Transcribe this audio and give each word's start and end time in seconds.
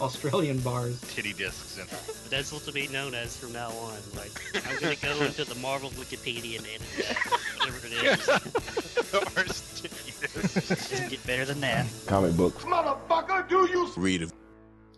Australian 0.00 0.58
bars. 0.60 1.00
Titty 1.14 1.34
discs 1.34 1.78
and 1.78 1.88
But 1.90 2.30
that's 2.30 2.52
what 2.52 2.62
to 2.62 2.72
be 2.72 2.88
known 2.88 3.14
as 3.14 3.36
from 3.36 3.52
now 3.52 3.68
on. 3.70 3.98
Like, 4.16 4.32
I'm 4.66 4.80
going 4.80 4.96
to 4.96 5.02
go 5.02 5.20
into 5.22 5.44
the 5.44 5.54
Marvel 5.56 5.90
Wikipedia 5.90 6.56
and 6.58 6.66
edit 6.66 6.88
that, 6.96 7.16
whatever 7.58 7.86
it 7.86 7.92
is. 7.92 8.28
Ours 9.36 9.80
titty 9.82 10.12
discs. 10.20 10.68
Doesn't 10.90 11.10
get 11.10 11.26
better 11.26 11.44
than 11.44 11.60
that. 11.60 11.86
Comic 12.06 12.36
books. 12.36 12.64
Motherfucker, 12.64 13.48
do 13.48 13.68
you 13.70 13.92
Read 13.96 14.22
them. 14.22 14.30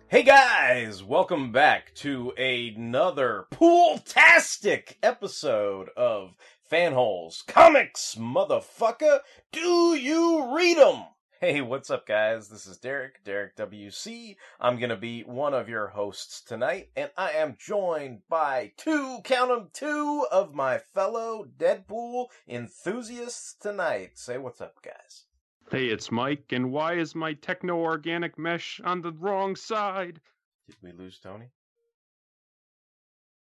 Hey 0.06 0.22
guys, 0.22 1.03
welcome 1.03 1.50
back 1.53 1.94
to 1.97 2.33
another 2.37 3.47
pool-tastic 3.50 4.98
episode 5.03 5.89
of 5.97 6.37
Fanholes 6.70 7.47
Comics, 7.47 8.14
motherfucker. 8.16 9.20
Do 9.53 9.97
you 9.97 10.55
read 10.55 10.78
'em? 10.78 11.05
Hey, 11.42 11.60
what's 11.60 11.90
up 11.90 12.06
guys? 12.06 12.48
This 12.48 12.68
is 12.68 12.76
Derek, 12.76 13.24
Derek 13.24 13.56
WC. 13.56 14.36
I'm 14.60 14.78
gonna 14.78 14.96
be 14.96 15.24
one 15.24 15.54
of 15.54 15.68
your 15.68 15.88
hosts 15.88 16.40
tonight, 16.40 16.90
and 16.94 17.10
I 17.16 17.32
am 17.32 17.56
joined 17.58 18.28
by 18.28 18.74
two, 18.76 19.20
count 19.24 19.50
'em, 19.50 19.70
two 19.72 20.24
of 20.30 20.54
my 20.54 20.78
fellow 20.78 21.44
Deadpool 21.44 22.28
enthusiasts 22.46 23.54
tonight. 23.54 24.18
Say 24.18 24.38
what's 24.38 24.60
up, 24.60 24.80
guys. 24.82 25.26
Hey, 25.68 25.88
it's 25.88 26.12
Mike, 26.12 26.52
and 26.52 26.70
why 26.70 26.94
is 26.94 27.16
my 27.16 27.34
techno 27.34 27.76
organic 27.76 28.38
mesh 28.38 28.80
on 28.84 29.02
the 29.02 29.10
wrong 29.10 29.56
side? 29.56 30.20
Did 30.68 30.76
we 30.80 30.92
lose 30.92 31.18
Tony? 31.18 31.50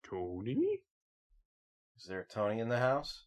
Tony? 0.02 0.80
Is 1.98 2.06
there 2.06 2.20
a 2.20 2.26
Tony 2.26 2.60
in 2.60 2.70
the 2.70 2.78
house? 2.78 3.26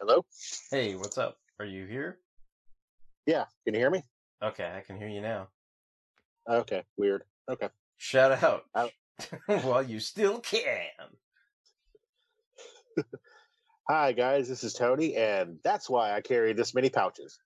Hello? 0.00 0.24
Hey, 0.70 0.94
what's 0.94 1.18
up? 1.18 1.36
Are 1.58 1.66
you 1.66 1.84
here? 1.84 2.20
Yeah, 3.26 3.44
can 3.66 3.74
you 3.74 3.80
hear 3.80 3.90
me? 3.90 4.02
Okay, 4.42 4.64
I 4.74 4.80
can 4.80 4.96
hear 4.96 5.08
you 5.08 5.20
now. 5.20 5.48
Okay, 6.48 6.84
weird. 6.96 7.24
Okay. 7.50 7.68
Shout 7.98 8.42
out 8.42 8.64
Out. 8.74 8.92
while 9.62 9.82
you 9.82 10.00
still 10.00 10.40
can. 10.40 10.88
Hi, 13.90 14.12
guys, 14.12 14.48
this 14.48 14.64
is 14.64 14.72
Tony, 14.72 15.16
and 15.16 15.58
that's 15.62 15.90
why 15.90 16.12
I 16.12 16.22
carry 16.22 16.54
this 16.54 16.74
many 16.74 16.88
pouches. 16.88 17.38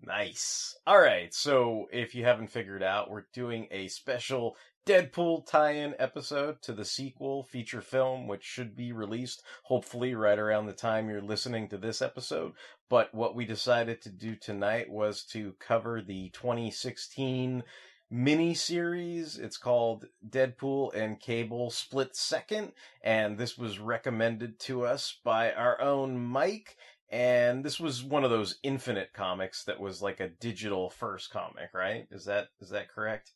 Nice. 0.00 0.78
All 0.86 1.00
right, 1.00 1.34
so 1.34 1.88
if 1.92 2.14
you 2.14 2.22
haven't 2.22 2.52
figured 2.52 2.84
out, 2.84 3.10
we're 3.10 3.26
doing 3.34 3.66
a 3.72 3.88
special 3.88 4.56
Deadpool 4.88 5.44
tie-in 5.44 5.94
episode 5.98 6.62
to 6.62 6.72
the 6.72 6.86
sequel 6.86 7.42
feature 7.42 7.82
film, 7.82 8.26
which 8.26 8.42
should 8.42 8.74
be 8.74 8.90
released 8.90 9.42
hopefully 9.64 10.14
right 10.14 10.38
around 10.38 10.64
the 10.64 10.72
time 10.72 11.10
you're 11.10 11.20
listening 11.20 11.68
to 11.68 11.76
this 11.76 12.00
episode. 12.00 12.54
But 12.88 13.14
what 13.14 13.34
we 13.34 13.44
decided 13.44 14.00
to 14.00 14.08
do 14.08 14.34
tonight 14.34 14.88
was 14.88 15.24
to 15.24 15.52
cover 15.60 16.00
the 16.00 16.30
2016 16.30 17.64
mini 18.10 18.54
series. 18.54 19.36
It's 19.36 19.58
called 19.58 20.06
Deadpool 20.26 20.94
and 20.94 21.20
Cable 21.20 21.70
Split 21.70 22.16
Second, 22.16 22.72
and 23.02 23.36
this 23.36 23.58
was 23.58 23.78
recommended 23.78 24.58
to 24.60 24.86
us 24.86 25.18
by 25.22 25.52
our 25.52 25.78
own 25.82 26.18
Mike. 26.18 26.78
And 27.10 27.62
this 27.62 27.78
was 27.78 28.02
one 28.02 28.24
of 28.24 28.30
those 28.30 28.58
infinite 28.62 29.12
comics 29.12 29.64
that 29.64 29.80
was 29.80 30.00
like 30.00 30.20
a 30.20 30.30
digital 30.30 30.88
first 30.88 31.30
comic, 31.30 31.74
right? 31.74 32.06
Is 32.10 32.24
that 32.24 32.48
is 32.58 32.70
that 32.70 32.88
correct? 32.88 33.32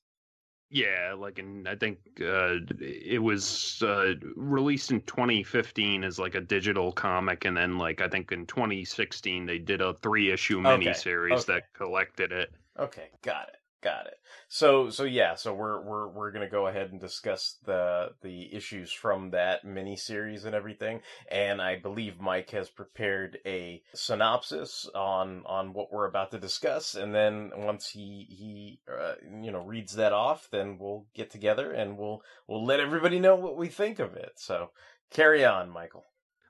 Yeah, 0.75 1.15
like 1.19 1.39
in 1.39 1.67
I 1.67 1.77
think 1.77 1.99
uh, 2.23 2.57
it 2.81 3.23
was 3.23 3.83
uh, 3.83 4.15
released 4.37 4.91
in 4.91 5.03
2015 5.03 6.03
as 6.03 6.19
like 6.19 6.35
a 6.35 6.41
digital 6.41 6.93
comic, 6.93 7.45
and 7.45 7.55
then 7.55 7.77
like 7.77 8.01
I 8.01 8.09
think 8.09 8.33
in 8.33 8.47
2016 8.47 9.45
they 9.45 9.59
did 9.59 9.83
a 9.83 9.93
three 9.93 10.33
issue 10.33 10.61
Okay, 10.65 10.97
miniseries 10.97 11.41
okay. 11.41 11.53
that 11.53 11.73
collected 11.75 12.33
it. 12.33 12.55
Okay, 12.79 13.11
got 13.23 13.49
it. 13.49 13.62
Got 13.83 14.07
it. 14.07 14.19
So 14.49 14.91
so 14.91 15.03
yeah, 15.03 15.35
so 15.35 15.53
we're 15.53 15.81
we're 15.83 16.07
we're 16.07 16.31
gonna 16.31 16.49
go 16.49 16.69
ahead 16.69 16.93
and 16.93 17.01
discuss 17.01 17.57
the 17.65 18.11
the 18.23 18.55
issues 18.55 18.93
from 18.93 19.31
that 19.31 19.67
miniseries 19.67 20.45
and 20.45 20.55
everything. 20.55 21.01
And 21.29 21.61
I 21.61 21.81
believe 21.81 22.21
Mike 22.21 22.51
has 22.51 22.71
prepared 22.71 23.39
a 23.45 23.83
synopsis 23.93 24.89
on 24.95 25.43
on 25.47 25.73
what 25.73 25.93
we're 25.93 26.07
about 26.07 26.31
to 26.31 26.39
discuss. 26.39 26.95
And 26.95 27.13
then 27.13 27.51
once 27.57 27.89
he 27.89 28.29
he 28.31 28.81
uh, 28.89 29.15
you 29.43 29.51
know 29.51 29.65
reads 29.65 29.95
that 29.95 30.13
off, 30.13 30.47
then 30.53 30.79
we'll 30.79 31.07
get 31.13 31.31
together 31.31 31.73
and 31.73 31.99
we'll 31.99 32.23
we'll 32.47 32.65
let 32.65 32.79
everybody 32.79 33.19
know 33.19 33.35
what 33.35 33.57
we 33.57 33.67
think 33.67 33.99
of 33.99 34.15
it. 34.15 34.35
So 34.37 34.71
carry 35.11 35.45
on, 35.45 35.71
Michael. 35.71 36.05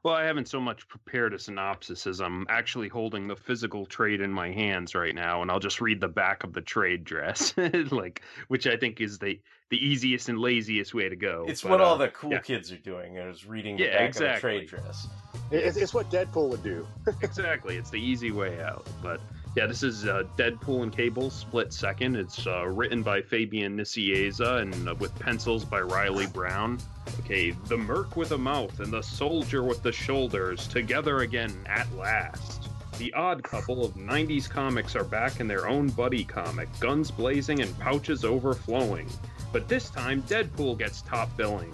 Well, 0.05 0.15
I 0.15 0.25
haven't 0.25 0.49
so 0.49 0.61
much 0.61 0.89
prepared 0.89 1.33
a 1.33 1.39
synopsis 1.39 2.09
as 2.09 2.21
I'm 2.21 2.45
actually 2.49 2.89
holding 2.89 3.29
the 3.29 3.37
physical 3.37 3.87
trade 3.87 4.21
in 4.21 4.33
my 4.33 4.51
hands 4.51 4.97
right 4.97 5.15
now, 5.15 5.43
and 5.43 5.51
I'll 5.51 5.61
just 5.61 5.81
read 5.81 6.01
the 6.01 6.09
back 6.09 6.43
of 6.43 6.53
the 6.53 6.61
trade 6.61 7.05
dress, 7.05 7.55
like 7.91 8.23
which 8.49 8.67
I 8.67 8.77
think 8.77 9.01
is 9.01 9.19
the 9.19 9.41
the 9.71 9.77
easiest 9.79 10.29
and 10.29 10.39
laziest 10.39 10.93
way 10.93 11.09
to 11.09 11.17
go. 11.17 11.47
It's 11.49 11.63
But, 11.63 11.71
what 11.71 11.81
all 11.81 11.95
uh, 11.95 11.99
the 11.99 12.09
cool 12.09 12.33
yeah. 12.33 12.41
kids 12.41 12.71
are 12.73 12.77
doing 12.79 13.17
is 13.17 13.47
reading 13.47 13.77
the 13.77 13.85
Yeah, 13.85 13.99
back 13.99 14.09
exactly. 14.09 14.57
of 14.57 14.61
the 14.63 14.67
trade 14.67 14.83
dress. 14.83 15.09
It's, 15.51 15.77
it's 15.79 15.95
what 15.95 16.11
Deadpool 16.11 16.51
would 16.51 16.63
do. 16.63 16.87
exactly. 17.23 17.77
It's 17.77 17.89
the 17.89 18.01
easy 18.01 18.33
way 18.33 18.61
out. 18.61 18.87
But 19.03 19.21
yeah, 19.55 19.67
this 19.67 19.83
is 19.83 20.07
uh, 20.07 20.23
Deadpool 20.39 20.83
and 20.83 20.93
Cable 20.93 21.29
split 21.29 21.75
second. 21.75 22.17
It's 22.17 22.47
uh, 22.47 22.67
written 22.67 23.03
by 23.03 23.21
Fabian 23.21 23.77
Nicieza 23.77 24.63
and 24.63 24.89
uh, 24.89 24.95
with 24.95 25.15
pencils 25.19 25.65
by 25.65 25.81
Reilly 25.81 26.27
Brown. 26.27 26.79
Okay, 27.21 27.51
the 27.67 27.77
merc 27.77 28.17
with 28.17 28.33
a 28.33 28.39
mouth 28.39 28.81
and 28.81 28.91
the 28.91 29.03
soldier 29.03 29.63
with 29.63 29.83
the 29.83 29.93
shoulders 29.93 30.67
together 30.67 31.19
again 31.19 31.55
at 31.67 31.93
last. 31.95 32.71
The 32.97 33.13
odd 33.13 33.43
couple 33.43 33.85
of 33.85 33.95
90s 33.95 34.49
comics 34.49 34.97
are 34.97 35.05
back 35.05 35.41
in 35.41 35.49
their 35.49 35.69
own 35.69 35.89
buddy 35.89 36.25
comic, 36.25 36.69
guns 36.81 37.11
blazing 37.11 37.61
and 37.61 37.79
pouches 37.79 38.25
overflowing. 38.25 39.09
But 39.53 39.69
this 39.69 39.91
time, 39.91 40.23
Deadpool 40.23 40.79
gets 40.79 41.03
top 41.03 41.37
billing 41.37 41.73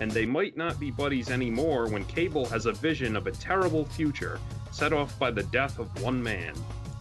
and 0.00 0.10
they 0.10 0.26
might 0.26 0.56
not 0.56 0.80
be 0.80 0.90
buddies 0.90 1.30
anymore 1.30 1.86
when 1.86 2.04
Cable 2.06 2.46
has 2.46 2.66
a 2.66 2.72
vision 2.72 3.14
of 3.14 3.26
a 3.28 3.32
terrible 3.32 3.84
future 3.84 4.40
set 4.72 4.92
off 4.92 5.16
by 5.18 5.30
the 5.30 5.42
death 5.44 5.78
of 5.78 6.02
one 6.02 6.20
man. 6.20 6.54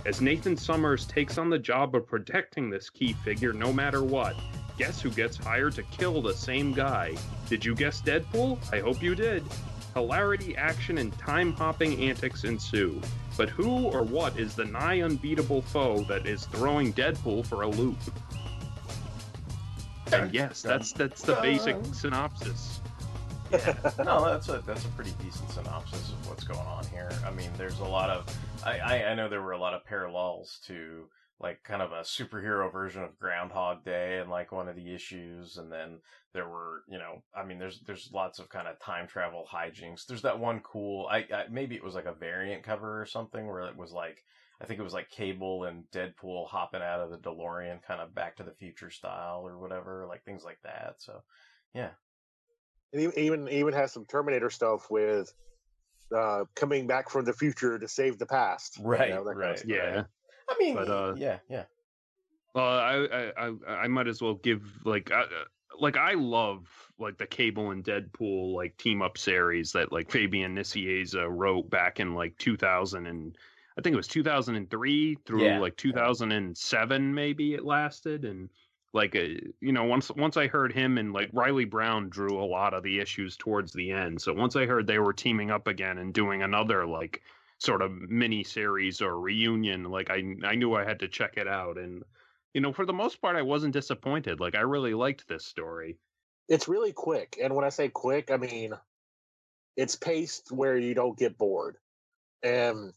As 0.10 0.22
Nathan 0.22 0.58
Summers 0.58 1.06
takes 1.06 1.38
on 1.38 1.52
the 1.52 1.60
job 1.60 1.94
of 1.94 2.08
protecting 2.08 2.68
this 2.68 2.90
key 2.90 3.14
figure 3.14 3.54
no 3.54 3.72
matter 3.72 4.04
what, 4.04 4.36
guess 4.76 5.00
who 5.00 5.12
gets 5.12 5.38
hired 5.38 5.76
to 5.76 5.84
kill 5.84 6.20
the 6.20 6.34
same 6.34 6.74
guy? 6.74 7.16
Did 7.48 7.64
you 7.64 7.76
guess 7.76 8.02
Deadpool? 8.02 8.58
I 8.74 8.80
hope 8.80 9.04
you 9.04 9.14
did. 9.14 9.44
Hilarity, 9.94 10.58
action, 10.58 10.98
and 10.98 11.16
time 11.20 11.54
hopping 11.54 12.02
antics 12.02 12.44
ensue. 12.44 13.00
But 13.38 13.50
who 13.50 13.86
or 13.86 14.02
what 14.02 14.40
is 14.40 14.56
the 14.56 14.66
nigh 14.66 15.02
unbeatable 15.02 15.62
foe 15.62 16.02
that 16.06 16.26
is 16.26 16.46
throwing 16.48 16.92
Deadpool 16.92 17.46
for 17.46 17.62
a 17.62 17.68
loop? 17.68 18.00
And 20.12 20.34
yes, 20.34 20.64
that's 20.64 20.92
that's 20.92 21.22
the 21.22 21.36
basic 21.36 21.78
synopsis. 21.94 22.82
Yeah. 23.52 23.76
no, 24.04 24.26
that's 24.26 24.50
a 24.50 24.64
that's 24.66 24.86
a 24.86 24.90
pretty 24.90 25.14
decent 25.22 25.52
synopsis 25.52 26.14
of 26.14 26.30
what's 26.30 26.46
going 26.46 26.60
on 26.66 26.84
here. 26.88 27.12
I 27.24 27.30
mean, 27.30 27.52
there's 27.60 27.78
a 27.78 27.86
lot 27.86 28.10
of 28.10 28.26
I, 28.66 28.80
I, 28.80 29.04
I 29.12 29.16
know 29.16 29.30
there 29.30 29.42
were 29.42 29.54
a 29.54 29.60
lot 29.60 29.74
of 29.74 29.86
parallels 29.86 30.60
to 30.68 31.06
like 31.40 31.64
kind 31.64 31.82
of 31.82 31.92
a 31.92 32.02
superhero 32.02 32.72
version 32.72 33.04
of 33.04 33.18
Groundhog 33.18 33.86
Day 33.86 34.20
and 34.20 34.30
like 34.30 34.52
one 34.52 34.68
of 34.68 34.76
the 34.76 34.94
issues, 34.94 35.58
and 35.58 35.72
then 35.72 36.00
there 36.34 36.48
were 36.48 36.84
you 36.90 36.98
know 36.98 37.24
I 37.36 37.46
mean 37.46 37.60
there's 37.60 37.82
there's 37.82 38.10
lots 38.14 38.40
of 38.40 38.50
kind 38.50 38.68
of 38.68 38.80
time 38.80 39.08
travel 39.08 39.46
hijinks. 39.52 40.06
There's 40.06 40.24
that 40.24 40.40
one 40.40 40.60
cool 40.60 41.08
I, 41.10 41.20
I 41.34 41.46
maybe 41.50 41.76
it 41.76 41.84
was 41.84 41.96
like 41.96 42.06
a 42.06 42.14
variant 42.14 42.64
cover 42.64 43.02
or 43.02 43.06
something 43.06 43.48
where 43.48 43.62
it 43.62 43.78
was 43.78 43.92
like 43.92 44.24
I 44.62 44.66
think 44.66 44.80
it 44.80 44.84
was 44.84 44.94
like 44.94 45.10
Cable 45.10 45.64
and 45.64 45.86
Deadpool 45.92 46.48
hopping 46.50 46.82
out 46.82 47.00
of 47.00 47.12
the 47.12 47.18
DeLorean, 47.18 47.82
kind 47.82 48.02
of 48.02 48.14
Back 48.14 48.36
to 48.38 48.44
the 48.44 48.52
Future 48.52 48.90
style 48.90 49.42
or 49.46 49.58
whatever, 49.58 50.06
like 50.08 50.26
things 50.26 50.44
like 50.44 50.60
that. 50.64 50.96
So, 50.98 51.22
yeah, 51.74 51.92
And 52.92 53.02
e- 53.04 53.22
even 53.22 53.48
even 53.48 53.74
has 53.74 53.94
some 53.94 54.06
Terminator 54.06 54.50
stuff 54.50 54.92
with 54.92 55.34
uh, 56.16 56.46
coming 56.56 56.88
back 56.88 57.10
from 57.10 57.26
the 57.26 57.34
future 57.34 57.78
to 57.80 57.88
save 57.88 58.18
the 58.18 58.26
past. 58.26 58.78
you 58.78 58.86
Right, 58.86 59.10
know, 59.10 59.24
kind 59.24 59.30
of 59.30 59.38
right. 59.38 59.64
Yeah. 59.66 60.04
I 60.50 60.56
mean, 60.60 60.76
But, 60.76 60.90
uh, 60.90 61.14
yeah, 61.18 61.40
yeah, 61.50 61.66
Well, 62.56 62.66
I, 62.66 63.06
I 63.38 63.48
I 63.48 63.76
I 63.84 63.88
might 63.88 64.08
as 64.08 64.22
well 64.22 64.36
give 64.36 64.64
like 64.86 65.12
uh, 65.12 65.26
like 65.80 65.96
I 65.98 66.14
love 66.14 66.68
like 66.98 67.18
the 67.18 67.28
Cable 67.28 67.72
and 67.72 67.84
Deadpool 67.84 68.54
like 68.56 68.76
team 68.78 69.02
up 69.02 69.18
series 69.18 69.72
that 69.74 69.92
like 69.92 70.10
Fabian 70.12 70.56
Nicieza 70.56 71.28
wrote 71.30 71.70
back 71.70 72.00
in 72.00 72.16
like 72.16 72.36
2000 72.40 73.06
and 73.06 73.38
I 73.78 73.82
think 73.82 73.94
it 73.94 73.98
was 73.98 74.08
2003 74.08 75.16
through 75.26 75.44
Yeah. 75.46 75.60
like 75.60 75.78
2007 75.78 77.14
maybe 77.14 77.54
it 77.54 77.64
lasted 77.64 78.26
and 78.26 78.50
like 78.94 79.16
uh, 79.16 79.28
you 79.62 79.72
know 79.72 79.86
once 79.86 80.10
once 80.12 80.38
I 80.38 80.48
heard 80.48 80.74
him 80.74 80.98
and 80.98 81.14
like 81.14 81.30
Reilly 81.34 81.66
Brown 81.66 82.10
drew 82.10 82.42
a 82.42 82.46
lot 82.46 82.74
of 82.74 82.84
the 82.84 83.00
issues 83.00 83.38
towards 83.38 83.74
the 83.74 83.92
end. 83.92 84.22
So 84.22 84.34
once 84.34 84.56
I 84.56 84.66
heard 84.66 84.88
they 84.88 85.00
were 85.00 85.14
teaming 85.14 85.52
up 85.52 85.68
again 85.68 85.98
and 85.98 86.14
doing 86.14 86.42
another 86.44 86.86
like 86.86 87.22
sort 87.60 87.82
of 87.82 87.92
mini 87.92 88.44
series 88.44 89.02
or 89.02 89.20
reunion 89.20 89.84
like 89.84 90.10
I 90.10 90.24
I 90.44 90.56
knew 90.56 90.74
I 90.74 90.86
had 90.86 91.00
to 91.00 91.08
check 91.08 91.38
it 91.38 91.48
out 91.48 91.78
and 91.78 92.04
you 92.54 92.62
know, 92.62 92.74
for 92.74 92.86
the 92.86 92.94
most 92.94 93.22
part, 93.22 93.36
I 93.36 93.42
wasn't 93.44 93.74
disappointed. 93.74 94.40
Like, 94.40 94.56
I 94.56 94.62
really 94.62 94.94
liked 94.94 95.28
this 95.28 95.46
story. 95.46 96.00
It's 96.48 96.68
really 96.68 96.92
quick, 96.92 97.38
and 97.42 97.56
when 97.56 97.64
I 97.64 97.70
say 97.70 97.90
quick, 97.90 98.32
I 98.32 98.38
mean 98.38 98.74
it's 99.78 99.96
paced 99.96 100.52
where 100.52 100.78
you 100.78 100.94
don't 100.94 101.18
get 101.18 101.38
bored. 101.38 101.78
And 102.44 102.94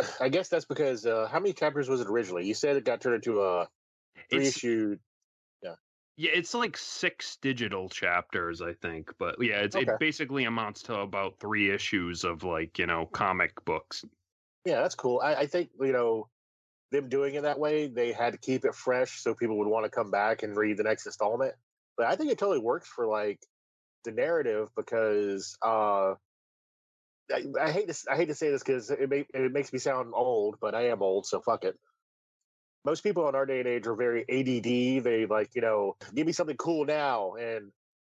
I 0.20 0.28
guess 0.30 0.48
that's 0.48 0.64
because 0.64 1.04
uh, 1.04 1.28
how 1.30 1.38
many 1.38 1.52
chapters 1.52 1.88
was 1.88 2.00
it 2.00 2.08
originally? 2.08 2.46
You 2.46 2.54
said 2.54 2.76
it 2.76 2.84
got 2.84 3.00
turned 3.00 3.16
into 3.16 3.42
a 3.42 3.68
three 4.30 4.46
It's, 4.46 4.56
issue. 4.56 4.96
Yeah, 6.16 6.30
it's 6.34 6.54
like 6.54 6.76
six 6.76 7.36
digital 7.36 7.88
chapters, 7.88 8.62
I 8.62 8.72
think. 8.72 9.12
But 9.18 9.36
yeah, 9.40 9.60
it's, 9.60 9.76
Okay. 9.76 9.90
it 9.92 9.98
basically 9.98 10.44
amounts 10.44 10.82
to 10.84 11.00
about 11.00 11.38
three 11.38 11.70
issues 11.70 12.24
of 12.24 12.42
like 12.42 12.78
you 12.78 12.86
know 12.86 13.06
comic 13.06 13.64
books. 13.64 14.04
Yeah, 14.64 14.80
that's 14.82 14.94
cool. 14.94 15.20
I, 15.22 15.34
I 15.34 15.46
think 15.46 15.70
you 15.80 15.92
know 15.92 16.28
them 16.92 17.08
doing 17.08 17.34
it 17.34 17.42
that 17.42 17.58
way, 17.58 17.88
they 17.88 18.12
had 18.12 18.32
to 18.32 18.38
keep 18.38 18.64
it 18.64 18.74
fresh 18.74 19.20
so 19.20 19.34
people 19.34 19.58
would 19.58 19.68
want 19.68 19.84
to 19.84 19.90
come 19.90 20.10
back 20.10 20.42
and 20.42 20.56
read 20.56 20.76
the 20.76 20.84
next 20.84 21.06
installment. 21.06 21.54
But 21.96 22.06
I 22.06 22.16
think 22.16 22.30
it 22.30 22.38
totally 22.38 22.60
works 22.60 22.88
for 22.88 23.06
like 23.06 23.40
the 24.04 24.12
narrative 24.12 24.68
because 24.76 25.56
uh, 25.62 26.14
I, 27.32 27.44
I 27.60 27.70
hate 27.72 27.88
to 27.88 27.96
I 28.10 28.16
hate 28.16 28.28
to 28.28 28.34
say 28.34 28.50
this 28.50 28.62
because 28.62 28.90
it 28.90 29.08
may, 29.08 29.26
it 29.34 29.52
makes 29.52 29.72
me 29.72 29.78
sound 29.78 30.12
old, 30.14 30.56
but 30.60 30.74
I 30.74 30.88
am 30.88 31.02
old, 31.02 31.26
so 31.26 31.40
fuck 31.40 31.64
it. 31.64 31.76
Most 32.86 33.02
people 33.02 33.28
in 33.28 33.34
our 33.34 33.44
day 33.44 33.58
and 33.58 33.68
age 33.68 33.86
are 33.88 33.96
very 33.96 34.22
ADD. 34.22 35.04
They 35.04 35.26
like 35.28 35.50
you 35.54 35.62
know 35.62 35.96
give 36.14 36.26
me 36.26 36.32
something 36.32 36.56
cool 36.56 36.86
now, 36.86 37.34
and 37.34 37.72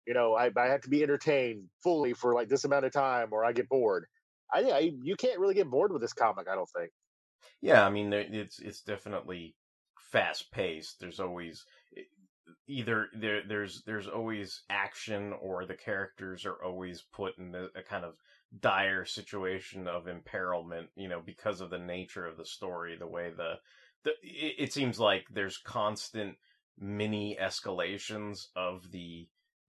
you 0.06 0.14
know 0.14 0.36
I, 0.36 0.52
I 0.56 0.68
have 0.68 0.82
to 0.82 0.90
be 0.90 1.02
entertained 1.02 1.64
fully 1.82 2.14
for 2.14 2.36
like 2.36 2.50
this 2.50 2.66
amount 2.66 2.86
of 2.86 2.92
time, 2.92 3.30
or 3.32 3.46
I 3.46 3.54
get 3.54 3.70
bored. 3.70 4.06
I, 4.54 4.60
I 4.64 4.92
you 5.02 5.16
can't 5.16 5.40
really 5.40 5.56
get 5.56 5.72
bored 5.72 5.94
with 5.94 6.02
this 6.02 6.14
comic. 6.14 6.48
I 6.52 6.56
don't 6.56 6.70
think. 6.78 6.92
yeah. 7.62 7.86
I 7.86 7.90
mean, 7.90 8.12
it's 8.14 8.60
it's 8.60 8.82
definitely 8.82 9.56
fast 10.12 10.52
paced. 10.52 11.00
There's 11.00 11.22
always 11.22 11.66
either 12.68 13.08
there 13.14 13.42
there's 13.48 13.84
there's 13.86 14.08
always 14.08 14.64
action 14.70 15.34
or 15.42 15.66
the 15.66 15.76
characters 15.76 16.46
are 16.46 16.62
always 16.64 17.04
put 17.14 17.38
in 17.38 17.56
a, 17.56 17.80
a 17.80 17.84
kind 17.84 18.06
of 18.06 18.16
dire 18.60 19.06
situation 19.06 19.88
of 19.88 20.08
imperilment 20.08 20.88
you 20.96 21.10
know 21.10 21.22
because 21.26 21.60
of 21.60 21.70
the 21.70 21.78
nature 21.78 22.26
of 22.26 22.38
the 22.38 22.46
story 22.46 22.96
the 22.98 23.08
way 23.08 23.30
the 23.36 23.56
the 24.08 24.64
it, 24.64 24.74
seems 24.74 25.00
like 25.00 25.26
there's 25.34 25.58
constant 25.58 26.36
mini 26.80 27.38
escalations 27.42 28.48
of 28.56 28.92
the 28.92 29.28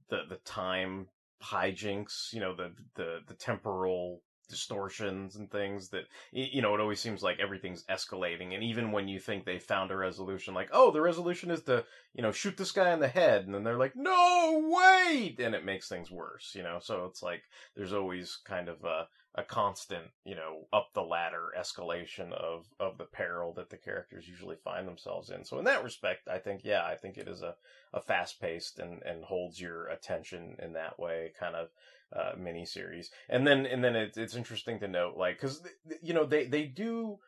the 0.09 0.23
the 0.29 0.37
time 0.45 1.09
hijinks 1.43 2.33
you 2.33 2.41
know 2.41 2.55
the 2.55 2.73
the 2.95 3.21
the 3.27 3.35
temporal 3.35 4.23
distortions 4.49 5.37
and 5.37 5.51
things 5.51 5.91
that 5.91 6.05
you 6.33 6.63
know 6.63 6.75
it 6.75 6.81
always 6.81 7.01
seems 7.01 7.23
like 7.23 7.39
everything's 7.39 7.85
escalating. 7.85 8.55
And 8.55 8.63
even 8.63 8.93
when 8.93 9.07
you 9.07 9.21
think 9.21 9.45
they 9.45 9.59
found 9.59 9.91
a 9.91 9.97
resolution 9.97 10.55
like 10.55 10.71
oh 10.73 10.91
the 10.91 11.01
resolution 11.01 11.51
is 11.51 11.63
to 11.65 11.85
you 12.15 12.23
know 12.23 12.33
shoot 12.33 12.57
this 12.57 12.73
guy 12.73 12.93
in 12.93 13.01
the 13.01 13.09
head 13.09 13.45
and 13.45 13.55
then 13.55 13.63
they're 13.63 13.79
like 13.79 13.95
no 13.95 14.65
wait! 14.65 15.39
And 15.39 15.55
it 15.55 15.65
makes 15.65 15.89
things 15.89 16.11
worse 16.11 16.55
you 16.55 16.63
know? 16.63 16.79
So 16.81 17.05
it's 17.05 17.23
like 17.23 17.43
there's 17.77 17.93
always 17.93 18.39
kind 18.45 18.69
of 18.69 18.83
a 18.85 19.09
a 19.35 19.43
constant 19.43 20.07
you 20.25 20.35
know 20.35 20.67
up 20.73 20.89
the 20.95 21.03
ladder 21.03 21.53
escalation 21.59 22.33
of 22.33 22.67
of 22.81 22.99
the 22.99 23.05
peril 23.05 23.53
that 23.53 23.71
the 23.71 23.77
characters 23.77 24.27
usually 24.27 24.57
find 24.57 24.89
themselves 24.89 25.31
in 25.31 25.45
so 25.45 25.59
in 25.59 25.65
that 25.65 25.85
respect 25.85 26.27
i 26.29 26.39
think 26.39 26.63
yeah 26.65 26.85
i 26.85 26.95
think 26.95 27.19
it 27.19 27.29
is 27.29 27.43
a 27.43 27.55
a 27.93 28.01
fast 28.01 28.41
paced 28.41 28.79
and 28.79 29.03
and 29.03 29.25
holds 29.25 29.61
your 29.61 29.87
attention 29.89 30.57
in 30.61 30.73
that 30.73 30.99
way 30.99 31.31
kind 31.39 31.55
of 31.55 31.69
uh, 32.13 32.33
mini 32.39 32.65
series. 32.65 33.11
And 33.29 33.47
then 33.47 33.67
and 33.67 33.83
then 33.83 33.97
it's 33.97 34.17
it's 34.17 34.35
interesting 34.35 34.81
to 34.81 34.89
note 34.89 35.17
like 35.17 35.37
because 35.37 35.63
you 36.03 36.15
know 36.15 36.25
they 36.25 36.47
they 36.47 36.65
do 36.65 37.19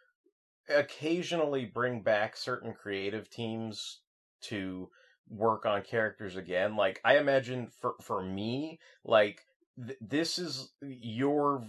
occasionally 0.68 1.64
bring 1.64 2.02
back 2.02 2.36
certain 2.36 2.72
creative 2.72 3.28
teams 3.28 4.00
to 4.42 4.88
work 5.28 5.66
on 5.66 5.82
characters 5.82 6.36
again. 6.36 6.76
Like 6.76 7.00
I 7.04 7.18
imagine 7.18 7.68
for 7.80 7.94
for 8.00 8.22
me 8.22 8.78
like 9.04 9.42
this 10.00 10.38
is 10.38 10.70
your 10.82 11.66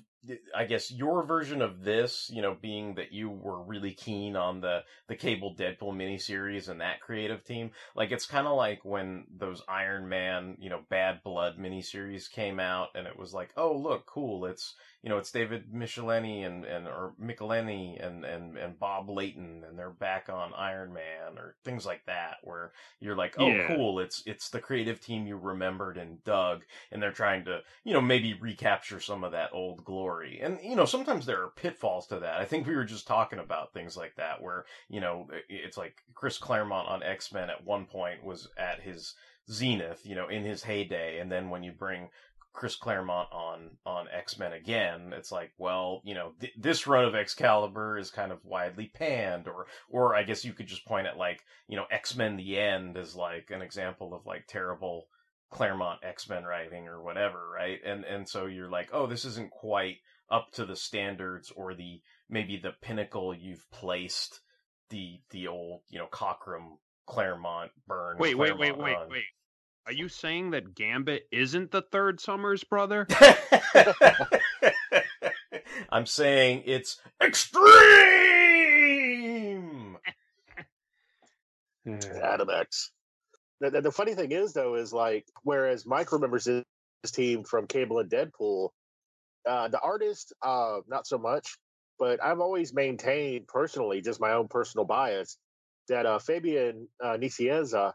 I 0.55 0.65
guess 0.65 0.91
your 0.91 1.23
version 1.23 1.61
of 1.61 1.83
this, 1.83 2.29
you 2.31 2.41
know, 2.41 2.55
being 2.59 2.95
that 2.95 3.11
you 3.11 3.29
were 3.29 3.61
really 3.63 3.93
keen 3.93 4.35
on 4.35 4.61
the 4.61 4.83
the 5.07 5.15
Cable 5.15 5.55
Deadpool 5.55 5.95
miniseries 5.95 6.69
and 6.69 6.81
that 6.81 7.01
creative 7.01 7.43
team. 7.43 7.71
Like 7.95 8.11
it's 8.11 8.25
kind 8.27 8.45
of 8.47 8.55
like 8.55 8.85
when 8.85 9.25
those 9.35 9.63
Iron 9.67 10.07
Man, 10.09 10.57
you 10.59 10.69
know, 10.69 10.81
Bad 10.89 11.23
Blood 11.23 11.57
miniseries 11.57 12.29
came 12.29 12.59
out, 12.59 12.89
and 12.93 13.07
it 13.07 13.17
was 13.17 13.33
like, 13.33 13.51
oh 13.57 13.75
look, 13.75 14.05
cool, 14.05 14.45
it's 14.45 14.75
you 15.01 15.09
know, 15.09 15.17
it's 15.17 15.31
David 15.31 15.73
Michelinie 15.73 16.45
and 16.45 16.65
and 16.65 16.87
or 16.87 17.13
Michelinie 17.19 18.05
and 18.05 18.23
and 18.23 18.57
and 18.57 18.77
Bob 18.79 19.09
Layton, 19.09 19.63
and 19.67 19.77
they're 19.77 19.89
back 19.89 20.29
on 20.29 20.53
Iron 20.53 20.93
Man 20.93 21.37
or 21.37 21.55
things 21.63 21.85
like 21.85 22.05
that, 22.05 22.37
where 22.43 22.71
you're 22.99 23.15
like, 23.15 23.35
oh 23.39 23.55
Yeah. 23.55 23.65
cool, 23.65 23.99
it's 23.99 24.21
it's 24.25 24.49
the 24.49 24.59
creative 24.59 24.99
team 25.01 25.25
you 25.25 25.37
remembered 25.37 25.97
and 25.97 26.23
dug, 26.23 26.63
and 26.91 27.01
they're 27.01 27.11
trying 27.11 27.45
to 27.45 27.61
you 27.83 27.93
know 27.93 28.01
maybe 28.01 28.33
recapture 28.35 28.99
some 28.99 29.23
of 29.23 29.31
that 29.31 29.49
old 29.53 29.83
glory. 29.83 30.10
And 30.41 30.59
you 30.63 30.75
know, 30.75 30.85
sometimes 30.85 31.25
there 31.25 31.43
are 31.43 31.51
pitfalls 31.55 32.07
to 32.07 32.19
that. 32.19 32.39
I 32.39 32.45
think 32.45 32.67
we 32.67 32.75
were 32.75 32.85
just 32.85 33.07
talking 33.07 33.39
about 33.39 33.73
things 33.73 33.97
like 33.97 34.15
that, 34.17 34.41
where 34.41 34.65
you 34.89 35.01
know, 35.01 35.27
it's 35.49 35.77
like 35.77 35.95
Chris 36.13 36.37
Claremont 36.37 36.87
on 36.87 37.03
X 37.03 37.31
Men 37.31 37.49
at 37.49 37.65
one 37.65 37.85
point 37.85 38.23
was 38.23 38.47
at 38.57 38.81
his 38.81 39.15
zenith, 39.49 40.01
you 40.05 40.15
know, 40.15 40.27
in 40.27 40.43
his 40.43 40.63
heyday, 40.63 41.19
and 41.19 41.31
then 41.31 41.49
when 41.49 41.63
you 41.63 41.71
bring 41.71 42.09
Chris 42.53 42.75
Claremont 42.75 43.29
on 43.31 43.77
on 43.85 44.07
X 44.09 44.37
Men 44.37 44.53
again, 44.53 45.13
it's 45.15 45.31
like, 45.31 45.51
well, 45.57 46.01
you 46.03 46.13
know, 46.13 46.33
th- 46.39 46.53
this 46.57 46.85
run 46.85 47.05
of 47.05 47.15
Excalibur 47.15 47.97
is 47.97 48.11
kind 48.11 48.31
of 48.31 48.43
widely 48.43 48.87
panned, 48.87 49.47
or 49.47 49.67
or 49.89 50.15
I 50.15 50.23
guess 50.23 50.43
you 50.43 50.53
could 50.53 50.67
just 50.67 50.85
point 50.85 51.07
at 51.07 51.17
like, 51.17 51.43
you 51.67 51.77
know, 51.77 51.85
X 51.89 52.15
Men: 52.15 52.35
The 52.35 52.59
End 52.59 52.97
as 52.97 53.15
like 53.15 53.51
an 53.51 53.61
example 53.61 54.13
of 54.13 54.25
like 54.25 54.47
terrible 54.47 55.07
Claremont 55.51 55.99
X 56.03 56.29
Men 56.29 56.43
writing 56.43 56.87
or 56.87 57.01
whatever, 57.01 57.39
right? 57.53 57.79
And 57.85 58.05
and 58.05 58.27
so 58.27 58.45
you're 58.45 58.69
like, 58.69 58.89
oh, 58.93 59.05
this 59.05 59.25
isn't 59.25 59.51
quite 59.51 59.97
up 60.29 60.51
to 60.53 60.65
the 60.65 60.75
standards 60.75 61.51
or 61.55 61.73
the 61.73 62.01
maybe 62.29 62.57
the 62.57 62.73
pinnacle 62.81 63.35
you've 63.35 63.69
placed 63.71 64.39
the 64.89 65.19
the 65.29 65.47
old 65.47 65.81
you 65.89 65.99
know 65.99 66.07
Cockrum 66.07 66.77
Claremont 67.05 67.71
Byrne. 67.87 68.17
Wait, 68.17 68.37
wait, 68.37 68.57
wait, 68.57 68.77
wait, 68.77 68.95
run. 68.95 69.09
wait. 69.09 69.23
Are 69.87 69.93
you 69.93 70.09
saying 70.09 70.51
that 70.51 70.75
Gambit 70.75 71.27
isn't 71.31 71.71
the 71.71 71.81
third 71.81 72.21
Summers 72.21 72.63
brother? 72.63 73.07
I'm 75.89 76.05
saying 76.05 76.63
it's 76.65 77.01
extreme. 77.21 77.61
Adam 82.21 82.49
X. 82.49 82.91
The, 83.61 83.79
the, 83.81 83.91
funny 83.91 84.15
thing 84.15 84.31
is, 84.31 84.53
though, 84.53 84.73
is 84.73 84.91
like, 84.91 85.25
whereas 85.43 85.85
Mike 85.85 86.11
remembers 86.11 86.45
his, 86.45 86.63
his 87.03 87.11
team 87.11 87.43
from 87.43 87.67
Cable 87.67 87.99
and 87.99 88.09
Deadpool, 88.09 88.69
uh, 89.47 89.67
the 89.67 89.79
artist, 89.79 90.33
uh, 90.41 90.79
not 90.87 91.05
so 91.05 91.19
much. 91.19 91.57
But 91.99 92.23
I've 92.23 92.39
always 92.39 92.73
maintained 92.73 93.47
personally, 93.47 94.01
just 94.01 94.19
my 94.19 94.33
own 94.33 94.47
personal 94.47 94.85
bias, 94.85 95.37
that 95.87 96.07
uh, 96.07 96.17
Fabian 96.17 96.87
uh, 97.03 97.17
Nicieza 97.17 97.93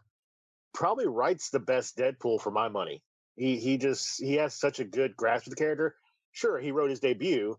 probably 0.73 1.07
writes 1.07 1.49
the 1.49 1.59
best 1.59 1.97
Deadpool 1.97 2.39
for 2.39 2.51
my 2.51 2.69
money. 2.69 3.01
He 3.35 3.59
he 3.59 3.77
just 3.77 4.21
he 4.21 4.35
has 4.35 4.57
such 4.57 4.79
a 4.79 4.85
good 4.85 5.17
grasp 5.17 5.47
of 5.47 5.51
the 5.51 5.57
character. 5.57 5.95
Sure, 6.31 6.57
he 6.57 6.71
wrote 6.71 6.89
his 6.89 7.01
debut, 7.01 7.57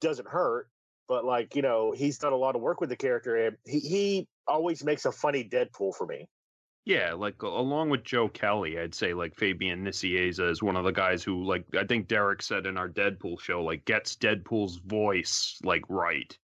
doesn't 0.00 0.28
hurt, 0.28 0.68
but 1.06 1.24
like 1.24 1.54
you 1.54 1.62
know, 1.62 1.92
he's 1.92 2.18
done 2.18 2.32
a 2.32 2.36
lot 2.36 2.56
of 2.56 2.62
work 2.62 2.80
with 2.80 2.90
the 2.90 2.96
character, 2.96 3.46
and 3.46 3.56
he 3.64 3.78
he 3.78 4.28
always 4.48 4.82
makes 4.82 5.04
a 5.04 5.12
funny 5.12 5.44
Deadpool 5.44 5.94
for 5.94 6.06
me. 6.06 6.28
Yeah, 6.86 7.14
like 7.14 7.42
along 7.42 7.90
with 7.90 8.04
Joe 8.04 8.28
Kelly, 8.28 8.78
I'd 8.78 8.94
say 8.94 9.12
like 9.12 9.34
Fabian 9.34 9.84
Nicieza 9.84 10.48
is 10.48 10.62
one 10.62 10.76
of 10.76 10.84
the 10.84 10.92
guys 10.92 11.24
who, 11.24 11.42
like 11.44 11.66
I 11.74 11.84
think 11.84 12.06
Derek 12.06 12.40
said 12.42 12.64
in 12.64 12.78
our 12.78 12.88
Deadpool 12.88 13.40
show, 13.40 13.64
like 13.64 13.84
gets 13.84 14.14
Deadpool's 14.16 14.76
voice 14.76 15.58
like 15.64 15.82
right. 15.88 16.38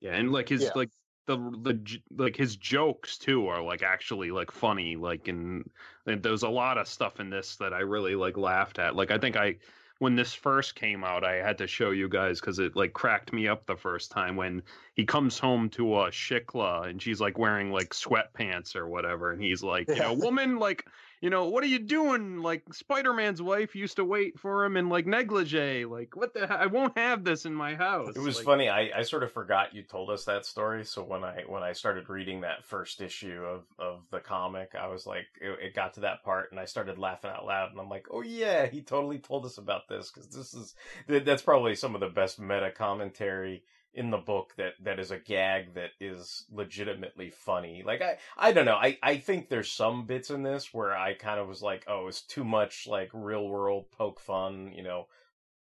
Yeah, 0.00 0.14
and 0.16 0.32
like 0.32 0.48
his 0.48 0.62
Yeah. 0.64 0.70
like 0.74 0.90
the 1.26 1.36
the 1.36 2.00
like 2.16 2.34
his 2.34 2.56
jokes 2.56 3.18
too 3.18 3.46
are 3.48 3.62
like 3.62 3.82
actually 3.82 4.30
like 4.30 4.50
funny. 4.50 4.96
Like 4.96 5.28
and, 5.28 5.70
and 6.06 6.22
there's 6.22 6.42
a 6.42 6.48
lot 6.48 6.78
of 6.78 6.88
stuff 6.88 7.20
in 7.20 7.28
this 7.28 7.56
that 7.56 7.74
I 7.74 7.80
really 7.80 8.14
like 8.14 8.38
laughed 8.38 8.78
at. 8.78 8.96
Like 8.96 9.10
I 9.10 9.18
think 9.18 9.36
I 9.36 9.56
when 9.98 10.16
this 10.16 10.34
first 10.34 10.74
came 10.74 11.04
out, 11.04 11.24
I 11.24 11.34
had 11.36 11.58
to 11.58 11.66
show 11.66 11.90
you 11.90 12.08
guys 12.08 12.40
because 12.40 12.58
it 12.58 12.74
like 12.76 12.92
cracked 12.92 13.32
me 13.32 13.48
up 13.48 13.66
the 13.66 13.76
first 13.76 14.10
time 14.10 14.36
when 14.36 14.62
he 14.94 15.04
comes 15.04 15.38
home 15.38 15.68
to 15.70 16.00
a 16.00 16.10
Shiklah 16.10 16.88
and 16.88 17.00
she's 17.00 17.20
like 17.20 17.38
wearing 17.38 17.70
like 17.70 17.90
sweatpants 17.90 18.74
or 18.76 18.88
whatever, 18.88 19.32
and 19.32 19.42
he's 19.42 19.62
like, 19.62 19.88
you 19.88 19.94
know, 19.96 20.12
Yeah. 20.12 20.18
woman, 20.24 20.58
like, 20.58 20.86
you 21.24 21.30
know, 21.30 21.46
what 21.46 21.64
are 21.64 21.68
you 21.68 21.78
doing? 21.78 22.42
Like 22.42 22.74
Spider 22.74 23.14
Man's 23.14 23.40
wife 23.40 23.74
used 23.74 23.96
to 23.96 24.04
wait 24.04 24.38
for 24.38 24.62
him 24.66 24.76
in 24.76 24.90
like 24.90 25.06
negligee. 25.06 25.86
Like, 25.86 26.14
what 26.14 26.34
the? 26.34 26.46
he- 26.46 26.52
I 26.52 26.66
won't 26.66 26.98
have 26.98 27.24
this 27.24 27.46
in 27.46 27.54
my 27.54 27.74
house. 27.74 28.14
It 28.14 28.20
was 28.20 28.36
Like, 28.36 28.44
funny. 28.44 28.68
I, 28.68 28.90
I 28.94 29.02
sort 29.04 29.22
of 29.22 29.32
forgot 29.32 29.74
you 29.74 29.82
told 29.82 30.10
us 30.10 30.26
that 30.26 30.44
story. 30.44 30.84
So 30.84 31.02
when 31.02 31.24
I 31.24 31.44
when 31.46 31.62
I 31.62 31.72
started 31.72 32.10
reading 32.10 32.42
that 32.42 32.62
first 32.62 33.00
issue 33.00 33.42
of, 33.42 33.62
of 33.78 34.00
the 34.10 34.20
comic, 34.20 34.74
I 34.78 34.88
was 34.88 35.06
like, 35.06 35.24
it, 35.40 35.58
it 35.68 35.74
got 35.74 35.94
to 35.94 36.00
that 36.00 36.22
part, 36.24 36.50
and 36.50 36.60
I 36.60 36.66
started 36.66 36.98
laughing 36.98 37.30
out 37.30 37.46
loud. 37.46 37.70
And 37.70 37.80
I'm 37.80 37.88
like, 37.88 38.06
oh 38.10 38.20
yeah, 38.20 38.66
he 38.66 38.82
totally 38.82 39.18
told 39.18 39.46
us 39.46 39.56
about 39.56 39.88
this 39.88 40.10
because 40.10 40.28
this 40.28 40.52
is 40.52 40.74
that's 41.08 41.42
probably 41.42 41.74
some 41.74 41.94
of 41.94 42.02
the 42.02 42.08
best 42.10 42.38
meta 42.38 42.70
commentary 42.70 43.62
in 43.94 44.10
the 44.10 44.18
book 44.18 44.54
that 44.56 44.74
that 44.82 44.98
is 44.98 45.10
a 45.10 45.18
gag 45.18 45.74
that 45.74 45.90
is 46.00 46.44
legitimately 46.50 47.30
funny. 47.30 47.82
Like 47.84 48.02
I 48.02 48.18
I 48.36 48.52
don't 48.52 48.64
know. 48.64 48.76
I 48.76 48.98
I 49.02 49.18
think 49.18 49.48
there's 49.48 49.70
some 49.70 50.06
bits 50.06 50.30
in 50.30 50.42
this 50.42 50.74
where 50.74 50.96
I 50.96 51.14
kind 51.14 51.40
of 51.40 51.48
was 51.48 51.62
like, 51.62 51.84
oh, 51.88 52.08
it's 52.08 52.22
too 52.22 52.44
much 52.44 52.86
like 52.86 53.10
real 53.12 53.48
world 53.48 53.90
poke 53.90 54.20
fun, 54.20 54.72
you 54.74 54.82
know, 54.82 55.06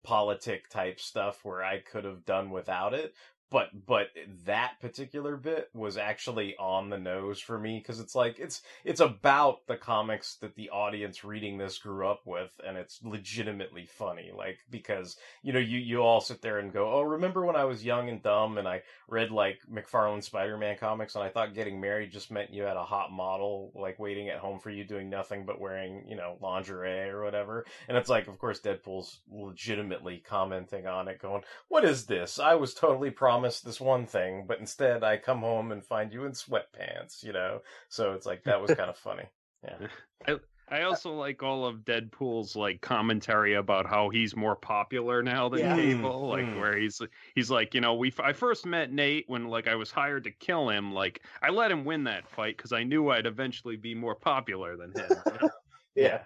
politic 0.04 0.70
type 0.70 1.00
stuff 1.00 1.44
where 1.44 1.64
I 1.64 1.80
could 1.80 2.04
have 2.04 2.26
done 2.26 2.50
without 2.50 2.94
it. 2.94 3.14
But 3.54 3.86
but 3.86 4.08
that 4.46 4.80
particular 4.82 5.38
bit 5.38 5.70
was 5.76 5.96
actually 5.96 6.56
on 6.58 6.90
the 6.90 6.98
nose 6.98 7.40
for 7.40 7.60
me 7.60 7.78
because 7.78 8.00
it's 8.00 8.16
like 8.16 8.40
it's 8.40 8.64
it's 8.84 9.00
about 9.00 9.68
the 9.68 9.78
comics 9.78 10.38
that 10.38 10.56
the 10.56 10.72
audience 10.72 11.24
reading 11.24 11.60
this 11.60 11.78
grew 11.78 12.08
up 12.08 12.22
with, 12.26 12.52
and 12.66 12.76
it's 12.76 13.00
legitimately 13.04 13.86
funny. 13.86 14.32
Like 14.36 14.58
because 14.72 15.18
you 15.44 15.54
know 15.54 15.60
you 15.60 15.78
you 15.78 16.00
all 16.00 16.20
sit 16.20 16.42
there 16.42 16.58
and 16.58 16.74
go, 16.74 16.92
oh, 16.92 17.04
remember 17.04 17.46
when 17.46 17.56
I 17.56 17.66
was 17.66 17.86
young 17.86 18.10
and 18.10 18.24
dumb 18.24 18.58
and 18.58 18.68
I 18.68 18.82
read 19.08 19.30
like 19.30 19.60
McFarlane 19.72 20.24
Spider-Man 20.24 20.78
comics 20.80 21.14
and 21.14 21.24
I 21.24 21.30
thought 21.30 21.54
getting 21.54 21.80
married 21.80 22.12
just 22.12 22.32
meant 22.32 22.52
you 22.52 22.64
had 22.64 22.76
a 22.76 22.84
hot 22.84 23.12
model 23.12 23.72
like 23.76 24.00
waiting 24.00 24.30
at 24.30 24.40
home 24.40 24.58
for 24.58 24.72
you 24.72 24.84
doing 24.84 25.12
nothing 25.12 25.46
but 25.46 25.62
wearing 25.62 26.06
you 26.08 26.16
know 26.16 26.40
lingerie 26.42 27.08
or 27.08 27.24
whatever. 27.24 27.68
And 27.88 27.98
it's 27.98 28.10
like, 28.10 28.28
of 28.28 28.40
course, 28.40 28.62
Deadpool's 28.62 29.20
legitimately 29.32 30.24
commenting 30.26 30.88
on 30.88 31.08
it, 31.08 31.20
going, 31.20 31.44
"What 31.68 31.86
is 31.86 32.08
this? 32.08 32.40
I 32.40 32.56
was 32.56 32.74
totally 32.74 33.12
promised 33.12 33.43
this 33.44 33.80
one 33.82 34.06
thing, 34.06 34.46
but 34.48 34.60
instead 34.60 35.04
I 35.04 35.18
come 35.18 35.40
home 35.40 35.72
and 35.72 35.84
find 35.84 36.12
you 36.14 36.26
in 36.26 36.32
sweatpants." 36.32 37.24
You 37.24 37.34
know, 37.34 37.60
so 37.90 38.14
it's 38.14 38.26
like 38.26 38.44
that 38.44 38.62
was 38.62 38.72
kind 38.76 38.90
of 38.90 38.98
funny. 38.98 39.26
Yeah. 39.64 39.88
I, 40.28 40.36
I 40.70 40.82
also 40.84 41.12
like 41.14 41.44
all 41.44 41.66
of 41.66 41.80
Deadpool's 41.86 42.56
like 42.56 42.82
commentary 42.82 43.54
about 43.56 43.86
how 43.86 44.10
he's 44.10 44.36
more 44.36 44.56
popular 44.56 45.22
now 45.22 45.50
than 45.50 45.60
Yeah. 45.60 45.76
Cable, 45.76 46.30
like 46.30 46.46
Mm. 46.46 46.60
where 46.60 46.78
he's 46.78 47.02
he's 47.36 47.52
like, 47.52 47.74
you 47.74 47.82
know, 47.82 47.94
we 47.96 48.14
I 48.20 48.34
first 48.34 48.66
met 48.66 48.92
Nate 48.92 49.26
when 49.28 49.48
like 49.48 49.68
I 49.68 49.76
was 49.76 49.92
hired 49.92 50.24
to 50.24 50.32
kill 50.32 50.70
him, 50.70 50.94
like 50.94 51.22
I 51.42 51.50
let 51.50 51.70
him 51.72 51.86
win 51.86 52.06
that 52.06 52.28
fight 52.30 52.56
because 52.58 52.72
I 52.72 52.84
knew 52.84 53.10
I'd 53.10 53.26
eventually 53.26 53.76
be 53.76 53.94
more 53.94 54.16
popular 54.16 54.76
than 54.78 54.92
him. 54.92 55.10
you 55.26 55.32
know? 55.42 55.50
Yeah. 55.96 56.22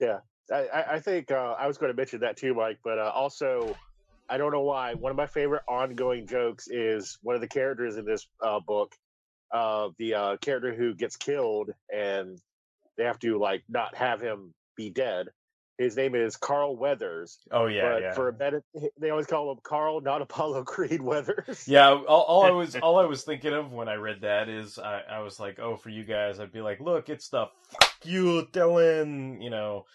Yeah. 0.00 0.18
I, 0.52 0.66
I- 0.68 0.92
I 0.94 1.00
think 1.00 1.30
uh, 1.30 1.54
I 1.58 1.66
was 1.66 1.76
going 1.78 1.90
to 1.92 1.96
mention 1.96 2.20
that 2.20 2.36
too, 2.36 2.54
Mike. 2.54 2.78
But 2.84 2.98
uh, 2.98 3.10
also, 3.14 3.76
I 4.30 4.38
don't 4.38 4.52
know 4.52 4.62
why. 4.62 4.94
One 4.94 5.10
of 5.10 5.16
my 5.16 5.26
favorite 5.26 5.62
ongoing 5.68 6.28
jokes 6.28 6.68
is 6.68 7.18
one 7.22 7.34
of 7.34 7.40
the 7.40 7.48
characters 7.48 7.96
in 7.96 8.04
this 8.04 8.28
uh, 8.40 8.60
book, 8.60 8.94
uh, 9.52 9.88
the 9.98 10.14
uh, 10.14 10.36
character 10.36 10.72
who 10.72 10.94
gets 10.94 11.16
killed, 11.16 11.70
and 11.92 12.38
they 12.96 13.04
have 13.04 13.18
to 13.20 13.38
like 13.38 13.64
not 13.68 13.96
have 13.96 14.20
him 14.20 14.54
be 14.76 14.88
dead. 14.88 15.28
His 15.80 15.96
name 15.96 16.14
is 16.14 16.36
Carl 16.36 16.76
Weathers. 16.76 17.38
Oh 17.50 17.64
yeah. 17.64 17.92
but 17.92 18.02
yeah. 18.02 18.12
for 18.12 18.28
a 18.28 18.32
better, 18.34 18.62
they 18.98 19.08
always 19.08 19.26
call 19.26 19.50
him 19.50 19.60
Carl, 19.62 20.02
not 20.02 20.20
Apollo 20.20 20.64
Creed 20.64 21.00
Weathers. 21.00 21.66
Yeah, 21.66 21.88
all, 21.88 22.20
all 22.20 22.44
I 22.44 22.50
was 22.50 22.76
all 22.82 22.98
I 22.98 23.06
was 23.06 23.22
thinking 23.22 23.54
of 23.54 23.72
when 23.72 23.88
I 23.88 23.94
read 23.94 24.20
that 24.20 24.50
is 24.50 24.78
I, 24.78 25.00
I 25.10 25.20
was 25.20 25.40
like, 25.40 25.58
oh, 25.58 25.76
for 25.76 25.88
you 25.88 26.04
guys, 26.04 26.38
I'd 26.38 26.52
be 26.52 26.60
like, 26.60 26.80
look, 26.80 27.08
it's 27.08 27.30
the 27.30 27.46
fuck 27.70 27.96
you, 28.04 28.46
Dylan, 28.52 29.42
you 29.42 29.48
know, 29.48 29.86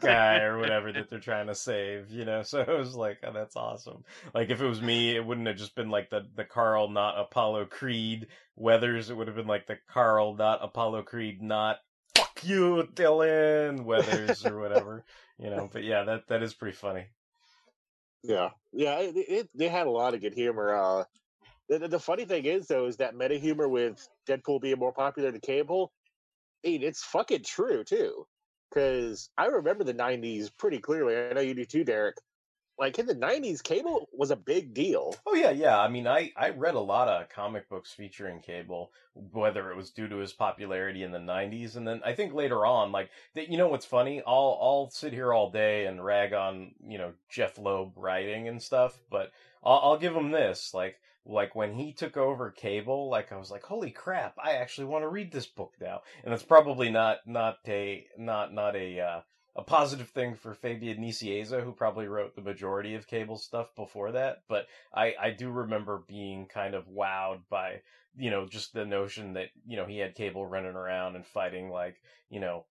guy 0.00 0.40
or 0.40 0.58
whatever 0.58 0.90
that 0.92 1.10
they're 1.10 1.20
trying 1.20 1.48
to 1.48 1.54
save, 1.54 2.10
you 2.10 2.24
know. 2.24 2.42
So 2.54 2.62
I 2.62 2.72
was 2.72 2.94
like, 2.94 3.18
oh, 3.22 3.32
that's 3.34 3.56
awesome. 3.56 4.02
Like 4.32 4.48
if 4.48 4.62
it 4.62 4.66
was 4.66 4.80
me, 4.80 5.14
it 5.14 5.26
wouldn't 5.26 5.46
have 5.46 5.56
just 5.58 5.74
been 5.74 5.90
like 5.90 6.08
the 6.08 6.26
the 6.36 6.44
Carl, 6.44 6.88
not 6.88 7.20
Apollo 7.20 7.66
Creed 7.66 8.28
Weathers. 8.56 9.10
It 9.10 9.16
would 9.18 9.26
have 9.26 9.36
been 9.36 9.46
like 9.46 9.66
the 9.66 9.76
Carl, 9.88 10.36
not 10.36 10.64
Apollo 10.64 11.02
Creed, 11.02 11.42
not 11.42 11.80
fuck 12.14 12.44
you, 12.44 12.88
Dylan 12.94 13.84
Weathers 13.84 14.44
or 14.46 14.58
whatever, 14.58 15.04
you 15.38 15.50
know. 15.50 15.68
But 15.72 15.84
yeah, 15.84 16.04
that 16.04 16.28
that 16.28 16.42
is 16.42 16.54
pretty 16.54 16.76
funny. 16.76 17.06
Yeah, 18.22 18.50
yeah, 18.72 19.00
it, 19.00 19.16
it, 19.16 19.50
they 19.54 19.68
had 19.68 19.86
a 19.86 19.90
lot 19.90 20.14
of 20.14 20.20
good 20.20 20.34
humor. 20.34 20.74
Uh, 20.74 21.04
the, 21.68 21.88
the- 21.88 21.98
funny 22.00 22.24
thing 22.24 22.44
is, 22.46 22.66
though, 22.66 22.86
is 22.86 22.96
that 22.98 23.14
meta 23.14 23.36
humor 23.36 23.68
with 23.68 24.08
Deadpool 24.26 24.62
being 24.62 24.78
more 24.78 24.92
popular 24.92 25.30
than 25.30 25.40
Cable, 25.40 25.92
I 26.64 26.70
mean, 26.70 26.82
it's 26.82 27.04
fucking 27.04 27.44
true 27.44 27.84
too. 27.84 28.26
Because 28.70 29.30
I 29.38 29.46
remember 29.46 29.84
the 29.84 29.94
'90s 29.94 30.50
pretty 30.56 30.78
clearly. 30.80 31.16
I 31.16 31.32
know 31.32 31.40
you 31.40 31.54
do 31.54 31.64
too, 31.64 31.84
Derek. 31.84 32.16
Like 32.78 32.98
in 32.98 33.06
the 33.06 33.14
'90s, 33.14 33.62
Cable 33.62 34.08
was 34.12 34.30
a 34.30 34.36
big 34.36 34.74
deal. 34.74 35.14
Oh 35.26 35.34
yeah, 35.34 35.50
yeah. 35.50 35.78
I 35.78 35.88
mean, 35.88 36.06
I 36.06 36.32
I 36.36 36.50
read 36.50 36.74
a 36.74 36.80
lot 36.80 37.08
of 37.08 37.28
comic 37.28 37.68
books 37.68 37.92
featuring 37.92 38.40
Cable, 38.40 38.90
whether 39.14 39.70
it 39.70 39.76
was 39.76 39.90
due 39.90 40.08
to 40.08 40.16
his 40.16 40.32
popularity 40.32 41.04
in 41.04 41.12
the 41.12 41.18
'90s, 41.18 41.76
and 41.76 41.86
then 41.86 42.00
I 42.04 42.14
think 42.14 42.34
later 42.34 42.66
on, 42.66 42.90
like 42.90 43.10
that. 43.34 43.48
You 43.48 43.58
know 43.58 43.68
what's 43.68 43.86
funny? 43.86 44.22
I'll 44.26 44.58
I'll 44.60 44.90
sit 44.90 45.12
here 45.12 45.32
all 45.32 45.50
day 45.50 45.86
and 45.86 46.04
rag 46.04 46.32
on 46.32 46.74
you 46.84 46.98
know 46.98 47.12
Jeph 47.28 47.58
Loeb 47.58 47.92
writing 47.96 48.48
and 48.48 48.60
stuff, 48.60 48.98
but 49.10 49.30
I'll, 49.62 49.80
I'll 49.82 49.98
give 49.98 50.16
him 50.16 50.32
this. 50.32 50.74
Like 50.74 50.98
like 51.26 51.54
when 51.54 51.74
he 51.74 51.92
took 51.92 52.16
over 52.16 52.50
Cable, 52.50 53.08
like 53.08 53.32
I 53.32 53.36
was 53.36 53.50
like, 53.50 53.62
holy 53.62 53.90
crap! 53.90 54.34
I 54.42 54.54
actually 54.54 54.86
want 54.86 55.04
to 55.04 55.08
read 55.08 55.32
this 55.32 55.46
book 55.46 55.74
now, 55.80 56.02
and 56.24 56.34
it's 56.34 56.42
probably 56.42 56.90
not 56.90 57.18
not 57.26 57.58
a 57.66 58.06
not 58.18 58.52
not 58.52 58.76
a. 58.76 59.00
Uh, 59.00 59.20
a 59.56 59.62
positive 59.62 60.08
thing 60.08 60.34
for 60.34 60.54
Fabian 60.54 60.98
Nicieza, 60.98 61.62
who 61.62 61.72
probably 61.72 62.08
wrote 62.08 62.34
the 62.34 62.42
majority 62.42 62.94
of 62.94 63.06
Cable 63.06 63.38
stuff 63.38 63.68
before 63.76 64.12
that. 64.12 64.42
But 64.48 64.66
I, 64.92 65.14
I 65.20 65.30
do 65.30 65.50
remember 65.50 66.02
being 66.08 66.46
kind 66.46 66.74
of 66.74 66.88
wowed 66.88 67.42
by, 67.48 67.82
you 68.16 68.30
know, 68.30 68.46
just 68.46 68.72
the 68.72 68.84
notion 68.84 69.34
that, 69.34 69.48
you 69.64 69.76
know, 69.76 69.86
he 69.86 69.98
had 69.98 70.16
Cable 70.16 70.46
running 70.46 70.74
around 70.74 71.14
and 71.14 71.26
fighting 71.26 71.70
like, 71.70 71.96
you 72.30 72.40
know, 72.40 72.66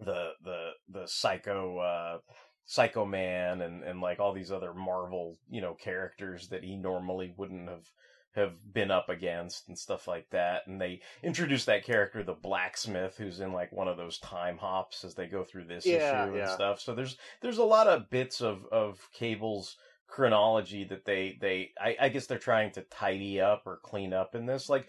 the, 0.00 0.30
the, 0.42 0.70
the 0.88 1.06
psycho, 1.06 1.78
uh, 1.78 2.18
Psycho 2.66 3.04
Man 3.04 3.62
and, 3.62 3.82
and 3.82 4.00
like 4.00 4.20
all 4.20 4.32
these 4.32 4.52
other 4.52 4.72
Marvel, 4.72 5.36
you 5.48 5.60
know, 5.60 5.74
characters 5.74 6.48
that 6.50 6.62
he 6.62 6.76
normally 6.76 7.34
wouldn't 7.36 7.68
have 7.68 7.90
have 8.34 8.52
been 8.72 8.90
up 8.90 9.08
against 9.08 9.68
and 9.68 9.78
stuff 9.78 10.06
like 10.06 10.30
that. 10.30 10.66
And 10.66 10.80
they 10.80 11.00
introduced 11.22 11.66
that 11.66 11.84
character, 11.84 12.22
the 12.22 12.34
blacksmith, 12.34 13.16
who's 13.16 13.40
in 13.40 13.52
like 13.52 13.72
one 13.72 13.88
of 13.88 13.96
those 13.96 14.18
time 14.18 14.58
hops 14.58 15.04
as 15.04 15.14
they 15.14 15.26
go 15.26 15.44
through 15.44 15.64
this 15.64 15.86
Yeah, 15.86 15.92
issue 15.92 16.34
and 16.34 16.36
yeah. 16.36 16.48
stuff. 16.48 16.80
So 16.80 16.94
there's 16.94 17.16
there's 17.42 17.58
a 17.58 17.64
lot 17.64 17.86
of 17.88 18.10
bits 18.10 18.40
of 18.40 18.64
of 18.70 19.08
Cable's 19.12 19.76
chronology 20.06 20.84
that 20.84 21.04
they 21.04 21.38
they 21.40 21.70
I, 21.80 21.96
I 22.00 22.08
guess 22.08 22.26
they're 22.26 22.38
trying 22.38 22.72
to 22.72 22.82
tidy 22.82 23.40
up 23.40 23.62
or 23.66 23.78
clean 23.82 24.12
up 24.12 24.34
in 24.34 24.46
this. 24.46 24.68
Like, 24.68 24.88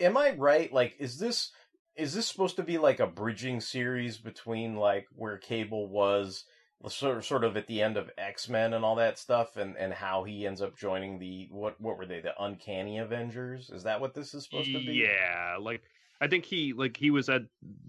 am 0.00 0.16
I 0.16 0.30
right? 0.32 0.72
Like, 0.72 0.96
is 0.98 1.18
this 1.18 1.52
is 1.96 2.14
this 2.14 2.26
supposed 2.26 2.56
to 2.56 2.62
be 2.62 2.78
like 2.78 3.00
a 3.00 3.06
bridging 3.06 3.60
series 3.60 4.18
between 4.18 4.76
like 4.76 5.06
where 5.12 5.38
Cable 5.38 5.88
was? 5.88 6.44
Sort 6.88 7.18
of, 7.18 7.26
sort 7.26 7.44
of 7.44 7.58
at 7.58 7.66
the 7.66 7.82
end 7.82 7.98
of 7.98 8.10
X 8.16 8.48
Men 8.48 8.72
and 8.72 8.84
all 8.84 8.94
that 8.96 9.18
stuff, 9.18 9.56
and, 9.58 9.76
and 9.76 9.92
how 9.92 10.24
he 10.24 10.46
ends 10.46 10.62
up 10.62 10.78
joining 10.78 11.18
the 11.18 11.46
what 11.50 11.78
what 11.78 11.98
were 11.98 12.06
they 12.06 12.20
the 12.20 12.32
Uncanny 12.42 12.98
Avengers? 12.98 13.68
Is 13.68 13.82
that 13.82 14.00
what 14.00 14.14
this 14.14 14.32
is 14.32 14.44
supposed 14.44 14.72
to 14.72 14.78
be? 14.80 15.02
Yeah, 15.02 15.58
like 15.60 15.82
I 16.22 16.26
think 16.28 16.46
he 16.46 16.72
like 16.72 16.96
he 16.96 17.10
was 17.10 17.28
at 17.28 17.42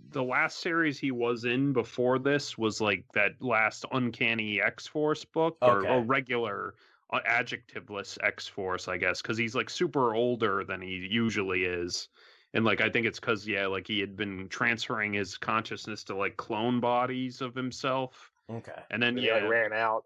the 0.10 0.24
last 0.24 0.60
series 0.60 1.00
he 1.00 1.12
was 1.12 1.46
in 1.46 1.72
before 1.74 2.20
this 2.20 2.58
was 2.58 2.82
like 2.82 3.06
that 3.14 3.42
last 3.42 3.86
Uncanny 3.92 4.62
X 4.62 4.88
Force 4.88 5.24
book 5.24 5.58
or, 5.62 5.80
Okay. 5.80 5.88
or 5.88 6.02
regular 6.04 6.76
uh, 7.12 7.22
adjectiveless 7.28 8.18
X 8.24 8.48
Force, 8.48 8.88
I 8.90 8.98
guess, 8.98 9.22
because 9.22 9.38
he's 9.38 9.56
like 9.56 9.70
super 9.70 10.16
older 10.16 10.64
than 10.66 10.82
he 10.82 11.08
usually 11.10 11.64
is. 11.64 12.10
And 12.54 12.66
like 12.66 12.82
I 12.82 12.90
think 12.90 13.06
it's 13.08 13.20
because 13.20 13.48
yeah, 13.48 13.68
like 13.68 13.88
he 13.88 14.00
had 14.00 14.16
been 14.18 14.50
transferring 14.50 15.14
his 15.14 15.38
consciousness 15.38 16.04
to 16.06 16.16
like 16.16 16.38
clone 16.38 16.80
bodies 16.82 17.42
of 17.42 17.56
himself, 17.56 18.31
Okay. 18.50 18.72
and 18.90 19.02
then 19.02 19.10
And 19.10 19.20
he 19.20 19.28
yeah, 19.28 19.34
like 19.36 19.50
ran 19.50 19.74
out. 19.74 20.06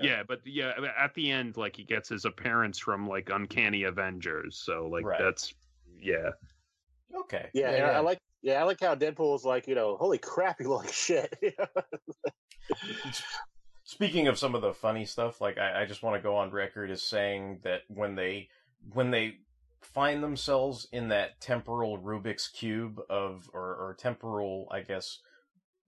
yeah, 0.00 0.22
but 0.26 0.40
yeah, 0.44 0.72
at 0.98 1.14
the 1.14 1.30
end, 1.30 1.56
like 1.56 1.76
he 1.76 1.84
gets 1.84 2.08
his 2.08 2.24
appearance 2.24 2.78
from 2.78 3.08
like 3.08 3.30
Uncanny 3.30 3.84
Avengers, 3.84 4.56
so 4.64 4.88
like 4.88 5.04
Right. 5.04 5.18
that's 5.18 5.54
yeah. 6.00 6.30
Okay. 7.14 7.48
Yeah, 7.52 7.70
and 7.70 7.86
I, 7.86 7.88
I 7.90 8.00
like. 8.00 8.18
Yeah, 8.40 8.60
I 8.60 8.64
like 8.64 8.78
how 8.80 8.94
Deadpool's 8.94 9.44
like, 9.44 9.66
you 9.66 9.74
know, 9.74 9.96
holy 9.96 10.18
crap, 10.18 10.60
you 10.60 10.68
look 10.68 10.84
like 10.84 10.92
shit. 10.92 11.36
Speaking 13.84 14.28
of 14.28 14.38
some 14.38 14.54
of 14.54 14.62
the 14.62 14.74
funny 14.74 15.04
stuff, 15.06 15.40
like 15.40 15.58
I, 15.58 15.82
I 15.82 15.86
just 15.86 16.02
want 16.02 16.16
to 16.16 16.22
go 16.22 16.36
on 16.36 16.50
record 16.50 16.90
as 16.90 17.02
saying 17.02 17.60
that 17.64 17.82
when 17.88 18.14
they 18.14 18.48
when 18.92 19.10
they 19.10 19.38
find 19.80 20.22
themselves 20.22 20.86
in 20.92 21.08
that 21.08 21.40
temporal 21.40 21.98
Rubik's 21.98 22.48
cube 22.48 23.00
of 23.08 23.50
or, 23.52 23.60
or 23.74 23.96
temporal, 23.98 24.68
I 24.70 24.82
guess. 24.82 25.18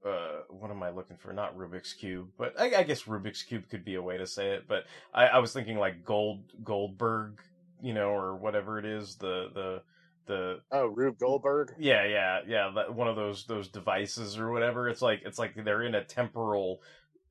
Uh, 0.04 0.42
what 0.48 0.70
am 0.70 0.82
I 0.82 0.90
looking 0.90 1.16
for? 1.18 1.32
Not 1.32 1.56
Rubik's 1.56 1.92
cube, 1.92 2.28
but 2.38 2.58
I, 2.58 2.74
I 2.76 2.82
guess 2.84 3.02
Rubik's 3.02 3.42
cube 3.42 3.64
could 3.68 3.84
be 3.84 3.96
a 3.96 4.02
way 4.02 4.16
to 4.16 4.26
say 4.26 4.52
it. 4.52 4.66
But 4.66 4.84
I, 5.12 5.26
I 5.26 5.38
was 5.38 5.52
thinking 5.52 5.76
like 5.78 6.04
Gold 6.04 6.40
Goldberg, 6.64 7.40
you 7.82 7.92
know, 7.92 8.08
or 8.08 8.34
whatever 8.36 8.78
it 8.78 8.86
is. 8.86 9.16
The 9.16 9.48
the 9.52 9.82
the 10.26 10.60
Oh, 10.72 10.86
Rube 10.86 11.18
Goldberg. 11.18 11.74
yeah, 11.78 12.04
yeah, 12.06 12.40
yeah. 12.46 12.70
That, 12.74 12.94
one 12.94 13.08
of 13.08 13.16
those 13.16 13.44
those 13.44 13.68
devices 13.68 14.38
or 14.38 14.50
whatever. 14.50 14.88
It's 14.88 15.02
like 15.02 15.20
it's 15.26 15.38
like 15.38 15.54
they're 15.64 15.82
in 15.82 15.94
a 15.94 16.04
temporal 16.04 16.80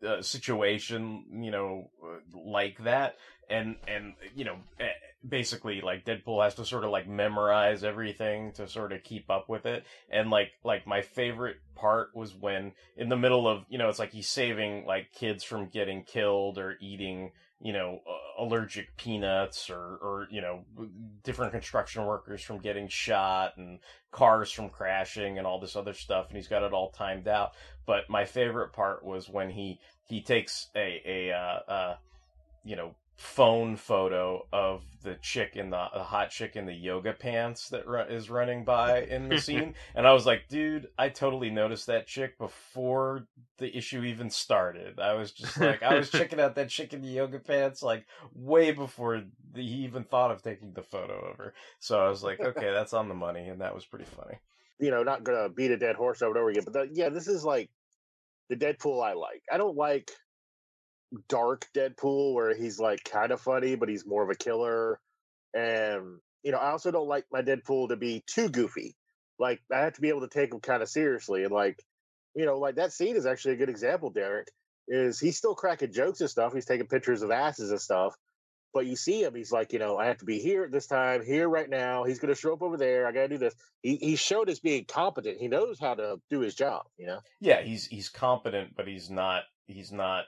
uh, 0.05 0.21
situation, 0.21 1.25
you 1.43 1.51
know, 1.51 1.89
uh, 2.03 2.19
like 2.45 2.83
that, 2.83 3.15
and 3.49 3.77
and 3.88 4.13
you 4.35 4.45
know, 4.45 4.57
basically 5.27 5.81
like 5.81 6.05
Deadpool 6.05 6.43
has 6.43 6.55
to 6.55 6.65
sort 6.65 6.83
of 6.83 6.91
like 6.91 7.07
memorize 7.07 7.83
everything 7.83 8.51
to 8.53 8.67
sort 8.67 8.93
of 8.93 9.03
keep 9.03 9.29
up 9.29 9.49
with 9.49 9.65
it. 9.65 9.83
And 10.09 10.29
like 10.29 10.51
like 10.63 10.88
my 10.88 11.01
favorite 11.01 11.57
part 11.75 12.15
was 12.15 12.33
when 12.33 12.73
in 12.95 13.09
the 13.09 13.17
middle 13.17 13.47
of 13.47 13.65
you 13.69 13.77
know 13.77 13.89
it's 13.89 13.99
like 13.99 14.11
he's 14.11 14.29
saving 14.29 14.85
like 14.85 15.11
kids 15.11 15.43
from 15.43 15.67
getting 15.67 16.03
killed 16.03 16.57
or 16.57 16.77
eating 16.79 17.31
you 17.61 17.73
know 17.73 17.99
allergic 18.38 18.95
peanuts 18.95 19.69
or 19.69 19.97
or 20.01 20.27
you 20.31 20.41
know 20.41 20.63
different 21.23 21.51
construction 21.51 22.05
workers 22.05 22.41
from 22.41 22.59
getting 22.59 22.88
shot 22.88 23.53
and 23.57 23.79
cars 24.11 24.49
from 24.49 24.69
crashing 24.69 25.38
and 25.38 25.45
all 25.45 25.59
this 25.59 25.75
other 25.75 25.93
stuff 25.93 26.27
and 26.29 26.38
he's 26.38 26.47
got 26.47 26.63
it 26.63 26.71
all 26.71 26.89
timed 26.91 27.27
out 27.27 27.51
but 27.85 28.09
my 28.09 28.23
favorite 28.23 28.71
part 28.71 29.03
was 29.03 29.27
when 29.27 29.49
he 29.49 29.77
he 30.05 30.21
takes 30.21 30.69
a 30.75 31.01
a 31.05 31.33
uh, 31.33 31.71
uh 31.71 31.95
you 32.63 32.77
know 32.77 32.95
phone 33.19 33.75
photo 33.75 34.47
of 34.53 34.81
the 35.03 35.13
chick 35.15 35.57
in 35.57 35.69
the, 35.69 35.88
the 35.93 36.01
hot 36.01 36.29
chick 36.29 36.55
in 36.55 36.65
the 36.65 36.73
yoga 36.73 37.11
pants 37.11 37.67
that 37.67 37.83
is 38.09 38.29
running 38.29 38.63
by 38.63 39.01
in 39.09 39.27
the 39.27 39.38
scene. 39.38 39.75
And 39.93 40.07
i 40.07 40.13
was 40.13 40.25
like 40.25 40.47
dude 40.47 40.88
i 40.97 41.09
totally 41.09 41.49
noticed 41.49 41.88
that 41.88 42.07
chick 42.07 42.38
before 42.38 43.27
the 43.57 43.75
issue 43.77 44.03
even 44.05 44.29
started. 44.29 45.01
I 45.01 45.15
was 45.15 45.33
just 45.33 45.57
like 45.59 45.83
i 45.83 45.95
was 45.95 46.09
checking 46.09 46.39
out 46.39 46.55
that 46.55 46.69
chick 46.69 46.93
in 46.93 47.01
the 47.01 47.09
yoga 47.09 47.39
pants 47.39 47.83
like 47.83 48.05
way 48.33 48.71
before 48.71 49.21
the, 49.51 49.61
he 49.61 49.83
even 49.83 50.05
thought 50.05 50.31
of 50.31 50.41
taking 50.41 50.71
the 50.71 50.81
photo 50.81 51.19
of 51.29 51.35
her. 51.39 51.53
So 51.81 51.99
i 51.99 52.07
was 52.07 52.23
like 52.23 52.39
okay 52.39 52.71
that's 52.71 52.93
on 52.93 53.09
the 53.09 53.15
money 53.15 53.49
and 53.49 53.59
that 53.59 53.75
was 53.75 53.85
pretty 53.85 54.05
funny. 54.05 54.38
You 54.79 54.91
know, 54.91 55.03
not 55.03 55.25
gonna 55.25 55.49
beat 55.49 55.71
a 55.71 55.77
dead 55.77 55.97
horse 55.97 56.21
over 56.21 56.31
and 56.31 56.39
over 56.39 56.51
again, 56.51 56.63
but 56.63 56.71
the, 56.71 56.89
yeah, 56.93 57.09
this 57.09 57.27
is 57.27 57.43
like 57.43 57.69
the 58.47 58.55
Deadpool 58.55 59.05
I 59.05 59.11
like. 59.11 59.43
I 59.51 59.57
don't 59.57 59.75
like 59.75 60.09
dark 61.28 61.68
Deadpool 61.75 62.34
where 62.34 62.56
he's 62.56 62.80
like 62.80 63.04
kind 63.04 63.32
of 63.32 63.42
funny, 63.42 63.75
but 63.75 63.89
he's 63.89 64.06
more 64.06 64.24
of 64.24 64.30
a 64.30 64.36
killer. 64.36 65.00
And 65.54 66.20
you 66.44 66.51
know, 66.51 66.58
I 66.58 66.72
also 66.72 66.92
don't 66.92 67.08
like 67.08 67.25
my 67.32 67.42
Deadpool 67.42 67.89
to 67.89 67.96
be 67.96 68.24
too 68.28 68.50
goofy. 68.50 68.96
Like 69.39 69.62
I 69.74 69.80
have 69.80 69.94
to 69.94 70.01
be 70.01 70.10
able 70.10 70.22
to 70.22 70.28
take 70.28 70.54
him 70.54 70.60
kind 70.60 70.82
of 70.84 70.89
seriously. 70.89 71.44
And 71.44 71.51
like, 71.51 71.82
you 72.36 72.46
know, 72.46 72.58
like 72.58 72.75
that 72.75 72.94
scene 72.94 73.16
is 73.16 73.25
actually 73.25 73.56
a 73.56 73.58
good 73.58 73.70
example, 73.70 74.10
Derek. 74.10 74.48
Is 74.88 75.20
he's 75.20 75.38
still 75.38 75.54
cracking 75.56 75.94
jokes 75.94 76.20
and 76.22 76.30
stuff. 76.30 76.54
He's 76.54 76.66
taking 76.66 76.88
pictures 76.88 77.22
of 77.22 77.32
asses 77.32 77.70
and 77.72 77.80
stuff. 77.82 78.16
But 78.72 78.86
you 78.86 78.96
see 78.96 79.24
him, 79.24 79.34
he's 79.34 79.51
like, 79.51 79.74
you 79.74 79.80
know, 79.80 79.98
I 79.98 80.06
have 80.06 80.20
to 80.20 80.25
be 80.25 80.39
here 80.39 80.63
at 80.63 80.72
this 80.72 80.86
time, 80.86 81.25
here 81.25 81.50
right 81.50 81.70
now. 81.70 82.04
He's 82.04 82.20
gonna 82.20 82.36
show 82.36 82.54
up 82.54 82.62
over 82.62 82.78
there. 82.78 83.08
I 83.08 83.12
gotta 83.12 83.28
do 83.28 83.38
this. 83.38 83.56
He 83.82 83.96
he 83.96 84.16
showed 84.16 84.50
as 84.50 84.60
being 84.60 84.86
competent. 84.86 85.38
He 85.39 85.48
knows 85.48 85.80
how 85.80 85.96
to 85.96 86.18
do 86.30 86.42
his 86.42 86.54
job, 86.54 86.86
you 86.98 87.08
know? 87.08 87.20
yeah 87.39 87.62
he's 87.62 87.86
he's 87.88 88.10
competent 88.10 88.75
but 88.75 88.88
he's 88.88 89.10
not 89.10 89.44
he's 89.68 89.92
not 89.92 90.25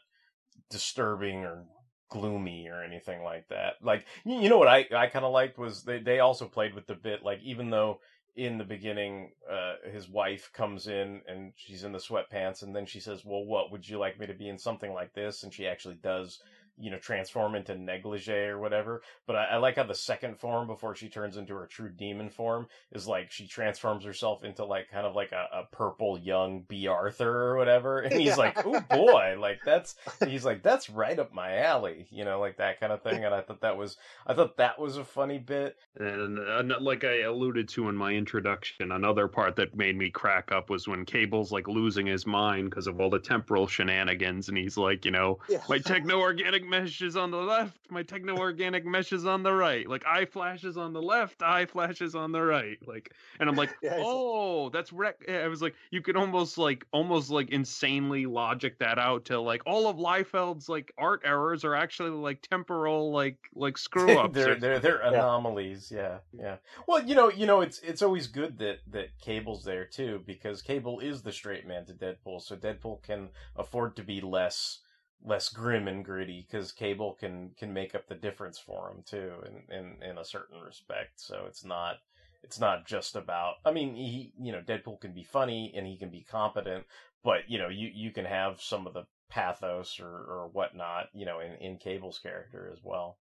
disturbing 0.72 1.46
or 1.46 1.66
gloomy 2.10 2.68
or 2.68 2.84
anything 2.84 3.24
like 3.24 3.48
that. 3.50 3.76
Like 3.82 4.06
you, 4.26 4.50
know 4.50 4.58
what 4.58 4.68
i 4.68 4.86
i 4.96 5.08
kind 5.08 5.26
of 5.26 5.32
liked 5.32 5.58
was 5.58 5.84
they 5.84 6.00
they 6.00 6.20
also 6.20 6.46
played 6.46 6.74
with 6.74 6.88
the 6.88 6.96
bit 6.96 7.24
like 7.24 7.40
even 7.44 7.70
though 7.70 8.00
in 8.36 8.58
the 8.58 8.64
beginning 8.64 9.32
uh 9.50 9.76
his 9.92 10.10
wife 10.10 10.50
comes 10.54 10.88
in 10.88 11.22
and 11.28 11.54
she's 11.56 11.84
in 11.84 11.92
the 11.92 12.00
sweatpants 12.00 12.64
and 12.64 12.76
then 12.76 12.86
she 12.86 13.00
says 13.00 13.24
well 13.26 13.46
what 13.46 13.72
would 13.72 13.88
you 13.88 13.98
like 13.98 14.20
me 14.20 14.26
to 14.26 14.34
be 14.34 14.50
in 14.50 14.58
something 14.58 14.94
like 14.94 15.14
this? 15.14 15.44
And 15.44 15.54
she 15.54 15.68
actually 15.68 15.96
does 15.96 16.40
you 16.82 16.92
know 16.92 16.98
transform 16.98 17.56
into 17.56 17.76
negligee 17.76 18.32
or 18.48 18.60
whatever 18.60 19.02
but 19.28 19.36
I, 19.36 19.44
I 19.46 19.58
like 19.58 19.76
how 19.76 19.84
the 19.84 19.96
second 19.96 20.40
form 20.40 20.68
before 20.68 20.96
she 20.96 21.10
turns 21.10 21.38
into 21.38 21.54
her 21.56 21.68
true 21.68 21.90
demon 21.90 22.30
form 22.30 22.68
is 22.92 23.08
like 23.08 23.32
she 23.32 23.48
transforms 23.48 24.04
herself 24.04 24.44
into 24.44 24.66
like 24.66 24.90
kind 24.92 25.06
of 25.06 25.16
like 25.16 25.32
a, 25.32 25.48
a 25.54 25.64
purple 25.72 26.18
young 26.18 26.62
Bea 26.68 26.88
Arthur 26.88 27.30
or 27.52 27.58
whatever 27.58 28.00
and 28.00 28.20
he's 28.20 28.38
like 28.38 28.66
oh 28.66 28.80
boy 28.90 29.36
like 29.40 29.60
that's 29.66 29.96
he's 30.26 30.46
like 30.46 30.64
that's 30.64 30.90
right 30.90 31.18
up 31.20 31.34
my 31.34 31.58
alley 31.60 32.08
you 32.10 32.26
know 32.26 32.40
like 32.40 32.58
that 32.58 32.80
kind 32.80 32.92
of 32.92 33.02
thing 33.04 33.24
and 33.26 33.34
I 33.34 33.42
thought 33.42 33.62
that 33.62 33.78
was 33.78 33.98
I 34.26 34.34
thought 34.34 34.58
that 34.58 34.80
was 34.80 34.98
a 34.98 35.04
funny 35.04 35.38
bit. 35.38 35.78
And 35.98 36.40
uh, 36.40 36.78
like 36.80 37.04
I 37.04 37.22
alluded 37.22 37.68
to 37.70 37.90
in 37.90 37.96
my 37.96 38.12
introduction, 38.12 38.92
another 38.92 39.28
part 39.28 39.56
that 39.58 39.76
made 39.76 39.98
me 39.98 40.10
crack 40.10 40.52
up 40.52 40.70
was 40.70 40.88
when 40.88 41.06
Cable's 41.06 41.52
like 41.52 41.68
losing 41.68 42.06
his 42.08 42.26
mind 42.26 42.70
because 42.70 42.88
of 42.88 43.00
all 43.00 43.10
the 43.10 43.20
temporal 43.20 43.68
shenanigans, 43.68 44.48
and 44.50 44.58
he's 44.58 44.78
like, 44.78 45.06
you 45.06 45.12
know, 45.12 45.40
Yeah. 45.50 45.62
my 45.70 45.80
techno 45.80 46.20
organic 46.20 46.68
mesh 46.72 47.02
is 47.02 47.16
on 47.16 47.30
the 47.32 47.38
left, 47.38 47.78
my 47.92 48.02
techno 48.02 48.38
organic 48.38 48.86
mesh 48.86 49.12
is 49.14 49.26
on 49.26 49.44
the 49.44 49.54
right. 49.54 49.88
Like 49.88 50.06
eye 50.08 50.26
flashes 50.26 50.78
on 50.78 50.94
the 50.94 51.02
left, 51.02 51.44
eye 51.44 51.66
flashes 51.66 52.16
on 52.16 52.32
the 52.32 52.42
right. 52.42 52.78
Like, 52.88 53.14
and 53.40 53.50
I'm 53.50 53.56
like, 53.56 53.70
Yeah, 53.82 53.98
oh, 54.00 54.70
that's 54.70 54.94
rec. 54.94 55.18
I 55.30 55.48
was 55.48 55.62
like, 55.62 55.76
you 55.92 56.02
could 56.02 56.16
almost 56.16 56.58
like, 56.58 56.86
almost 56.92 57.30
like 57.30 57.50
insanely 57.50 58.26
logic 58.26 58.80
that 58.80 58.98
out 58.98 59.26
to 59.26 59.40
like 59.40 59.62
all 59.66 59.88
of 59.88 59.98
Liefeld's 59.98 60.70
like 60.70 60.92
art 60.98 61.22
errors 61.26 61.64
are 61.64 61.76
actually 61.76 62.12
like 62.12 62.42
temporal, 62.42 63.12
like 63.12 63.38
like 63.54 63.78
screw 63.88 64.18
ups. 64.18 64.34
they're 64.34 64.56
they're 64.56 64.80
they're 64.80 65.02
anomalies 65.02 65.92
yeah 65.94 66.18
yeah 66.32 66.56
well 66.88 67.04
you 67.04 67.16
know 67.16 67.30
you 67.30 67.46
know 67.46 67.62
it's 67.62 67.80
it's 67.80 68.02
always 68.02 68.28
good 68.28 68.58
that 68.60 68.80
that 68.88 69.10
cable's 69.20 69.64
there 69.64 69.86
too 69.86 70.22
because 70.26 70.62
cable 70.62 71.00
is 71.00 71.22
the 71.22 71.32
straight 71.32 71.68
man 71.68 71.86
to 71.86 71.94
deadpool 71.94 72.42
so 72.42 72.56
deadpool 72.56 73.02
can 73.04 73.30
afford 73.56 73.96
to 73.96 74.04
be 74.04 74.22
less 74.22 74.80
less 75.24 75.50
grim 75.50 75.88
and 75.88 76.06
gritty 76.06 76.48
because 76.50 76.72
cable 76.72 77.14
can 77.20 77.52
can 77.58 77.74
make 77.74 77.96
up 77.96 78.08
the 78.08 78.16
difference 78.16 78.60
for 78.60 78.90
him 78.90 79.04
too 79.06 79.34
in 79.46 79.76
in 79.78 80.10
in 80.12 80.18
a 80.18 80.26
certain 80.26 80.60
respect 80.62 81.20
so 81.22 81.46
it's 81.48 81.64
not 81.64 81.98
it's 82.44 82.60
not 82.60 82.88
just 82.88 83.16
about 83.16 83.56
i 83.66 83.72
mean 83.72 83.96
he 83.96 84.34
you 84.40 84.52
know 84.52 84.62
deadpool 84.62 85.00
can 85.00 85.14
be 85.14 85.24
funny 85.24 85.74
and 85.76 85.88
he 85.88 85.98
can 85.98 86.10
be 86.10 86.26
competent 86.30 86.86
but 87.24 87.42
you 87.48 87.60
know 87.60 87.70
you 87.70 87.90
you 87.94 88.12
can 88.12 88.26
have 88.26 88.62
some 88.62 88.88
of 88.88 88.94
the 88.94 89.06
pathos 89.30 90.00
or 90.00 90.08
or 90.08 90.50
whatnot 90.54 91.08
you 91.14 91.26
know 91.26 91.40
in 91.40 91.54
in 91.56 91.78
cable's 91.78 92.20
character 92.20 92.70
as 92.74 92.80
well 92.84 93.18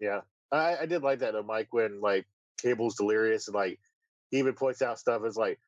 Yeah, 0.00 0.20
I, 0.52 0.78
I 0.82 0.86
did 0.86 1.02
like 1.02 1.20
that 1.20 1.32
though, 1.32 1.42
Mike. 1.42 1.68
When 1.72 2.00
like 2.00 2.26
Cable's 2.62 2.96
delirious 2.96 3.48
and 3.48 3.54
like 3.54 3.78
he 4.30 4.38
even 4.38 4.54
points 4.54 4.82
out 4.82 4.98
stuff 4.98 5.22
as 5.26 5.36
like 5.36 5.58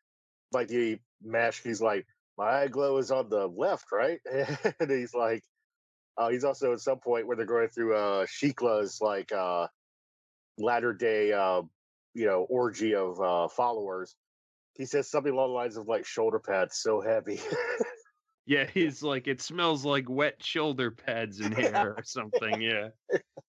like 0.52 0.68
the 0.68 0.98
mash. 1.22 1.62
He's 1.62 1.80
like, 1.80 2.06
my 2.38 2.62
eye 2.62 2.68
glow 2.68 2.98
is 2.98 3.10
on 3.10 3.28
the 3.28 3.46
left, 3.46 3.92
right? 3.92 4.20
and 4.80 4.90
he's 4.90 5.14
like, 5.14 5.44
uh, 6.18 6.28
he's 6.28 6.44
also 6.44 6.72
at 6.72 6.80
some 6.80 6.98
point 6.98 7.26
where 7.26 7.36
they're 7.36 7.46
going 7.46 7.68
through 7.68 7.96
uh 7.96 8.26
Shiklah's 8.26 9.00
like 9.00 9.32
uh 9.32 9.66
latter 10.58 10.92
day 10.92 11.32
uh 11.32 11.62
you 12.14 12.26
know 12.26 12.46
orgy 12.48 12.94
of 12.94 13.20
uh 13.20 13.48
followers. 13.48 14.14
He 14.74 14.84
says 14.84 15.10
something 15.10 15.32
along 15.32 15.50
the 15.50 15.54
lines 15.54 15.76
of 15.76 15.88
like 15.88 16.04
shoulder 16.04 16.38
pads 16.38 16.76
so 16.76 17.00
heavy. 17.00 17.40
Yeah, 18.48 18.64
he's 18.72 19.02
like, 19.02 19.26
it 19.26 19.42
smells 19.42 19.84
like 19.84 20.08
wet 20.08 20.36
shoulder 20.42 20.92
pads 20.92 21.40
in 21.40 21.50
here 21.56 21.94
or 21.98 22.04
something. 22.04 22.60
Yeah. 22.60 22.90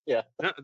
Yeah. 0.07 0.23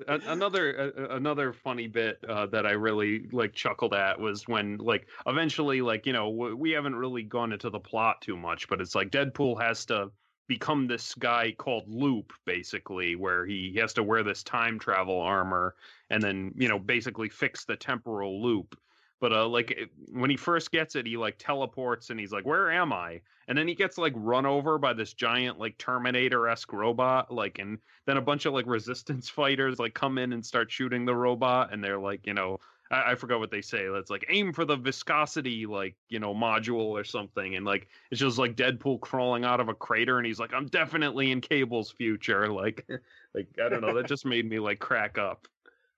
Another 0.08 0.92
a- 0.96 1.16
another 1.16 1.52
funny 1.52 1.86
bit 1.86 2.24
uh, 2.26 2.46
that 2.46 2.64
I 2.64 2.70
really 2.70 3.28
like 3.30 3.52
chuckled 3.52 3.92
at 3.92 4.18
was 4.18 4.48
when 4.48 4.78
like 4.78 5.06
eventually 5.26 5.82
like 5.82 6.06
you 6.06 6.14
know 6.14 6.30
we 6.30 6.70
haven't 6.70 6.94
really 6.94 7.24
gone 7.24 7.52
into 7.52 7.68
the 7.68 7.78
plot 7.78 8.22
too 8.22 8.36
much, 8.36 8.68
but 8.68 8.80
it's 8.80 8.94
like 8.94 9.10
Deadpool 9.10 9.60
has 9.60 9.84
to 9.86 10.10
become 10.48 10.86
this 10.86 11.14
guy 11.14 11.52
called 11.52 11.84
Loop 11.88 12.32
basically, 12.44 13.16
where 13.16 13.46
he 13.46 13.74
has 13.76 13.92
to 13.94 14.02
wear 14.02 14.22
this 14.22 14.42
time 14.42 14.78
travel 14.78 15.20
armor 15.20 15.74
and 16.10 16.22
then 16.22 16.52
you 16.56 16.68
know 16.68 16.78
basically 16.78 17.28
fix 17.28 17.64
the 17.64 17.76
temporal 17.76 18.42
loop. 18.42 18.78
But 19.22 19.32
uh, 19.32 19.46
like 19.46 19.88
when 20.10 20.30
he 20.30 20.36
first 20.36 20.72
gets 20.72 20.96
it, 20.96 21.06
he 21.06 21.16
like 21.16 21.36
teleports 21.38 22.10
and 22.10 22.18
he's 22.18 22.32
like, 22.32 22.44
"Where 22.44 22.72
am 22.72 22.92
I?" 22.92 23.20
And 23.46 23.56
then 23.56 23.68
he 23.68 23.74
gets 23.76 23.96
like 23.96 24.12
run 24.16 24.46
over 24.46 24.78
by 24.78 24.94
this 24.94 25.12
giant 25.14 25.60
like 25.60 25.78
Terminator 25.78 26.48
esque 26.48 26.72
robot, 26.72 27.32
like, 27.32 27.60
and 27.60 27.78
then 28.04 28.16
a 28.16 28.20
bunch 28.20 28.46
of 28.46 28.52
like 28.52 28.66
resistance 28.66 29.28
fighters 29.28 29.78
like 29.78 29.94
come 29.94 30.18
in 30.18 30.32
and 30.32 30.44
start 30.44 30.72
shooting 30.72 31.04
the 31.04 31.14
robot, 31.14 31.72
and 31.72 31.84
they're 31.84 32.00
like, 32.00 32.26
you 32.26 32.34
know, 32.34 32.58
I, 32.92 33.12
I 33.12 33.14
forgot 33.16 33.40
what 33.40 33.50
they 33.50 33.62
say. 33.62 33.88
Let's 33.88 34.10
like 34.10 34.26
aim 34.28 34.52
for 34.52 34.64
the 34.64 34.76
viscosity 34.76 35.66
like 35.66 35.96
you 36.08 36.20
know 36.20 36.34
module 36.34 36.90
or 36.90 37.02
something, 37.04 37.56
and 37.56 37.64
like 37.64 37.88
it's 38.10 38.20
just 38.20 38.38
like 38.38 38.54
Deadpool 38.54 39.00
crawling 39.00 39.44
out 39.44 39.60
of 39.60 39.68
a 39.68 39.74
crater, 39.74 40.18
and 40.18 40.26
he's 40.26 40.38
like, 40.38 40.52
"I'm 40.52 40.66
definitely 40.66 41.32
in 41.32 41.40
Cable's 41.40 41.90
future." 41.90 42.46
Like, 42.52 42.86
like 43.34 43.48
I 43.64 43.68
don't 43.70 43.80
know, 43.80 43.94
that 43.94 44.06
just 44.06 44.26
made 44.26 44.48
me 44.48 44.58
like 44.58 44.78
crack 44.78 45.16
up. 45.18 45.48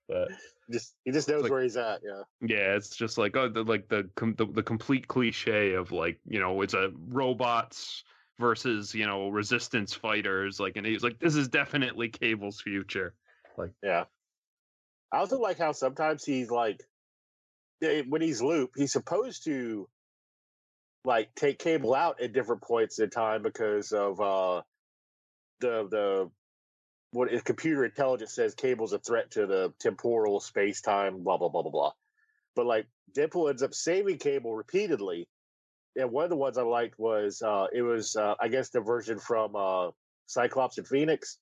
But 0.07 0.29
just 0.71 0.95
he 1.03 1.11
just 1.11 1.27
knows 1.27 1.43
like- 1.43 1.51
where 1.51 1.61
he's 1.61 1.77
at. 1.77 2.01
Yeah. 2.03 2.21
yeah, 2.41 2.75
it's 2.75 2.95
just 2.95 3.17
like 3.17 3.35
oh, 3.35 3.49
the, 3.49 3.63
like 3.63 3.89
the, 3.89 4.09
com- 4.15 4.35
the 4.35 4.45
the 4.45 4.63
complete 4.63 5.07
cliche 5.07 5.73
of 5.73 5.91
like 5.91 6.19
you 6.27 6.39
know 6.39 6.61
it's 6.61 6.73
a 6.73 6.91
robots 7.09 8.03
versus 8.39 8.93
you 8.95 9.05
know 9.05 9.29
resistance 9.29 9.93
fighters. 9.93 10.59
Like, 10.59 10.77
and 10.77 10.85
he's 10.85 11.03
like, 11.03 11.19
this 11.19 11.35
is 11.35 11.47
definitely 11.49 12.09
Cable's 12.09 12.61
future. 12.61 13.13
Like, 13.57 13.71
Yeah. 13.83 14.05
I 15.11 15.17
also 15.19 15.39
like 15.39 15.57
how 15.57 15.71
sometimes 15.71 16.23
he's 16.25 16.51
like, 16.51 16.83
eh, 17.81 18.03
when 18.07 18.21
he's 18.21 18.41
Loop, 18.41 18.71
he's 18.75 18.91
supposed 18.91 19.45
to 19.45 19.87
like 21.05 21.33
take 21.35 21.59
Cable 21.59 21.93
out 21.93 22.21
at 22.21 22.33
different 22.33 22.63
points 22.63 22.99
in 22.99 23.09
time 23.09 23.43
because 23.43 23.91
of 23.91 24.19
uh 24.19 24.61
the 25.59 25.87
the 25.89 26.31
what 27.11 27.45
computer 27.45 27.85
intelligence 27.85 28.33
says 28.33 28.55
Cable's 28.55 28.91
a 28.91 28.99
threat 28.99 29.31
to 29.31 29.45
the 29.45 29.73
temporal 29.79 30.39
space 30.39 30.81
time, 30.81 31.23
blah 31.23 31.37
blah 31.37 31.49
blah 31.49 31.61
blah 31.61 31.71
blah. 31.71 31.91
But 32.55 32.65
like 32.65 32.87
Deadpool 33.15 33.49
ends 33.49 33.63
up 33.63 33.73
saving 33.73 34.17
Cable 34.17 34.55
repeatedly. 34.55 35.29
And 35.97 36.11
one 36.11 36.25
of 36.25 36.29
the 36.29 36.35
ones 36.35 36.57
I 36.57 36.63
liked 36.63 36.99
was 36.99 37.41
uh 37.41 37.67
it 37.71 37.81
was 37.83 38.15
uh 38.15 38.35
I 38.39 38.49
guess 38.49 38.69
the 38.69 38.81
version 38.81 39.19
from 39.19 39.55
uh 39.55 39.91
Cyclops 40.25 40.77
and 40.77 40.87
Phoenix. 40.87 41.37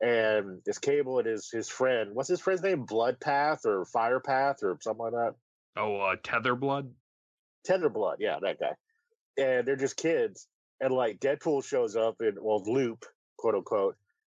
And 0.00 0.60
this 0.64 0.78
Cable 0.78 1.18
and 1.18 1.26
his 1.26 1.50
his 1.50 1.68
friend, 1.68 2.10
what's 2.14 2.28
his 2.28 2.40
friend's 2.40 2.62
name? 2.62 2.86
Bloodpath 2.86 3.64
or 3.64 3.84
Firepath 3.84 4.62
or 4.62 4.78
something 4.80 5.04
like 5.04 5.12
that. 5.12 5.34
Oh, 5.76 5.96
uh, 5.96 6.16
Tetherblood. 6.16 6.90
Tenderblood, 7.66 8.16
yeah, 8.20 8.38
that 8.40 8.60
guy. 8.60 8.74
And 9.36 9.66
they're 9.66 9.76
just 9.76 9.96
kids. 9.96 10.46
And 10.80 10.92
like 10.92 11.18
Deadpool 11.18 11.64
shows 11.64 11.96
up 11.96 12.16
in 12.20 12.36
well, 12.40 12.62
Loop, 12.64 13.04
quote 13.36 13.56
unquote. 13.56 13.96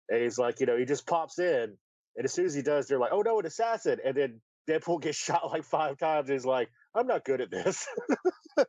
And 0.09 0.23
he's 0.23 0.39
like, 0.39 0.61
you 0.61 0.67
know, 0.67 0.77
he 0.77 0.85
just 0.85 1.07
pops 1.07 1.39
in. 1.39 1.77
And 2.17 2.25
as 2.25 2.33
soon 2.33 2.47
as 2.47 2.55
he 2.55 2.63
does, 2.63 2.87
they're 2.87 2.99
like, 2.99 3.13
oh 3.13 3.23
no, 3.23 3.39
an 3.39 3.47
assassin. 3.47 3.99
And 4.05 4.17
then 4.17 4.41
Deadpool 4.69 5.03
gets 5.03 5.19
shot 5.23 5.51
like 5.51 5.65
five 5.65 5.99
times 5.99 6.29
and 6.29 6.39
he's 6.39 6.47
like, 6.47 6.71
I'm 6.95 7.07
not 7.07 7.25
good 7.25 7.41
at 7.41 7.51
this. 7.51 7.87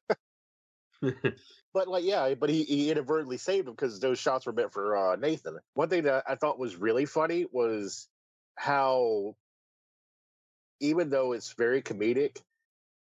but 1.74 1.88
like, 1.88 2.04
yeah, 2.04 2.34
but 2.36 2.50
he, 2.50 2.64
he 2.64 2.92
inadvertently 2.92 3.38
saved 3.38 3.68
him 3.68 3.74
because 3.74 4.00
those 4.00 4.20
shots 4.20 4.46
were 4.46 4.54
meant 4.54 4.74
for 4.74 4.96
uh, 4.96 5.16
Nathan. 5.16 5.58
One 5.74 5.90
thing 5.90 6.04
that 6.04 6.24
I 6.28 6.36
thought 6.36 6.60
was 6.60 6.76
really 6.76 7.06
funny 7.06 7.46
was 7.52 8.08
how, 8.56 9.36
even 10.80 11.10
though 11.10 11.34
it's 11.34 11.54
very 11.54 11.82
comedic, 11.82 12.38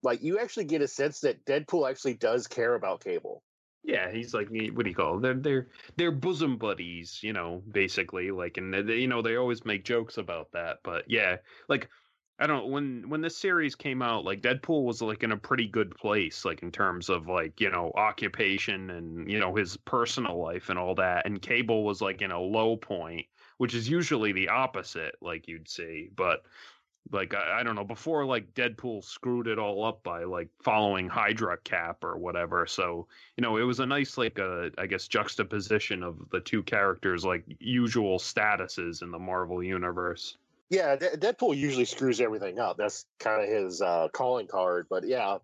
like 0.04 0.24
you 0.24 0.40
actually 0.40 0.66
get 0.66 0.82
a 0.82 0.88
sense 0.88 1.22
that 1.22 1.46
Deadpool 1.46 1.90
actually 1.90 2.14
does 2.14 2.48
care 2.48 2.76
about 2.76 3.04
Cable. 3.04 3.44
Yeah, 3.84 4.12
he's 4.12 4.34
like 4.34 4.50
what 4.50 4.84
do 4.84 4.90
you 4.90 4.96
call 4.96 5.18
it? 5.18 5.22
They're 5.22 5.34
they're 5.36 5.68
they're 5.96 6.12
bosom 6.12 6.58
buddies, 6.58 7.20
you 7.24 7.34
know, 7.34 7.64
basically. 7.72 8.30
Like, 8.30 8.58
and 8.58 8.74
they, 8.74 8.98
you 8.98 9.08
know 9.08 9.22
they 9.22 9.38
always 9.38 9.66
make 9.66 9.86
jokes 9.86 10.18
about 10.18 10.52
that. 10.52 10.78
But 10.84 11.06
yeah, 11.08 11.38
like 11.70 11.90
I 12.41 12.47
don't 12.47 12.69
when 12.71 13.10
when 13.10 13.19
this 13.19 13.38
series 13.38 13.75
came 13.75 14.02
out, 14.02 14.23
like 14.23 14.41
Deadpool 14.41 14.84
was 14.86 15.02
like 15.02 15.23
in 15.23 15.34
a 15.34 15.38
pretty 15.38 15.67
good 15.67 15.93
place, 15.95 16.45
like 16.45 16.63
in 16.63 16.71
terms 16.71 17.10
of 17.10 17.28
like 17.28 17.60
you 17.60 17.69
know 17.69 17.91
occupation 17.95 18.89
and 18.91 19.30
you 19.30 19.39
know 19.39 19.54
his 19.54 19.75
personal 19.78 20.39
life 20.41 20.69
and 20.69 20.80
all 20.80 20.95
that, 20.95 21.25
and 21.25 21.41
Cable 21.41 21.84
was 21.84 22.02
like 22.02 22.21
in 22.21 22.32
a 22.32 22.39
low 22.39 22.78
point, 22.78 23.25
which 23.58 23.75
is 23.75 23.89
usually 23.89 24.32
the 24.32 24.47
opposite, 24.47 25.15
like 25.21 25.49
you'd 25.49 25.67
see. 25.67 26.10
But 26.15 26.43
like 27.12 27.34
I, 27.34 27.60
I 27.60 27.63
don't 27.63 27.75
know 27.75 27.84
before 27.84 28.25
like 28.25 28.54
Deadpool 28.54 29.04
screwed 29.04 29.47
it 29.47 29.60
all 29.60 29.84
up 29.84 30.02
by 30.04 30.23
like 30.23 30.47
following 30.63 31.10
Hydra 31.10 31.58
Cap 31.65 32.06
or 32.06 32.17
whatever. 32.17 32.65
So 32.67 33.08
you 33.36 33.41
know 33.41 33.58
it 33.58 33.63
was 33.63 33.82
a 33.82 33.86
nice 33.86 34.17
like 34.17 34.39
uh, 34.39 34.69
I 34.78 34.86
guess 34.86 35.10
juxtaposition 35.10 36.04
of 36.04 36.17
the 36.32 36.39
two 36.39 36.63
characters 36.63 37.25
like 37.25 37.43
usual 37.60 38.17
statuses 38.17 39.02
in 39.02 39.12
the 39.12 39.19
Marvel 39.19 39.62
universe. 39.62 40.38
Yeah, 40.69 40.95
De- 40.95 41.17
Deadpool 41.17 41.58
usually 41.58 41.86
screws 41.86 42.21
everything 42.21 42.60
up. 42.60 42.77
That's 42.77 43.05
kind 43.19 43.41
of 43.41 43.49
his 43.49 43.82
uh, 43.82 44.10
calling 44.13 44.47
card. 44.47 44.88
But 44.89 45.08
yeah, 45.08 45.38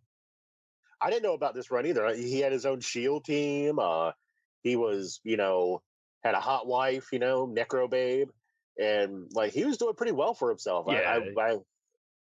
I 1.02 1.10
didn't 1.10 1.24
know 1.24 1.34
about 1.34 1.56
this 1.56 1.72
run 1.72 1.86
either. 1.86 2.14
He 2.14 2.40
had 2.40 2.52
his 2.52 2.66
own 2.66 2.80
Shield 2.80 3.26
team. 3.26 3.80
Uh, 3.80 4.12
he 4.62 4.76
was, 4.76 5.20
you 5.24 5.38
know, 5.38 5.82
had 6.24 6.36
a 6.36 6.40
hot 6.40 6.68
wife, 6.68 7.10
you 7.12 7.20
know, 7.20 7.48
Necro 7.48 7.90
Babe, 7.90 8.30
and 8.80 9.28
like 9.34 9.54
he 9.54 9.66
was 9.66 9.78
doing 9.78 9.96
pretty 9.96 10.12
well 10.12 10.34
for 10.34 10.50
himself. 10.50 10.86
Yeah. 10.90 10.96
I, 11.38 11.42
I, 11.42 11.52
I 11.52 11.58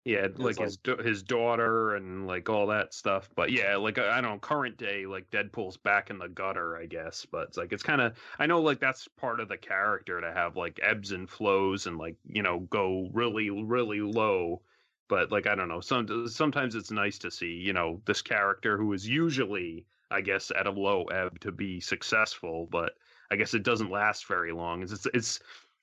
Yeah, 0.03 0.27
like 0.35 0.57
his 0.57 0.79
his 1.03 1.21
daughter 1.21 1.95
and 1.95 2.25
like 2.25 2.49
all 2.49 2.65
that 2.67 2.91
stuff. 2.91 3.29
But 3.35 3.51
yeah, 3.51 3.75
like 3.75 3.99
I 3.99 4.17
I 4.17 4.21
don't 4.21 4.31
know, 4.31 4.39
current 4.39 4.77
day, 4.77 5.05
like 5.05 5.29
Deadpool's 5.29 5.77
back 5.77 6.09
in 6.09 6.17
the 6.17 6.27
gutter, 6.27 6.75
I 6.75 6.87
guess. 6.87 7.25
But 7.31 7.49
it's 7.49 7.57
like 7.57 7.71
it's 7.71 7.83
kind 7.83 8.01
of 8.01 8.17
I 8.39 8.47
know 8.47 8.61
like 8.61 8.79
that's 8.79 9.07
part 9.07 9.39
of 9.39 9.47
the 9.47 9.57
character 9.57 10.19
to 10.19 10.33
have 10.33 10.57
like 10.57 10.79
ebbs 10.81 11.11
and 11.11 11.29
flows 11.29 11.85
and 11.85 11.99
like 11.99 12.15
you 12.25 12.41
know 12.41 12.61
go 12.61 13.09
really 13.13 13.51
really 13.51 14.01
low. 14.01 14.63
But 15.07 15.31
like 15.31 15.45
I 15.45 15.53
don't 15.53 15.67
know, 15.69 15.81
some 15.81 16.27
sometimes 16.27 16.73
it's 16.73 16.89
nice 16.89 17.19
to 17.19 17.29
see 17.29 17.51
you 17.53 17.73
know 17.73 18.01
this 18.05 18.23
character 18.23 18.77
who 18.77 18.93
is 18.93 19.07
usually 19.07 19.85
I 20.09 20.21
guess 20.21 20.51
at 20.57 20.65
a 20.65 20.71
low 20.71 21.03
ebb 21.05 21.39
to 21.41 21.51
be 21.51 21.79
successful, 21.79 22.67
but 22.71 22.93
I 23.29 23.35
guess 23.35 23.53
it 23.53 23.63
doesn't 23.63 23.91
last 23.91 24.25
very 24.25 24.51
long. 24.51 24.81
It's 24.81 24.93
it's 24.93 25.07
it's, 25.13 25.39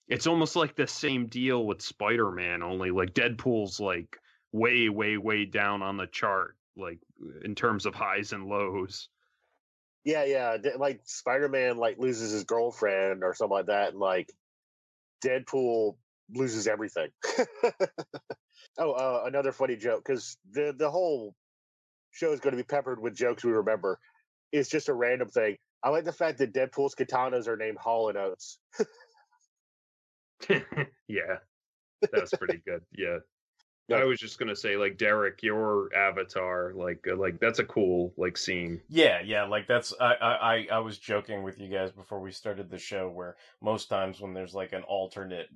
it's 0.08 0.26
almost 0.26 0.56
like 0.56 0.74
the 0.74 0.86
same 0.86 1.26
deal 1.26 1.66
with 1.66 1.82
Spider-Man, 1.82 2.62
only 2.62 2.90
like 2.90 3.14
Deadpool's 3.14 3.78
like 3.78 4.16
way 4.52 4.88
way 4.88 5.16
way 5.18 5.44
down 5.44 5.82
on 5.82 5.96
the 5.96 6.06
chart, 6.06 6.56
like 6.76 6.98
in 7.44 7.54
terms 7.54 7.86
of 7.86 7.94
highs 7.94 8.32
and 8.32 8.46
lows. 8.46 9.08
yeah, 10.04 10.24
yeah, 10.24 10.56
like 10.78 11.00
Spider 11.04 11.48
Man 11.48 11.76
like 11.76 11.98
loses 11.98 12.32
his 12.32 12.44
girlfriend 12.44 13.22
or 13.22 13.34
something 13.34 13.56
like 13.56 13.66
that, 13.66 13.90
and 13.90 13.98
like 13.98 14.32
Deadpool 15.24 15.96
loses 16.34 16.66
everything. 16.66 17.08
oh, 18.78 18.92
uh, 18.92 19.24
another 19.26 19.52
funny 19.52 19.76
joke 19.76 20.02
because 20.06 20.38
the 20.52 20.74
the 20.76 20.90
whole 20.90 21.34
show 22.12 22.32
is 22.32 22.40
going 22.40 22.52
to 22.52 22.62
be 22.62 22.66
peppered 22.66 23.00
with 23.00 23.14
jokes 23.14 23.44
we 23.44 23.52
remember. 23.52 23.98
It's 24.52 24.70
just 24.70 24.88
a 24.88 24.94
random 24.94 25.28
thing. 25.28 25.58
I 25.82 25.90
like 25.90 26.04
the 26.04 26.12
fact 26.12 26.38
that 26.38 26.54
Deadpool's 26.54 26.94
katanas 26.94 27.46
are 27.46 27.56
named 27.56 27.78
Hall 27.78 28.08
and 28.08 28.16
Oates. 28.16 28.58
yeah, 31.09 31.38
that's 32.12 32.35
pretty 32.35 32.61
good. 32.66 32.83
Yeah. 32.92 33.18
I 33.90 34.05
was 34.05 34.20
just 34.20 34.38
gonna 34.38 34.55
say, 34.55 34.77
like 34.77 34.98
Derek, 34.98 35.42
your 35.42 35.88
avatar, 35.94 36.72
like, 36.74 37.07
uh, 37.11 37.16
like 37.16 37.40
that's 37.40 37.59
a 37.59 37.64
cool 37.64 38.12
like 38.18 38.37
scene. 38.37 38.83
Yeah, 38.88 39.22
yeah, 39.24 39.44
like 39.44 39.66
that's 39.66 39.94
I, 39.98 40.12
I 40.14 40.55
I- 40.57 40.68
I 40.72 40.79
was 40.81 40.98
joking 40.98 41.42
with 41.42 41.59
you 41.59 41.68
guys 41.68 41.90
before 41.90 42.20
we 42.20 42.31
started 42.31 42.68
the 42.70 42.79
show 42.79 43.09
where 43.09 43.37
most 43.62 43.88
times 43.88 44.20
when 44.20 44.35
there's 44.35 44.55
like 44.55 44.74
an 44.74 44.83
alternate 44.83 45.48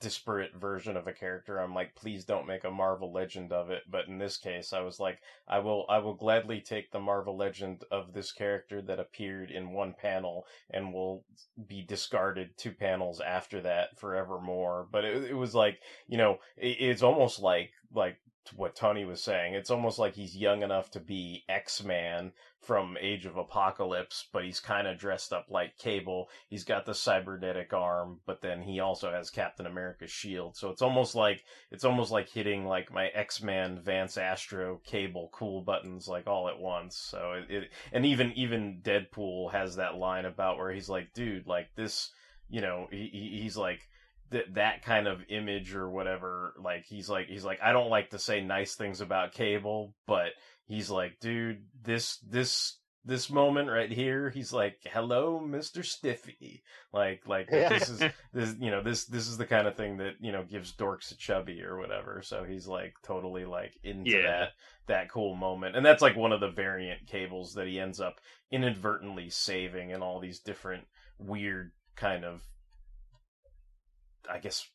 disparate 0.00 0.54
version 0.54 0.96
of 0.96 1.06
a 1.06 1.12
character 1.12 1.58
I'm 1.58 1.74
like 1.74 1.94
please 1.94 2.24
don't 2.24 2.46
make 2.46 2.64
a 2.64 2.70
Marvel 2.70 3.12
legend 3.12 3.52
of 3.52 3.70
it. 3.70 3.82
But 3.90 4.06
in 4.06 4.18
this 4.18 4.36
case 4.36 4.72
I 4.72 4.80
was 4.80 5.00
like 5.00 5.18
I 5.48 5.58
will 5.58 5.86
I 5.88 5.98
will 5.98 6.14
gladly 6.14 6.60
take 6.60 6.90
the 6.90 7.00
Marvel 7.00 7.36
legend 7.36 7.84
of 7.90 8.12
this 8.12 8.32
character 8.32 8.80
that 8.82 9.00
appeared 9.00 9.50
in 9.50 9.72
one 9.72 9.94
panel 10.00 10.46
and 10.70 10.92
will 10.92 11.24
be 11.66 11.82
discarded 11.82 12.50
two 12.56 12.72
panels 12.72 13.20
after 13.20 13.60
that 13.62 13.98
forevermore. 13.98 14.86
But 14.90 15.04
it, 15.04 15.24
it 15.30 15.34
was 15.34 15.54
like 15.54 15.80
you 16.06 16.18
know 16.18 16.38
it, 16.56 16.76
it's 16.80 17.02
almost 17.02 17.40
like 17.40 17.70
like 17.92 18.18
what 18.54 18.76
Tony 18.76 19.04
was 19.04 19.22
saying. 19.22 19.54
It's 19.54 19.70
almost 19.70 19.98
like 19.98 20.14
he's 20.14 20.36
young 20.36 20.62
enough 20.62 20.90
to 20.92 21.00
be 21.00 21.44
X 21.48 21.82
Man 21.82 22.32
from 22.60 22.96
Age 23.00 23.24
of 23.24 23.36
Apocalypse, 23.36 24.26
but 24.32 24.44
he's 24.44 24.60
kind 24.60 24.86
of 24.86 24.98
dressed 24.98 25.32
up 25.32 25.46
like 25.48 25.78
Cable. 25.78 26.28
He's 26.48 26.64
got 26.64 26.84
the 26.84 26.94
cybernetic 26.94 27.72
arm, 27.72 28.20
but 28.26 28.42
then 28.42 28.62
he 28.62 28.80
also 28.80 29.10
has 29.12 29.30
Captain 29.30 29.66
America's 29.66 30.10
shield. 30.10 30.56
So 30.56 30.70
it's 30.70 30.82
almost 30.82 31.14
like 31.14 31.44
it's 31.70 31.84
almost 31.84 32.10
like 32.10 32.28
hitting 32.28 32.66
like 32.66 32.92
my 32.92 33.08
X 33.08 33.42
Man 33.42 33.80
Vance 33.80 34.16
Astro 34.18 34.80
Cable 34.84 35.30
cool 35.32 35.62
buttons 35.62 36.08
like 36.08 36.26
all 36.26 36.48
at 36.48 36.58
once. 36.58 36.96
So 36.96 37.32
it, 37.32 37.54
it 37.54 37.70
and 37.92 38.04
even 38.04 38.32
even 38.32 38.80
Deadpool 38.82 39.52
has 39.52 39.76
that 39.76 39.96
line 39.96 40.24
about 40.24 40.58
where 40.58 40.72
he's 40.72 40.88
like, 40.88 41.12
dude, 41.14 41.46
like 41.46 41.68
this, 41.76 42.10
you 42.48 42.60
know, 42.60 42.88
he, 42.90 43.08
he- 43.12 43.40
he's 43.42 43.56
like 43.56 43.88
that 44.30 44.54
that 44.54 44.82
kind 44.84 45.06
of 45.06 45.20
image 45.28 45.74
or 45.74 45.88
whatever 45.88 46.54
like 46.62 46.84
he's 46.84 47.08
like 47.08 47.26
he's 47.28 47.44
like 47.44 47.60
I 47.62 47.72
don't 47.72 47.90
like 47.90 48.10
to 48.10 48.18
say 48.18 48.40
nice 48.40 48.74
things 48.74 49.00
about 49.00 49.32
cable 49.32 49.94
but 50.06 50.30
he's 50.66 50.90
like 50.90 51.18
dude 51.20 51.64
this 51.82 52.18
this 52.18 52.78
this 53.04 53.30
moment 53.30 53.70
right 53.70 53.90
here 53.90 54.28
he's 54.28 54.52
like 54.52 54.76
hello 54.92 55.40
Mr. 55.42 55.82
Stiffy 55.82 56.62
like 56.92 57.22
like 57.26 57.48
this 57.48 57.88
is 57.88 58.02
this 58.34 58.54
you 58.60 58.70
know 58.70 58.82
this 58.82 59.06
this 59.06 59.28
is 59.28 59.38
the 59.38 59.46
kind 59.46 59.66
of 59.66 59.76
thing 59.76 59.96
that 59.98 60.14
you 60.20 60.30
know 60.30 60.42
gives 60.42 60.74
dorks 60.74 61.10
a 61.10 61.16
chubby 61.16 61.62
or 61.62 61.78
whatever 61.78 62.20
so 62.22 62.44
he's 62.44 62.66
like 62.66 62.94
totally 63.02 63.46
like 63.46 63.78
into 63.82 64.10
Yeah. 64.10 64.22
that 64.22 64.48
that 64.88 65.10
cool 65.10 65.34
moment 65.36 65.74
and 65.76 65.86
that's 65.86 66.02
like 66.02 66.16
one 66.16 66.32
of 66.32 66.40
the 66.40 66.50
variant 66.50 67.06
cables 67.06 67.54
that 67.54 67.66
he 67.66 67.80
ends 67.80 68.00
up 68.00 68.16
inadvertently 68.50 69.30
saving 69.30 69.90
in 69.90 70.02
all 70.02 70.20
these 70.20 70.40
different 70.40 70.84
weird 71.18 71.70
kind 71.96 72.24
of 72.24 72.42
I 74.30 74.38
guess 74.38 74.68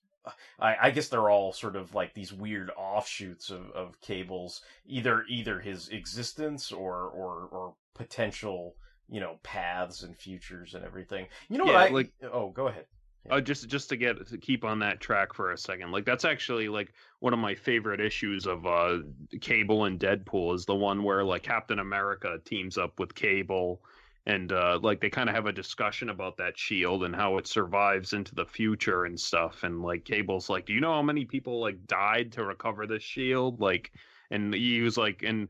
I, 0.60 0.76
I 0.84 0.92
guess 0.92 1.10
they're 1.10 1.30
all 1.30 1.52
sort 1.54 1.76
of 1.76 1.94
like 1.94 2.14
these 2.14 2.32
weird 2.32 2.72
offshoots 2.78 3.50
of, 3.50 3.70
of 3.72 4.00
cables, 4.02 4.62
either 4.86 5.26
either 5.28 5.60
his 5.60 5.90
existence 5.90 6.72
or 6.72 6.96
or 7.10 7.48
or 7.52 7.74
potential 7.94 8.76
you 9.10 9.20
know 9.20 9.38
paths 9.44 10.04
and 10.04 10.16
futures 10.18 10.76
and 10.76 10.84
everything. 10.86 11.28
You 11.50 11.58
know 11.58 11.66
Yeah, 11.66 11.74
what 11.74 11.82
I 11.82 11.94
like- 11.94 12.14
oh 12.32 12.50
go 12.50 12.68
ahead. 12.68 12.86
Uh, 13.30 13.40
just 13.40 13.70
just 13.70 13.88
to 13.88 13.96
get 13.96 14.28
to 14.28 14.38
keep 14.38 14.66
on 14.66 14.80
that 14.80 15.00
track 15.00 15.34
for 15.34 15.54
a 15.54 15.58
second, 15.58 15.92
like 15.92 16.04
that's 16.04 16.26
actually 16.26 16.68
like 16.68 16.92
one 17.20 17.32
of 17.32 17.40
my 17.40 17.56
favorite 17.56 18.02
issues 18.02 18.46
of 18.46 18.66
uh 18.66 18.98
Cable 19.40 19.86
and 19.86 19.98
Deadpool 19.98 20.54
is 20.56 20.66
the 20.66 20.76
one 20.76 21.04
where 21.04 21.24
like 21.24 21.42
Captain 21.44 21.80
America 21.80 22.38
teams 22.44 22.78
up 22.78 23.00
with 23.00 23.16
Cable, 23.16 23.82
and 24.26 24.52
uh, 24.52 24.80
like 24.82 25.02
they 25.02 25.10
kind 25.10 25.30
of 25.30 25.36
have 25.36 25.48
a 25.48 25.52
discussion 25.52 26.10
about 26.10 26.38
that 26.38 26.58
shield 26.58 27.04
and 27.04 27.16
how 27.16 27.38
it 27.38 27.48
survives 27.48 28.14
into 28.14 28.34
the 28.36 28.46
future 28.46 29.06
and 29.06 29.20
stuff. 29.20 29.64
And 29.64 29.82
like 29.82 30.06
Cable's 30.06 30.50
like, 30.50 30.66
do 30.66 30.74
you 30.74 30.80
know 30.80 30.94
how 30.94 31.02
many 31.02 31.26
people 31.26 31.60
like 31.60 31.86
died 31.88 32.32
to 32.34 32.46
recover 32.46 32.88
this 32.88 33.04
shield? 33.04 33.60
Like, 33.60 33.92
and 34.32 34.54
he 34.54 34.82
was 34.82 34.98
like, 34.98 35.24
and 35.24 35.50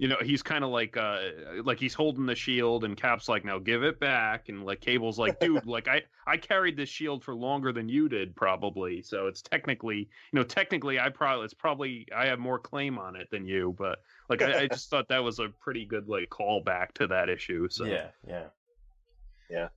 you 0.00 0.08
know, 0.08 0.16
he's 0.22 0.42
kind 0.42 0.64
of 0.64 0.70
like, 0.70 0.96
uh, 0.96 1.18
like 1.62 1.78
he's 1.78 1.92
holding 1.92 2.24
the 2.24 2.34
shield, 2.34 2.84
and 2.84 2.96
Cap's 2.96 3.28
like, 3.28 3.44
now 3.44 3.58
give 3.58 3.82
it 3.82 4.00
back, 4.00 4.48
and 4.48 4.64
like 4.64 4.80
Cable's 4.80 5.18
like, 5.18 5.38
dude, 5.40 5.66
like 5.66 5.88
I 5.88 6.02
I 6.26 6.38
carried 6.38 6.74
this 6.74 6.88
shield 6.88 7.22
for 7.22 7.34
longer 7.34 7.70
than 7.70 7.86
you 7.86 8.08
did, 8.08 8.34
probably. 8.34 9.02
So 9.02 9.26
it's 9.26 9.42
technically, 9.42 9.98
you 9.98 10.38
know, 10.38 10.42
technically 10.42 10.98
I 10.98 11.10
probably 11.10 11.44
it's 11.44 11.52
probably 11.52 12.08
I 12.16 12.24
have 12.26 12.38
more 12.38 12.58
claim 12.58 12.98
on 12.98 13.14
it 13.14 13.28
than 13.30 13.44
you, 13.44 13.74
but 13.76 13.98
like 14.30 14.40
I, 14.40 14.60
I 14.60 14.66
just 14.68 14.88
thought 14.88 15.08
that 15.08 15.22
was 15.22 15.38
a 15.38 15.50
pretty 15.60 15.84
good 15.84 16.08
like 16.08 16.30
callback 16.30 16.92
to 16.94 17.06
that 17.08 17.28
issue. 17.28 17.68
So 17.68 17.84
Yeah, 17.84 18.08
yeah. 18.26 18.44
Yeah. 19.50 19.68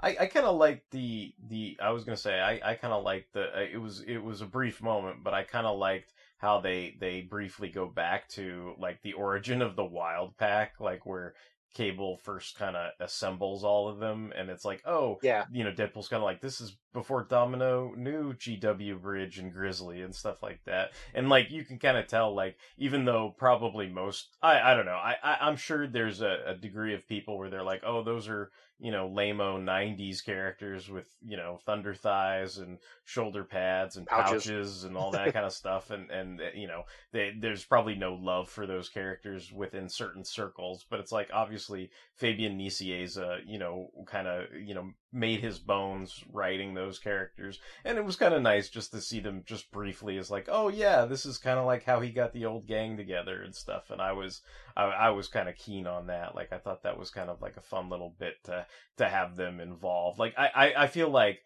I, 0.00 0.16
I 0.20 0.26
kind 0.26 0.46
of 0.46 0.56
like 0.58 0.84
the 0.90 1.34
the 1.48 1.76
I 1.82 1.90
was 1.90 2.04
gonna 2.04 2.16
say 2.16 2.38
I, 2.38 2.70
I 2.70 2.74
kind 2.76 2.94
of 2.94 3.02
liked 3.02 3.32
the 3.32 3.54
uh, 3.54 3.60
it 3.60 3.78
was 3.78 4.02
it 4.02 4.18
was 4.18 4.42
a 4.42 4.46
brief 4.46 4.80
moment 4.80 5.24
but 5.24 5.34
I 5.34 5.42
kind 5.42 5.66
of 5.66 5.76
liked 5.76 6.14
how 6.40 6.60
they 6.60 6.96
they 6.98 7.20
briefly 7.20 7.68
go 7.68 7.86
back 7.86 8.28
to 8.30 8.74
like 8.78 9.02
the 9.02 9.12
origin 9.12 9.60
of 9.60 9.76
the 9.76 9.84
Wild 9.84 10.36
Pack 10.38 10.74
like 10.80 11.04
where 11.04 11.34
Cable 11.74 12.16
first 12.24 12.58
kind 12.58 12.74
of 12.74 12.90
assembles 12.98 13.62
all 13.62 13.88
of 13.88 13.98
them 14.00 14.32
and 14.36 14.50
it's 14.50 14.64
like 14.64 14.82
oh 14.86 15.18
Yeah. 15.22 15.44
you 15.52 15.62
know 15.62 15.70
Deadpool's 15.70 16.08
kind 16.08 16.20
of 16.20 16.24
like 16.24 16.40
this 16.40 16.60
is 16.60 16.76
before 16.92 17.26
Domino 17.28 17.92
knew 17.96 18.32
GW 18.32 19.00
Bridge 19.00 19.38
and 19.38 19.52
Grizzly 19.52 20.00
and 20.02 20.12
stuff 20.14 20.42
like 20.42 20.60
that 20.64 20.90
and 21.14 21.28
like 21.28 21.50
you 21.50 21.64
can 21.64 21.78
kind 21.78 21.96
of 21.96 22.08
tell 22.08 22.34
like 22.34 22.56
even 22.78 23.04
though 23.04 23.34
probably 23.38 23.86
most 23.88 24.36
I 24.42 24.60
I 24.60 24.74
don't 24.74 24.86
know 24.86 24.92
I, 24.92 25.14
I 25.22 25.36
I'm 25.42 25.56
sure 25.56 25.86
there's 25.86 26.22
a, 26.22 26.38
a 26.46 26.54
degree 26.56 26.94
of 26.94 27.06
people 27.06 27.38
where 27.38 27.50
they're 27.50 27.62
like 27.62 27.82
oh 27.86 28.02
those 28.02 28.28
are 28.28 28.50
you 28.80 28.90
know, 28.90 29.08
lameo 29.08 29.62
'90s 29.62 30.24
characters 30.24 30.88
with 30.88 31.06
you 31.22 31.36
know 31.36 31.58
thunder 31.64 31.94
thighs 31.94 32.58
and 32.58 32.78
shoulder 33.04 33.44
pads 33.44 33.96
and 33.96 34.06
pouches, 34.06 34.46
Pouches. 34.46 34.84
and 34.84 34.96
all 34.96 35.10
that 35.10 35.32
kind 35.32 35.44
of 35.44 35.52
stuff, 35.52 35.90
and 35.90 36.10
and 36.10 36.40
uh, 36.40 36.44
you 36.54 36.66
know, 36.66 36.84
they, 37.12 37.32
there's 37.38 37.64
probably 37.64 37.94
no 37.94 38.14
love 38.14 38.48
for 38.48 38.66
those 38.66 38.88
characters 38.88 39.52
within 39.52 39.88
certain 39.88 40.24
circles, 40.24 40.86
but 40.88 41.00
it's 41.00 41.12
like 41.12 41.30
obviously 41.32 41.90
Fabian 42.14 42.58
Nicieza, 42.58 43.40
you 43.46 43.58
know, 43.58 43.90
kind 44.06 44.26
of 44.26 44.46
you 44.54 44.74
know 44.74 44.90
made 45.12 45.40
his 45.40 45.58
bones 45.58 46.22
writing 46.32 46.74
those 46.74 46.98
characters, 46.98 47.58
and 47.84 47.98
it 47.98 48.04
was 48.04 48.16
kind 48.16 48.34
of 48.34 48.42
nice 48.42 48.68
just 48.68 48.92
to 48.92 49.00
see 49.00 49.20
them 49.20 49.42
just 49.44 49.70
briefly 49.70 50.18
as 50.18 50.30
like, 50.30 50.48
oh 50.50 50.68
yeah, 50.68 51.04
this 51.04 51.26
is 51.26 51.38
kind 51.38 51.58
of 51.58 51.66
like 51.66 51.84
how 51.84 52.00
he 52.00 52.10
got 52.10 52.32
the 52.32 52.44
old 52.44 52.66
gang 52.66 52.96
together 52.96 53.42
and 53.42 53.54
stuff, 53.54 53.90
and 53.90 54.00
I 54.00 54.12
was 54.12 54.42
I, 54.76 54.84
I 54.84 55.10
was 55.10 55.28
kind 55.28 55.48
of 55.48 55.56
keen 55.56 55.86
on 55.86 56.06
that. 56.06 56.34
Like 56.34 56.52
I 56.52 56.58
thought 56.58 56.82
that 56.84 56.98
was 56.98 57.10
kind 57.10 57.30
of 57.30 57.42
like 57.42 57.56
a 57.56 57.62
fun 57.62 57.88
little 57.88 58.14
bit 58.18 58.34
to 58.44 58.66
to 58.98 59.08
have 59.08 59.36
them 59.36 59.60
involved. 59.60 60.18
Like 60.18 60.34
I, 60.38 60.50
I, 60.54 60.84
I 60.84 60.86
feel 60.86 61.10
like 61.10 61.40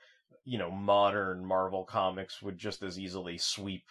you 0.44 0.58
know 0.58 0.70
modern 0.70 1.44
Marvel 1.44 1.84
comics 1.84 2.42
would 2.42 2.58
just 2.58 2.82
as 2.82 2.98
easily 2.98 3.38
sweep 3.38 3.84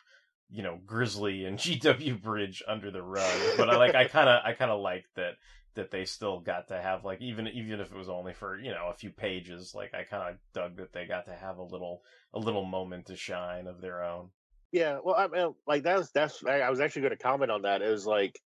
you 0.50 0.62
know 0.62 0.80
Grizzly 0.86 1.46
and 1.46 1.58
GW 1.60 2.22
Bridge 2.22 2.62
under 2.68 2.92
the 2.92 3.02
rug. 3.02 3.40
But 3.58 3.70
I 3.70 3.78
like 3.78 3.96
I 3.96 4.08
kind 4.08 4.30
of 4.30 4.42
I 4.46 4.54
kind 4.54 4.72
of 4.72 4.82
like 4.82 5.06
that 5.16 5.34
that 5.76 5.92
they 5.92 6.06
still 6.06 6.40
got 6.40 6.68
to 6.68 6.82
have 6.82 7.04
like 7.04 7.22
even 7.22 7.48
even 7.48 7.80
if 7.80 7.92
it 7.92 7.98
was 7.98 8.10
only 8.10 8.34
for 8.34 8.60
you 8.60 8.72
know 8.72 8.90
a 8.90 8.98
few 8.98 9.10
pages. 9.10 9.74
Like 9.76 9.94
I 9.94 10.04
kind 10.04 10.30
of 10.30 10.38
dug 10.54 10.78
that 10.78 10.94
they 10.94 11.06
got 11.06 11.26
to 11.26 11.36
have 11.36 11.58
a 11.58 11.64
little 11.64 12.04
a 12.34 12.40
little 12.40 12.66
moment 12.66 13.08
to 13.08 13.16
shine 13.16 13.68
of 13.68 13.82
their 13.82 14.04
own. 14.04 14.30
Yeah, 14.72 15.00
well, 15.04 15.16
I 15.16 15.28
mean, 15.28 15.54
like 15.68 15.84
that's 15.84 16.10
that's 16.12 16.44
I 16.46 16.70
was 16.70 16.80
actually 16.80 17.04
going 17.04 17.18
to 17.18 17.24
comment 17.24 17.52
on 17.52 17.64
that. 17.64 17.82
It 17.82 17.92
was 17.92 18.06
like 18.06 18.40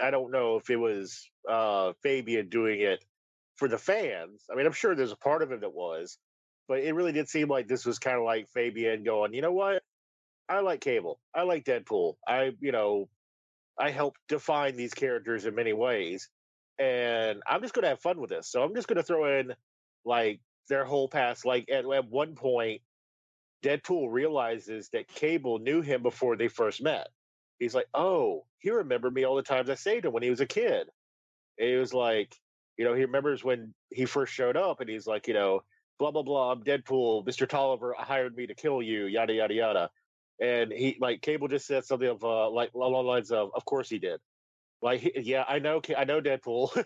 I 0.00 0.10
don't 0.10 0.30
know 0.30 0.56
if 0.56 0.70
it 0.70 0.76
was 0.76 1.28
uh 1.48 1.92
Fabian 2.02 2.48
doing 2.48 2.80
it 2.80 3.04
for 3.56 3.68
the 3.68 3.78
fans. 3.78 4.44
I 4.50 4.56
mean, 4.56 4.66
I'm 4.66 4.72
sure 4.72 4.94
there's 4.94 5.12
a 5.12 5.16
part 5.16 5.42
of 5.42 5.52
it 5.52 5.60
that 5.60 5.74
was, 5.74 6.18
but 6.66 6.78
it 6.78 6.94
really 6.94 7.12
did 7.12 7.28
seem 7.28 7.48
like 7.48 7.68
this 7.68 7.84
was 7.84 7.98
kind 7.98 8.16
of 8.16 8.24
like 8.24 8.48
Fabian 8.48 9.04
going, 9.04 9.34
you 9.34 9.42
know 9.42 9.52
what? 9.52 9.82
I 10.48 10.60
like 10.60 10.80
Cable. 10.80 11.20
I 11.34 11.42
like 11.42 11.64
Deadpool. 11.64 12.16
I, 12.26 12.52
you 12.60 12.72
know, 12.72 13.08
I 13.78 13.90
helped 13.90 14.18
define 14.28 14.76
these 14.76 14.94
characters 14.94 15.46
in 15.46 15.54
many 15.54 15.72
ways, 15.72 16.28
and 16.80 17.42
I'm 17.46 17.60
just 17.60 17.74
going 17.74 17.82
to 17.82 17.90
have 17.90 18.00
fun 18.00 18.18
with 18.20 18.30
this. 18.30 18.50
So 18.50 18.62
I'm 18.62 18.74
just 18.74 18.88
going 18.88 18.96
to 18.96 19.02
throw 19.02 19.38
in 19.38 19.54
like 20.04 20.40
their 20.68 20.84
whole 20.84 21.08
past. 21.08 21.44
Like 21.44 21.68
at, 21.70 21.84
at 21.84 22.08
one 22.08 22.34
point, 22.34 22.80
Deadpool 23.62 24.10
realizes 24.10 24.88
that 24.94 25.06
Cable 25.06 25.58
knew 25.58 25.82
him 25.82 26.02
before 26.02 26.36
they 26.36 26.48
first 26.48 26.82
met. 26.82 27.08
He's 27.58 27.74
like, 27.74 27.86
"Oh, 27.92 28.46
he 28.58 28.70
remembered 28.70 29.12
me 29.12 29.24
all 29.24 29.36
the 29.36 29.42
times 29.42 29.68
I 29.68 29.74
saved 29.74 30.06
him 30.06 30.12
when 30.12 30.22
he 30.22 30.30
was 30.30 30.40
a 30.40 30.46
kid." 30.46 30.88
And 31.58 31.68
he 31.68 31.76
was 31.76 31.92
like, 31.92 32.34
you 32.78 32.86
know, 32.86 32.94
he 32.94 33.02
remembers 33.02 33.44
when 33.44 33.74
he 33.90 34.06
first 34.06 34.32
showed 34.32 34.56
up, 34.56 34.80
and 34.80 34.88
he's 34.88 35.06
like, 35.06 35.28
you 35.28 35.34
know, 35.34 35.60
blah 35.98 36.10
blah 36.10 36.22
blah. 36.22 36.52
I'm 36.52 36.64
Deadpool. 36.64 37.26
Mister 37.26 37.46
Tolliver 37.46 37.94
hired 37.98 38.34
me 38.34 38.46
to 38.46 38.54
kill 38.54 38.80
you. 38.80 39.04
Yada 39.04 39.34
yada 39.34 39.52
yada. 39.54 39.90
And 40.40 40.72
he 40.72 40.96
like 40.98 41.20
Cable 41.20 41.48
just 41.48 41.66
said 41.66 41.84
something 41.84 42.08
of 42.08 42.24
uh, 42.24 42.48
like 42.50 42.72
along 42.74 42.92
the 42.92 43.10
lines 43.10 43.30
of, 43.30 43.50
"Of 43.54 43.66
course 43.66 43.90
he 43.90 43.98
did." 43.98 44.20
Like, 44.82 45.12
yeah, 45.16 45.44
I 45.46 45.58
know, 45.58 45.80
I 45.96 46.04
know 46.04 46.20
Deadpool. 46.20 46.70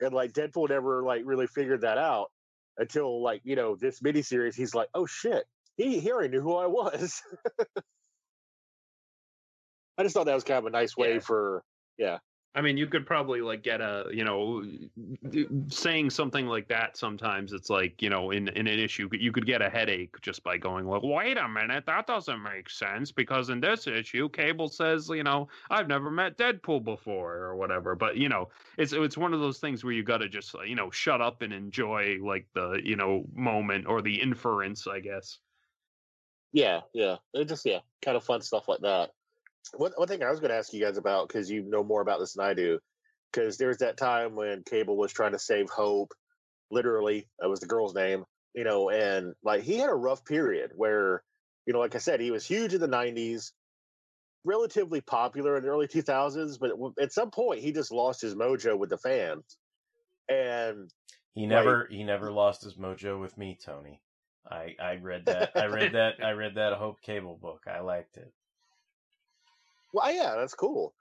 and 0.00 0.12
like 0.12 0.32
Deadpool 0.32 0.68
never 0.68 1.02
like 1.02 1.22
really 1.24 1.46
figured 1.46 1.82
that 1.82 1.98
out 1.98 2.30
until 2.78 3.22
like 3.22 3.40
you 3.44 3.56
know 3.56 3.76
this 3.76 4.00
miniseries. 4.00 4.54
He's 4.54 4.74
like, 4.74 4.88
"Oh 4.94 5.06
shit, 5.06 5.44
he 5.76 5.98
he 6.00 6.12
already 6.12 6.28
knew 6.28 6.42
who 6.42 6.54
I 6.56 6.66
was." 6.66 7.22
I 9.98 10.02
just 10.02 10.14
thought 10.14 10.26
that 10.26 10.34
was 10.34 10.44
kind 10.44 10.58
of 10.58 10.66
a 10.66 10.70
nice 10.70 10.96
way 10.96 11.14
Yeah. 11.14 11.20
for 11.20 11.64
yeah. 11.96 12.18
I 12.56 12.62
mean, 12.62 12.78
you 12.78 12.86
could 12.86 13.04
probably 13.04 13.42
like 13.42 13.62
get 13.62 13.82
a, 13.82 14.06
you 14.10 14.24
know, 14.24 14.64
saying 15.68 16.08
something 16.08 16.46
like 16.46 16.68
that. 16.68 16.96
Sometimes 16.96 17.52
it's 17.52 17.68
like, 17.68 18.00
you 18.00 18.08
know, 18.08 18.30
in 18.30 18.48
in 18.48 18.66
an 18.66 18.78
issue, 18.78 19.10
you 19.12 19.30
could 19.30 19.44
get 19.44 19.60
a 19.60 19.68
headache 19.68 20.18
just 20.22 20.42
by 20.42 20.56
going 20.56 20.86
like, 20.86 21.02
wait 21.02 21.36
a 21.36 21.46
minute, 21.46 21.84
that 21.84 22.06
doesn't 22.06 22.42
make 22.42 22.70
sense 22.70 23.12
because 23.12 23.50
in 23.50 23.60
this 23.60 23.86
issue, 23.86 24.30
Cable 24.30 24.68
says, 24.68 25.10
you 25.10 25.22
know, 25.22 25.48
I've 25.68 25.86
never 25.86 26.10
met 26.10 26.38
Deadpool 26.38 26.82
before 26.82 27.34
or 27.34 27.56
whatever. 27.56 27.94
But 27.94 28.16
you 28.16 28.30
know, 28.30 28.48
it's 28.78 28.94
it's 28.94 29.18
one 29.18 29.34
of 29.34 29.40
those 29.40 29.58
things 29.58 29.84
where 29.84 29.92
you 29.92 30.02
got 30.02 30.18
to 30.18 30.28
just, 30.30 30.54
you 30.66 30.76
know, 30.76 30.90
shut 30.90 31.20
up 31.20 31.42
and 31.42 31.52
enjoy 31.52 32.16
like 32.22 32.46
the, 32.54 32.80
you 32.82 32.96
know, 32.96 33.26
moment 33.34 33.86
or 33.86 34.00
the 34.00 34.22
inference, 34.22 34.86
I 34.86 35.00
guess. 35.00 35.38
Yeah, 36.52 36.80
yeah. 36.94 37.16
Just 37.44 37.66
yeah, 37.66 37.80
kind 38.00 38.16
of 38.16 38.24
fun 38.24 38.40
stuff 38.40 38.66
like 38.66 38.80
that. 38.80 39.10
One 39.74 39.92
one 39.96 40.08
thing 40.08 40.22
I 40.22 40.30
was 40.30 40.40
going 40.40 40.50
to 40.50 40.56
ask 40.56 40.72
you 40.72 40.84
guys 40.84 40.96
about 40.96 41.28
because 41.28 41.50
you 41.50 41.62
know 41.62 41.84
more 41.84 42.00
about 42.00 42.20
this 42.20 42.34
than 42.34 42.44
I 42.44 42.54
do, 42.54 42.78
because 43.32 43.58
there 43.58 43.68
was 43.68 43.78
that 43.78 43.96
time 43.96 44.34
when 44.34 44.62
Cable 44.62 44.96
was 44.96 45.12
trying 45.12 45.32
to 45.32 45.38
save 45.38 45.68
Hope. 45.70 46.12
Literally, 46.70 47.28
that 47.38 47.48
was 47.48 47.60
the 47.60 47.66
girl's 47.66 47.94
name. 47.94 48.24
You 48.54 48.64
know, 48.64 48.90
and 48.90 49.34
like 49.42 49.62
he 49.62 49.76
had 49.76 49.90
a 49.90 49.94
rough 49.94 50.24
period 50.24 50.70
where, 50.74 51.22
you 51.66 51.72
know, 51.72 51.78
like 51.78 51.94
I 51.94 51.98
said, 51.98 52.20
he 52.20 52.30
was 52.30 52.46
huge 52.46 52.74
in 52.74 52.80
the 52.80 52.88
'90s, 52.88 53.52
relatively 54.44 55.00
popular 55.00 55.56
in 55.56 55.64
the 55.64 55.68
early 55.68 55.88
2000s, 55.88 56.58
but 56.58 56.70
at 57.02 57.12
some 57.12 57.30
point 57.30 57.60
he 57.60 57.72
just 57.72 57.92
lost 57.92 58.22
his 58.22 58.34
mojo 58.34 58.78
with 58.78 58.88
the 58.88 58.98
fans. 58.98 59.58
And 60.28 60.90
He 61.34 61.46
never 61.46 61.86
he 61.90 62.02
never 62.02 62.32
lost 62.32 62.62
his 62.64 62.74
mojo 62.74 63.20
with 63.20 63.36
me, 63.36 63.58
Tony. 63.62 64.00
I 64.50 64.74
I 64.80 64.96
read 64.96 65.26
that 65.26 65.50
I 65.54 65.66
read 65.66 65.92
that 65.92 66.14
I 66.24 66.30
read 66.30 66.54
that 66.54 66.72
Hope 66.74 67.02
Cable 67.02 67.36
book. 67.36 67.64
I 67.66 67.80
liked 67.80 68.16
it. 68.16 68.32
Well, 69.96 70.12
yeah, 70.12 70.34
that's 70.36 70.52
cool. 70.52 70.92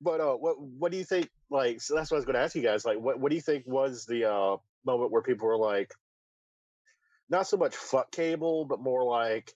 But 0.00 0.20
uh, 0.20 0.34
what 0.34 0.60
what 0.60 0.92
do 0.92 0.98
you 0.98 1.04
think? 1.04 1.28
Like, 1.50 1.80
so 1.80 1.96
that's 1.96 2.10
what 2.12 2.16
I 2.16 2.20
was 2.20 2.24
going 2.24 2.34
to 2.34 2.42
ask 2.42 2.54
you 2.54 2.62
guys. 2.62 2.84
Like, 2.84 3.00
what 3.00 3.18
what 3.18 3.30
do 3.30 3.34
you 3.34 3.42
think 3.42 3.64
was 3.66 4.06
the 4.06 4.30
uh, 4.30 4.56
moment 4.86 5.10
where 5.10 5.22
people 5.22 5.48
were 5.48 5.58
like, 5.58 5.92
not 7.28 7.48
so 7.48 7.56
much 7.56 7.74
fuck 7.74 8.12
cable, 8.12 8.66
but 8.66 8.78
more 8.80 9.04
like, 9.04 9.52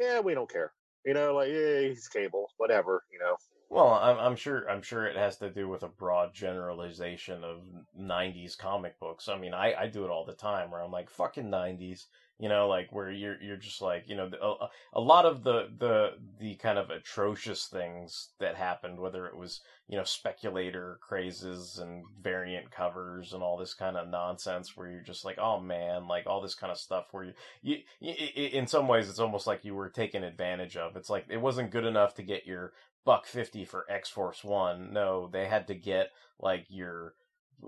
yeah, 0.00 0.20
we 0.20 0.32
don't 0.32 0.50
care. 0.50 0.72
You 1.04 1.12
know, 1.12 1.34
like, 1.34 1.50
yeah, 1.50 1.80
he's 1.80 2.08
cable, 2.08 2.50
whatever. 2.56 3.04
You 3.12 3.18
know. 3.18 3.36
Well, 3.70 3.88
I'm, 3.92 4.18
I'm 4.18 4.36
sure. 4.36 4.68
I'm 4.70 4.80
sure 4.80 5.06
it 5.06 5.16
has 5.16 5.36
to 5.38 5.50
do 5.50 5.68
with 5.68 5.82
a 5.82 5.88
broad 5.88 6.32
generalization 6.34 7.44
of 7.44 7.62
'90s 7.94 8.56
comic 8.56 8.98
books. 8.98 9.28
I 9.28 9.36
mean, 9.38 9.52
I, 9.52 9.74
I 9.74 9.86
do 9.88 10.04
it 10.04 10.10
all 10.10 10.24
the 10.24 10.32
time, 10.32 10.70
where 10.70 10.80
I'm 10.82 10.90
like, 10.90 11.10
"Fucking 11.10 11.50
'90s," 11.50 12.06
you 12.38 12.48
know, 12.48 12.66
like 12.66 12.90
where 12.92 13.10
you're 13.10 13.38
you're 13.42 13.58
just 13.58 13.82
like, 13.82 14.08
you 14.08 14.16
know, 14.16 14.30
a, 14.40 14.68
a 14.94 15.00
lot 15.00 15.26
of 15.26 15.42
the 15.44 15.68
the 15.76 16.12
the 16.38 16.54
kind 16.56 16.78
of 16.78 16.88
atrocious 16.88 17.66
things 17.66 18.30
that 18.40 18.56
happened, 18.56 18.98
whether 19.00 19.26
it 19.26 19.36
was 19.36 19.60
you 19.86 19.98
know 19.98 20.04
speculator 20.04 20.98
crazes 21.02 21.78
and 21.78 22.04
variant 22.22 22.70
covers 22.70 23.34
and 23.34 23.42
all 23.42 23.58
this 23.58 23.74
kind 23.74 23.98
of 23.98 24.08
nonsense, 24.08 24.78
where 24.78 24.88
you're 24.88 25.02
just 25.02 25.26
like, 25.26 25.36
"Oh 25.38 25.60
man," 25.60 26.08
like 26.08 26.26
all 26.26 26.40
this 26.40 26.54
kind 26.54 26.72
of 26.72 26.78
stuff, 26.78 27.08
where 27.10 27.24
you, 27.24 27.32
you, 27.62 27.76
you 28.00 28.46
in 28.48 28.66
some 28.66 28.88
ways, 28.88 29.10
it's 29.10 29.18
almost 29.18 29.46
like 29.46 29.62
you 29.64 29.74
were 29.74 29.90
taken 29.90 30.24
advantage 30.24 30.76
of. 30.78 30.96
It's 30.96 31.10
like 31.10 31.26
it 31.28 31.36
wasn't 31.40 31.70
good 31.70 31.84
enough 31.84 32.14
to 32.14 32.22
get 32.22 32.46
your 32.46 32.72
buck 33.04 33.26
fifty 33.26 33.64
for 33.64 33.86
X 33.90 34.08
Force 34.08 34.44
One. 34.44 34.92
No, 34.92 35.28
they 35.32 35.46
had 35.46 35.66
to 35.68 35.74
get 35.74 36.10
like 36.38 36.66
your 36.68 37.14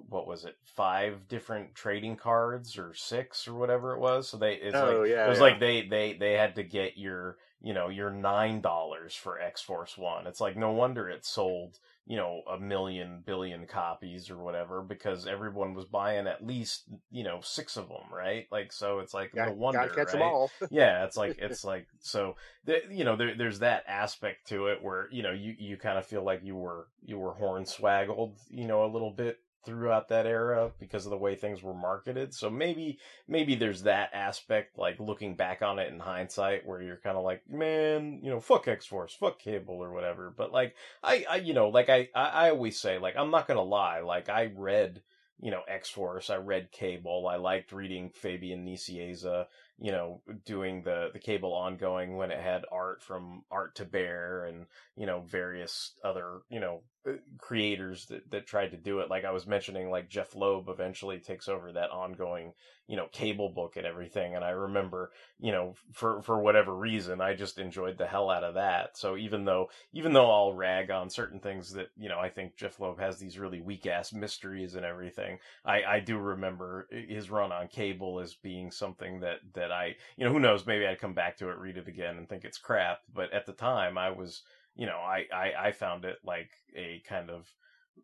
what 0.09 0.27
was 0.27 0.45
it, 0.45 0.57
five 0.62 1.27
different 1.27 1.75
trading 1.75 2.16
cards 2.16 2.79
or 2.79 2.95
six 2.95 3.49
or 3.49 3.55
whatever 3.55 3.93
it 3.95 4.01
was. 4.01 4.29
So 4.29 4.37
they 4.37 4.55
it's 4.55 4.75
Oh, 4.75 5.01
like 5.01 5.11
yeah, 5.11 5.27
it 5.27 5.29
was 5.29 5.38
yeah. 5.38 5.45
like 5.45 5.61
they 5.61 5.83
they 5.87 6.12
they 6.14 6.33
had 6.35 6.55
to 6.57 6.62
get 6.62 6.97
your 6.97 7.38
you 7.61 7.75
know 7.75 7.88
your 7.88 8.11
nine 8.11 8.61
dollars 8.61 9.14
for 9.14 9.40
X 9.40 9.61
Force 9.61 9.97
One. 9.99 10.27
It's 10.27 10.40
like 10.40 10.57
no 10.57 10.73
wonder 10.73 11.09
it 11.09 11.25
sold 11.27 11.79
you 12.11 12.16
know, 12.16 12.42
a 12.53 12.59
million 12.59 13.23
billion 13.25 13.68
copies 13.68 14.31
or 14.31 14.37
whatever 14.37 14.83
because 14.83 15.29
everyone 15.29 15.75
was 15.75 15.85
buying 15.85 16.27
at 16.27 16.44
least, 16.44 16.83
you 17.12 17.23
know, 17.23 17.38
six 17.40 17.77
of 17.77 17.87
them, 17.87 18.12
right? 18.12 18.49
Like, 18.51 18.73
so 18.73 18.99
it's 18.99 19.14
like, 19.14 19.33
Got- 19.33 19.46
no 19.46 19.55
wonder, 19.55 19.87
catch 19.90 19.96
right? 19.96 20.12
them 20.14 20.23
all. 20.23 20.51
yeah, 20.73 21.05
it's 21.05 21.16
like, 21.16 21.37
it's 21.38 21.62
like, 21.62 21.87
so, 22.01 22.35
th- 22.66 22.83
you 22.90 23.05
know, 23.05 23.14
there, 23.14 23.37
there's 23.37 23.61
that 23.61 23.85
aspect 23.87 24.49
to 24.49 24.66
it 24.66 24.83
where, 24.83 25.07
you 25.12 25.23
know, 25.23 25.31
you, 25.31 25.55
you 25.57 25.77
kind 25.77 25.99
of 25.99 26.05
feel 26.05 26.25
like 26.25 26.40
you 26.42 26.57
were, 26.57 26.88
you 27.05 27.16
were 27.16 27.33
hornswaggled, 27.33 28.33
you 28.51 28.66
know, 28.66 28.85
a 28.85 28.90
little 28.90 29.12
bit 29.12 29.38
throughout 29.64 30.09
that 30.09 30.27
era 30.27 30.70
because 30.79 31.05
of 31.05 31.11
the 31.11 31.18
way 31.18 31.35
things 31.35 31.62
were 31.62 31.75
marketed. 31.75 32.35
So 32.35 32.49
maybe 32.51 32.99
maybe 33.29 33.55
there's 33.55 33.83
that 33.83 34.11
aspect, 34.12 34.79
like 34.79 34.99
looking 34.99 35.37
back 35.37 35.62
on 35.62 35.79
it 35.79 35.92
in 35.92 36.01
hindsight, 36.01 36.66
where 36.66 36.81
you're 36.81 36.96
kind 36.96 37.16
of 37.16 37.25
like, 37.25 37.49
man, 37.49 38.20
you 38.23 38.31
know, 38.31 38.40
fuck 38.40 38.68
X 38.68 38.87
Force, 38.87 39.12
fuck 39.12 39.38
Cable 39.38 39.75
or 39.75 39.92
whatever. 39.92 40.33
But 40.35 40.53
like, 40.53 40.75
I, 41.03 41.25
I, 41.29 41.37
you 41.37 41.55
know, 41.55 41.68
like 41.68 41.88
I, 41.88 42.09
I, 42.14 42.29
I 42.29 42.51
always 42.51 42.79
say, 42.79 42.99
like, 42.99 43.16
I'm 43.16 43.31
not 43.31 43.49
gonna 43.49 43.62
lie, 43.62 44.01
like 44.01 44.29
I 44.29 44.51
read. 44.55 45.03
You 45.42 45.51
know, 45.51 45.62
X 45.66 45.88
Force. 45.88 46.29
I 46.29 46.37
read 46.37 46.70
Cable. 46.70 47.27
I 47.27 47.37
liked 47.37 47.73
reading 47.73 48.11
Fabian 48.11 48.66
Nicieza. 48.66 49.46
You 49.79 49.90
know, 49.90 50.20
doing 50.44 50.83
the 50.83 51.09
the 51.14 51.18
Cable 51.18 51.55
ongoing 51.55 52.18
when 52.18 52.31
it 52.31 52.38
had 52.38 52.66
art 52.70 53.03
from 53.03 53.44
Art 53.51 53.75
Thibert 53.75 54.51
and 54.51 54.66
you 54.96 55.07
know 55.07 55.20
various 55.20 55.94
other 56.05 56.42
you 56.51 56.61
know 56.61 56.83
Uh, 57.09 57.13
creators 57.39 58.05
that 58.07 58.31
that 58.31 58.47
tried 58.47 58.71
to 58.73 58.77
do 58.77 59.01
it. 59.01 59.09
Like 59.09 59.25
I 59.25 59.31
was 59.31 59.47
mentioning, 59.47 59.91
like 59.91 60.11
Jeph 60.11 60.35
Loeb 60.35 60.69
eventually 60.69 61.19
takes 61.19 61.49
over 61.49 61.73
that 61.73 61.91
ongoing 61.91 62.53
you 62.87 62.97
know 62.97 63.07
cable 63.13 63.49
book 63.49 63.77
and 63.77 63.87
everything. 63.87 64.35
And 64.37 64.45
i 64.45 64.51
remember 64.51 65.11
you 65.39 65.51
know 65.51 65.75
for 65.93 66.21
for 66.21 66.41
whatever 66.41 66.77
reason 66.77 67.21
i 67.23 67.33
just 67.35 67.59
enjoyed 67.59 67.97
the 67.97 68.07
hell 68.07 68.29
out 68.29 68.45
of 68.45 68.55
that. 68.55 68.99
So 68.99 69.17
even 69.17 69.45
though 69.47 69.71
even 69.93 70.13
though 70.13 70.31
i'll 70.31 70.53
rag 70.53 70.91
on 70.91 71.09
certain 71.09 71.41
things 71.41 71.73
that 71.73 71.89
you 71.97 72.09
know 72.09 72.19
i 72.19 72.29
think 72.29 72.57
jeph 72.57 72.81
loeb 72.81 72.99
has 73.01 73.19
these 73.19 73.39
really 73.39 73.61
weak 73.61 73.87
ass 73.87 74.13
mysteries 74.13 74.75
and 74.75 74.85
everything 74.85 75.39
i 75.65 75.83
i 75.85 76.01
do 76.01 76.19
remember 76.19 76.87
his 76.91 77.31
run 77.31 77.53
on 77.53 77.69
cable 77.69 78.21
as 78.21 78.35
being 78.35 78.71
something 78.71 79.21
that 79.21 79.39
that 79.55 79.73
i 79.73 79.95
you 80.17 80.25
know 80.25 80.33
who 80.33 80.41
knows? 80.41 80.67
Maybe 80.67 80.87
i'd 80.87 81.01
come 81.01 81.15
back 81.15 81.37
to 81.39 81.49
it 81.51 81.59
read 81.59 81.77
it 81.77 81.89
again 81.89 82.17
and 82.17 82.29
think 82.29 82.45
it's 82.45 82.59
crap. 82.59 83.01
But 83.15 83.33
at 83.33 83.47
the 83.47 83.53
time 83.53 83.97
i 83.97 84.11
was 84.11 84.43
you 84.81 84.87
know 84.87 84.99
i 84.99 85.27
i, 85.33 85.53
I 85.66 85.73
found 85.73 86.05
it 86.05 86.19
like 86.25 86.51
a 86.75 87.03
kind 87.07 87.31
of 87.31 87.47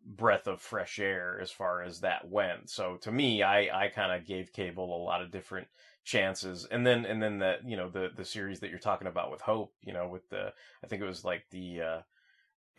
breath 0.05 0.47
of 0.47 0.61
fresh 0.61 0.99
air 0.99 1.39
as 1.41 1.51
far 1.51 1.81
as 1.81 2.01
that 2.01 2.29
went. 2.29 2.69
So 2.69 2.97
to 3.01 3.11
me, 3.11 3.43
I, 3.43 3.85
I 3.85 3.87
kind 3.89 4.11
of 4.11 4.27
gave 4.27 4.53
cable 4.53 4.95
a 4.95 5.03
lot 5.03 5.21
of 5.21 5.31
different 5.31 5.67
chances. 6.03 6.65
And 6.69 6.85
then, 6.85 7.05
and 7.05 7.21
then 7.21 7.39
the, 7.39 7.57
you 7.65 7.77
know, 7.77 7.89
the, 7.89 8.09
the 8.15 8.25
series 8.25 8.59
that 8.61 8.69
you're 8.69 8.79
talking 8.79 9.07
about 9.07 9.31
with 9.31 9.41
Hope, 9.41 9.73
you 9.81 9.93
know, 9.93 10.07
with 10.07 10.29
the, 10.29 10.53
I 10.83 10.87
think 10.87 11.01
it 11.01 11.07
was 11.07 11.25
like 11.25 11.45
the, 11.51 11.81
uh, 11.81 12.01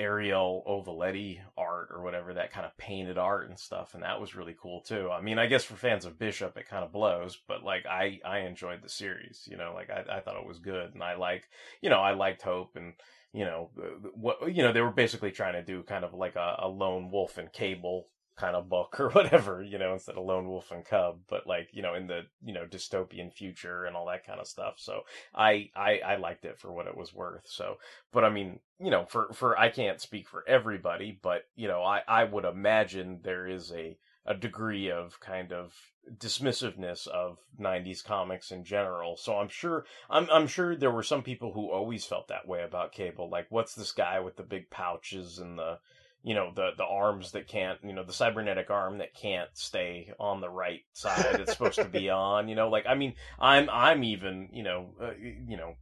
Ariel 0.00 0.62
Olivetti 0.64 1.40
art 1.56 1.88
or 1.90 2.02
whatever, 2.04 2.32
that 2.32 2.52
kind 2.52 2.64
of 2.64 2.76
painted 2.78 3.18
art 3.18 3.48
and 3.48 3.58
stuff. 3.58 3.94
And 3.94 4.04
that 4.04 4.20
was 4.20 4.36
really 4.36 4.54
cool 4.56 4.80
too. 4.80 5.10
I 5.10 5.20
mean, 5.20 5.40
I 5.40 5.46
guess 5.46 5.64
for 5.64 5.74
fans 5.74 6.04
of 6.04 6.20
Bishop, 6.20 6.56
it 6.56 6.68
kind 6.68 6.84
of 6.84 6.92
blows, 6.92 7.36
but 7.48 7.64
like 7.64 7.84
I, 7.84 8.20
I 8.24 8.40
enjoyed 8.40 8.80
the 8.80 8.88
series, 8.88 9.48
you 9.50 9.56
know, 9.56 9.72
like 9.74 9.90
I, 9.90 10.18
I 10.18 10.20
thought 10.20 10.40
it 10.40 10.46
was 10.46 10.60
good. 10.60 10.94
And 10.94 11.02
I 11.02 11.16
like, 11.16 11.48
you 11.82 11.90
know, 11.90 11.98
I 11.98 12.12
liked 12.12 12.42
Hope 12.42 12.76
and, 12.76 12.94
you 13.32 13.44
know, 13.44 13.70
uh, 13.78 14.08
what, 14.14 14.54
you 14.54 14.62
know, 14.62 14.72
they 14.72 14.80
were 14.80 14.90
basically 14.90 15.30
trying 15.30 15.54
to 15.54 15.62
do 15.62 15.82
kind 15.82 16.04
of 16.04 16.14
like 16.14 16.36
a, 16.36 16.56
a 16.60 16.68
lone 16.68 17.10
wolf 17.10 17.38
and 17.38 17.52
cable 17.52 18.06
kind 18.36 18.54
of 18.54 18.68
book 18.68 18.96
or 19.00 19.10
whatever, 19.10 19.62
you 19.62 19.78
know, 19.78 19.92
instead 19.92 20.16
of 20.16 20.24
lone 20.24 20.48
wolf 20.48 20.70
and 20.70 20.84
cub, 20.84 21.18
but 21.28 21.46
like, 21.46 21.68
you 21.72 21.82
know, 21.82 21.94
in 21.94 22.06
the, 22.06 22.22
you 22.44 22.54
know, 22.54 22.64
dystopian 22.64 23.32
future 23.32 23.84
and 23.84 23.96
all 23.96 24.06
that 24.06 24.26
kind 24.26 24.40
of 24.40 24.46
stuff. 24.46 24.74
So 24.76 25.02
I, 25.34 25.70
I, 25.74 25.98
I 25.98 26.16
liked 26.16 26.44
it 26.44 26.58
for 26.58 26.72
what 26.72 26.86
it 26.86 26.96
was 26.96 27.12
worth. 27.12 27.46
So, 27.46 27.76
but 28.12 28.24
I 28.24 28.30
mean, 28.30 28.60
you 28.80 28.90
know, 28.90 29.04
for, 29.06 29.32
for, 29.32 29.58
I 29.58 29.68
can't 29.68 30.00
speak 30.00 30.28
for 30.28 30.44
everybody, 30.48 31.18
but, 31.20 31.42
you 31.56 31.68
know, 31.68 31.82
I, 31.82 32.02
I 32.06 32.24
would 32.24 32.44
imagine 32.44 33.20
there 33.22 33.46
is 33.46 33.72
a, 33.72 33.98
a 34.28 34.34
degree 34.34 34.90
of 34.90 35.18
kind 35.20 35.52
of 35.52 35.74
dismissiveness 36.18 37.06
of 37.08 37.38
90s 37.58 38.04
comics 38.04 38.50
in 38.52 38.62
general. 38.62 39.16
So 39.16 39.38
I'm 39.38 39.48
sure 39.48 39.86
I'm 40.10 40.28
I'm 40.30 40.46
sure 40.46 40.76
there 40.76 40.90
were 40.90 41.02
some 41.02 41.22
people 41.22 41.52
who 41.52 41.70
always 41.70 42.04
felt 42.04 42.28
that 42.28 42.46
way 42.46 42.62
about 42.62 42.92
Cable. 42.92 43.30
Like 43.30 43.46
what's 43.48 43.74
this 43.74 43.90
guy 43.90 44.20
with 44.20 44.36
the 44.36 44.42
big 44.42 44.70
pouches 44.70 45.38
and 45.38 45.58
the 45.58 45.78
you 46.22 46.34
know 46.34 46.52
the 46.54 46.70
the 46.76 46.84
arms 46.84 47.32
that 47.32 47.48
can't 47.48 47.78
you 47.82 47.94
know 47.94 48.04
the 48.04 48.12
cybernetic 48.12 48.70
arm 48.70 48.98
that 48.98 49.14
can't 49.14 49.48
stay 49.54 50.12
on 50.20 50.40
the 50.40 50.50
right 50.50 50.82
side 50.92 51.36
it's 51.40 51.52
supposed 51.52 51.78
to 51.78 51.84
be 51.84 52.10
on 52.10 52.48
you 52.48 52.56
know 52.56 52.68
like 52.68 52.84
i 52.88 52.94
mean 52.94 53.14
i'm 53.38 53.70
i'm 53.70 54.02
even 54.02 54.48
you 54.52 54.64
know 54.64 54.90
uh, 55.00 55.12
you 55.16 55.56
know 55.56 55.74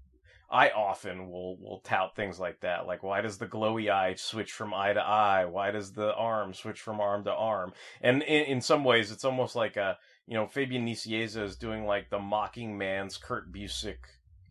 I 0.49 0.71
often 0.71 1.29
will 1.31 1.57
will 1.59 1.81
tout 1.81 2.15
things 2.15 2.39
like 2.39 2.61
that, 2.61 2.87
like 2.87 3.03
why 3.03 3.21
does 3.21 3.39
the 3.39 3.47
glowy 3.47 3.91
eye 3.91 4.15
switch 4.15 4.53
from 4.53 4.73
eye 4.73 4.93
to 4.93 5.01
eye? 5.01 5.45
Why 5.45 5.73
does 5.73 5.93
the 5.93 6.15
arm 6.15 6.55
switch 6.55 6.81
from 6.81 7.01
arm 7.01 7.25
to 7.25 7.33
arm? 7.33 7.73
And 8.01 8.23
in, 8.23 8.45
in 8.45 8.61
some 8.61 8.85
ways, 8.85 9.11
it's 9.11 9.25
almost 9.25 9.57
like 9.57 9.77
a 9.77 9.99
you 10.27 10.35
know 10.35 10.47
Fabian 10.47 10.87
Nicieza 10.87 11.43
is 11.43 11.57
doing 11.57 11.85
like 11.85 12.11
the 12.11 12.21
mocking 12.21 12.79
man's 12.79 13.17
Kurt 13.17 13.53
Busiek, 13.53 13.99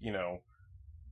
you 0.01 0.11
know, 0.11 0.41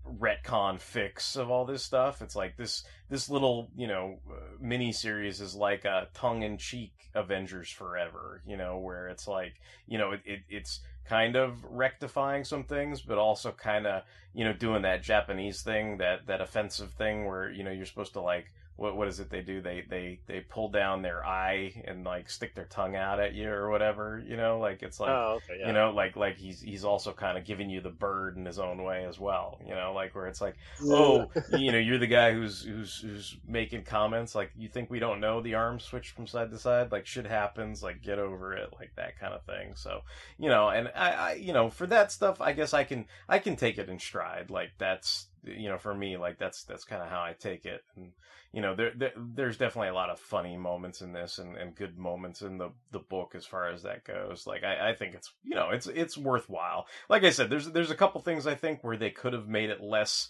retcon 0.06 0.80
fix 0.80 1.36
of 1.36 1.50
all 1.50 1.66
this 1.66 1.84
stuff. 1.84 2.22
It's 2.22 2.36
like 2.36 2.58
this 2.58 2.84
this 3.10 3.30
little 3.30 3.70
you 3.76 3.88
know 3.88 4.20
uh, 4.30 4.36
mini 4.60 4.92
series 4.92 5.40
is 5.40 5.56
like 5.56 5.86
a 5.86 6.10
tongue 6.14 6.44
in 6.44 6.58
cheek 6.58 6.92
Avengers 7.16 7.70
Forever, 7.70 8.42
you 8.46 8.58
know, 8.58 8.80
where 8.80 9.08
it's 9.08 9.28
like 9.28 9.62
you 9.88 9.98
know 9.98 10.12
it, 10.12 10.22
it 10.26 10.42
it's 10.50 10.82
kind 11.06 11.36
of 11.36 11.64
rectifying 11.70 12.44
some 12.44 12.64
things, 12.64 13.02
but 13.02 13.18
also 13.18 13.52
kind 13.52 13.88
of 13.88 14.04
you 14.34 14.44
know 14.44 14.54
doing 14.54 14.82
that 14.84 15.04
Japanese 15.04 15.62
thing, 15.62 15.98
that 15.98 16.28
that 16.28 16.42
offensive 16.42 16.92
thing 16.94 17.26
where 17.26 17.50
you 17.50 17.64
know 17.64 17.72
you're 17.72 17.86
supposed 17.86 18.14
to 18.14 18.22
like 18.22 18.52
what 18.76 18.98
what 18.98 19.08
is 19.08 19.20
it 19.20 19.30
they 19.30 19.42
do? 19.42 19.62
They 19.62 19.84
they 19.88 20.20
they 20.26 20.40
pull 20.42 20.70
down 20.70 21.04
their 21.04 21.24
eye 21.24 21.84
and 21.86 22.04
like 22.04 22.30
stick 22.30 22.56
their 22.56 22.66
tongue 22.66 22.96
out 22.96 23.20
at 23.20 23.34
you 23.34 23.50
or 23.50 23.70
whatever. 23.70 24.22
You 24.26 24.36
know, 24.36 24.60
like 24.60 24.82
it's 24.82 25.00
like 25.00 25.12
oh, 25.12 25.40
okay, 25.44 25.60
yeah. 25.60 25.68
you 25.68 25.74
know, 25.74 25.92
like 25.92 26.16
like 26.16 26.38
he's 26.38 26.60
he's 26.60 26.84
also 26.84 27.14
kind 27.14 27.38
of 27.38 27.46
giving 27.46 27.70
you 27.70 27.82
the 27.82 27.92
bird 27.92 28.36
in 28.36 28.46
his 28.46 28.58
own 28.58 28.84
way 28.84 29.06
as 29.06 29.20
well. 29.20 29.60
You 29.66 29.76
know, 29.76 29.94
like 29.94 30.16
where 30.16 30.28
it's 30.28 30.42
like, 30.42 30.56
oh, 30.84 31.30
you 31.58 31.72
know, 31.72 31.78
you're 31.78 32.00
the 32.00 32.08
guy 32.08 32.34
who's 32.34 32.64
who's 32.64 32.98
who's 33.00 33.38
making 33.48 33.84
comments 33.84 34.34
like 34.34 34.52
you 34.58 34.68
think 34.68 34.90
we 34.90 35.00
don't 35.00 35.20
know 35.20 35.42
the 35.42 35.54
arm 35.54 35.80
switch 35.80 36.10
from 36.10 36.26
side 36.26 36.50
to 36.50 36.58
side, 36.58 36.92
like 36.92 37.06
shit 37.06 37.28
happens, 37.28 37.84
like 37.84 38.02
get 38.02 38.18
over 38.18 38.54
it, 38.54 38.74
like 38.80 38.96
that 38.96 39.20
kind 39.20 39.34
of 39.34 39.44
thing. 39.44 39.74
So 39.76 40.02
you 40.40 40.50
know, 40.50 40.70
and 40.70 40.90
I, 40.96 41.12
I 41.12 41.34
you 41.34 41.54
know 41.54 41.70
for 41.70 41.86
that 41.88 42.12
stuff, 42.12 42.42
I 42.42 42.54
guess 42.54 42.74
I 42.74 42.86
can 42.86 43.06
I 43.30 43.38
can 43.38 43.56
take 43.56 43.78
it 43.78 43.88
in 43.90 44.00
stride. 44.00 44.50
Like 44.50 44.72
that's 44.80 45.28
you 45.44 45.70
know 45.70 45.78
for 45.78 45.94
me 45.94 46.18
like 46.18 46.38
that's 46.38 46.64
that's 46.64 46.86
kind 46.86 47.02
of 47.02 47.10
how 47.10 47.22
I 47.22 47.34
take 47.38 47.66
it. 47.66 47.82
And 47.96 48.12
you 48.52 48.62
know 48.62 48.76
there, 48.76 48.92
there 48.96 49.12
there's 49.18 49.58
definitely 49.58 49.90
a 49.90 49.94
lot 49.94 50.10
of 50.10 50.20
funny 50.20 50.58
moments 50.58 51.02
in 51.02 51.14
this 51.14 51.38
and, 51.38 51.58
and 51.58 51.76
good 51.76 51.98
moments 51.98 52.42
in 52.42 52.58
the 52.58 52.72
the 52.92 53.00
book 53.00 53.34
as 53.36 53.46
far 53.46 53.70
as 53.70 53.84
that 53.84 54.06
goes. 54.06 54.48
Like 54.48 54.64
I, 54.64 54.90
I 54.90 54.94
think 54.94 55.16
it's 55.16 55.32
you 55.44 55.56
know 55.56 55.70
it's 55.72 55.88
it's 55.88 56.18
worthwhile. 56.18 56.88
Like 57.10 57.24
I 57.24 57.32
said 57.32 57.50
there's 57.50 57.70
there's 57.72 57.92
a 57.92 57.96
couple 57.96 58.22
things 58.22 58.48
I 58.48 58.56
think 58.56 58.84
where 58.84 58.98
they 58.98 59.12
could 59.12 59.34
have 59.34 59.48
made 59.48 59.70
it 59.70 59.82
less 59.82 60.30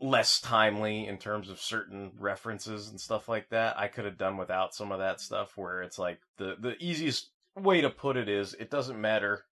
less 0.00 0.40
timely 0.40 1.06
in 1.06 1.18
terms 1.18 1.50
of 1.50 1.60
certain 1.60 2.12
references 2.18 2.88
and 2.88 3.00
stuff 3.00 3.28
like 3.28 3.50
that. 3.50 3.78
I 3.78 3.88
could 3.88 4.06
have 4.06 4.16
done 4.16 4.36
without 4.36 4.74
some 4.74 4.92
of 4.92 4.98
that 4.98 5.20
stuff 5.20 5.56
where 5.56 5.82
it's 5.82 5.98
like 5.98 6.20
the 6.38 6.56
the 6.58 6.74
easiest 6.80 7.30
way 7.56 7.80
to 7.80 7.90
put 7.90 8.16
it 8.16 8.28
is 8.28 8.54
it 8.54 8.70
doesn't 8.70 9.00
matter 9.00 9.44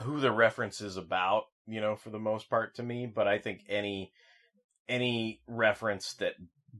who 0.00 0.20
the 0.20 0.32
reference 0.32 0.80
is 0.80 0.96
about 0.96 1.44
you 1.66 1.80
know 1.80 1.96
for 1.96 2.10
the 2.10 2.18
most 2.18 2.48
part 2.50 2.74
to 2.74 2.82
me 2.82 3.06
but 3.06 3.26
I 3.26 3.38
think 3.38 3.64
any 3.68 4.12
any 4.88 5.40
reference 5.46 6.14
that 6.14 6.34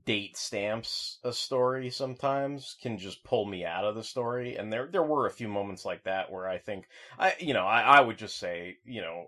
date 0.05 0.37
stamps 0.37 1.19
a 1.23 1.33
story 1.33 1.89
sometimes 1.89 2.77
can 2.83 2.99
just 2.99 3.23
pull 3.25 3.47
me 3.47 3.65
out 3.65 3.85
of 3.85 3.95
the 3.95 4.03
story. 4.03 4.57
And 4.57 4.73
there 4.73 4.89
there 4.91 5.03
were 5.03 5.27
a 5.27 5.33
few 5.33 5.49
moments 5.49 5.85
like 5.85 6.05
that 6.05 6.31
where 6.31 6.49
I 6.49 6.59
think 6.59 6.87
I 7.19 7.35
you 7.39 7.55
know 7.55 7.65
I, 7.65 7.81
I 7.81 8.01
would 8.01 8.19
just 8.19 8.39
say 8.39 8.77
you 8.85 9.01
know 9.01 9.27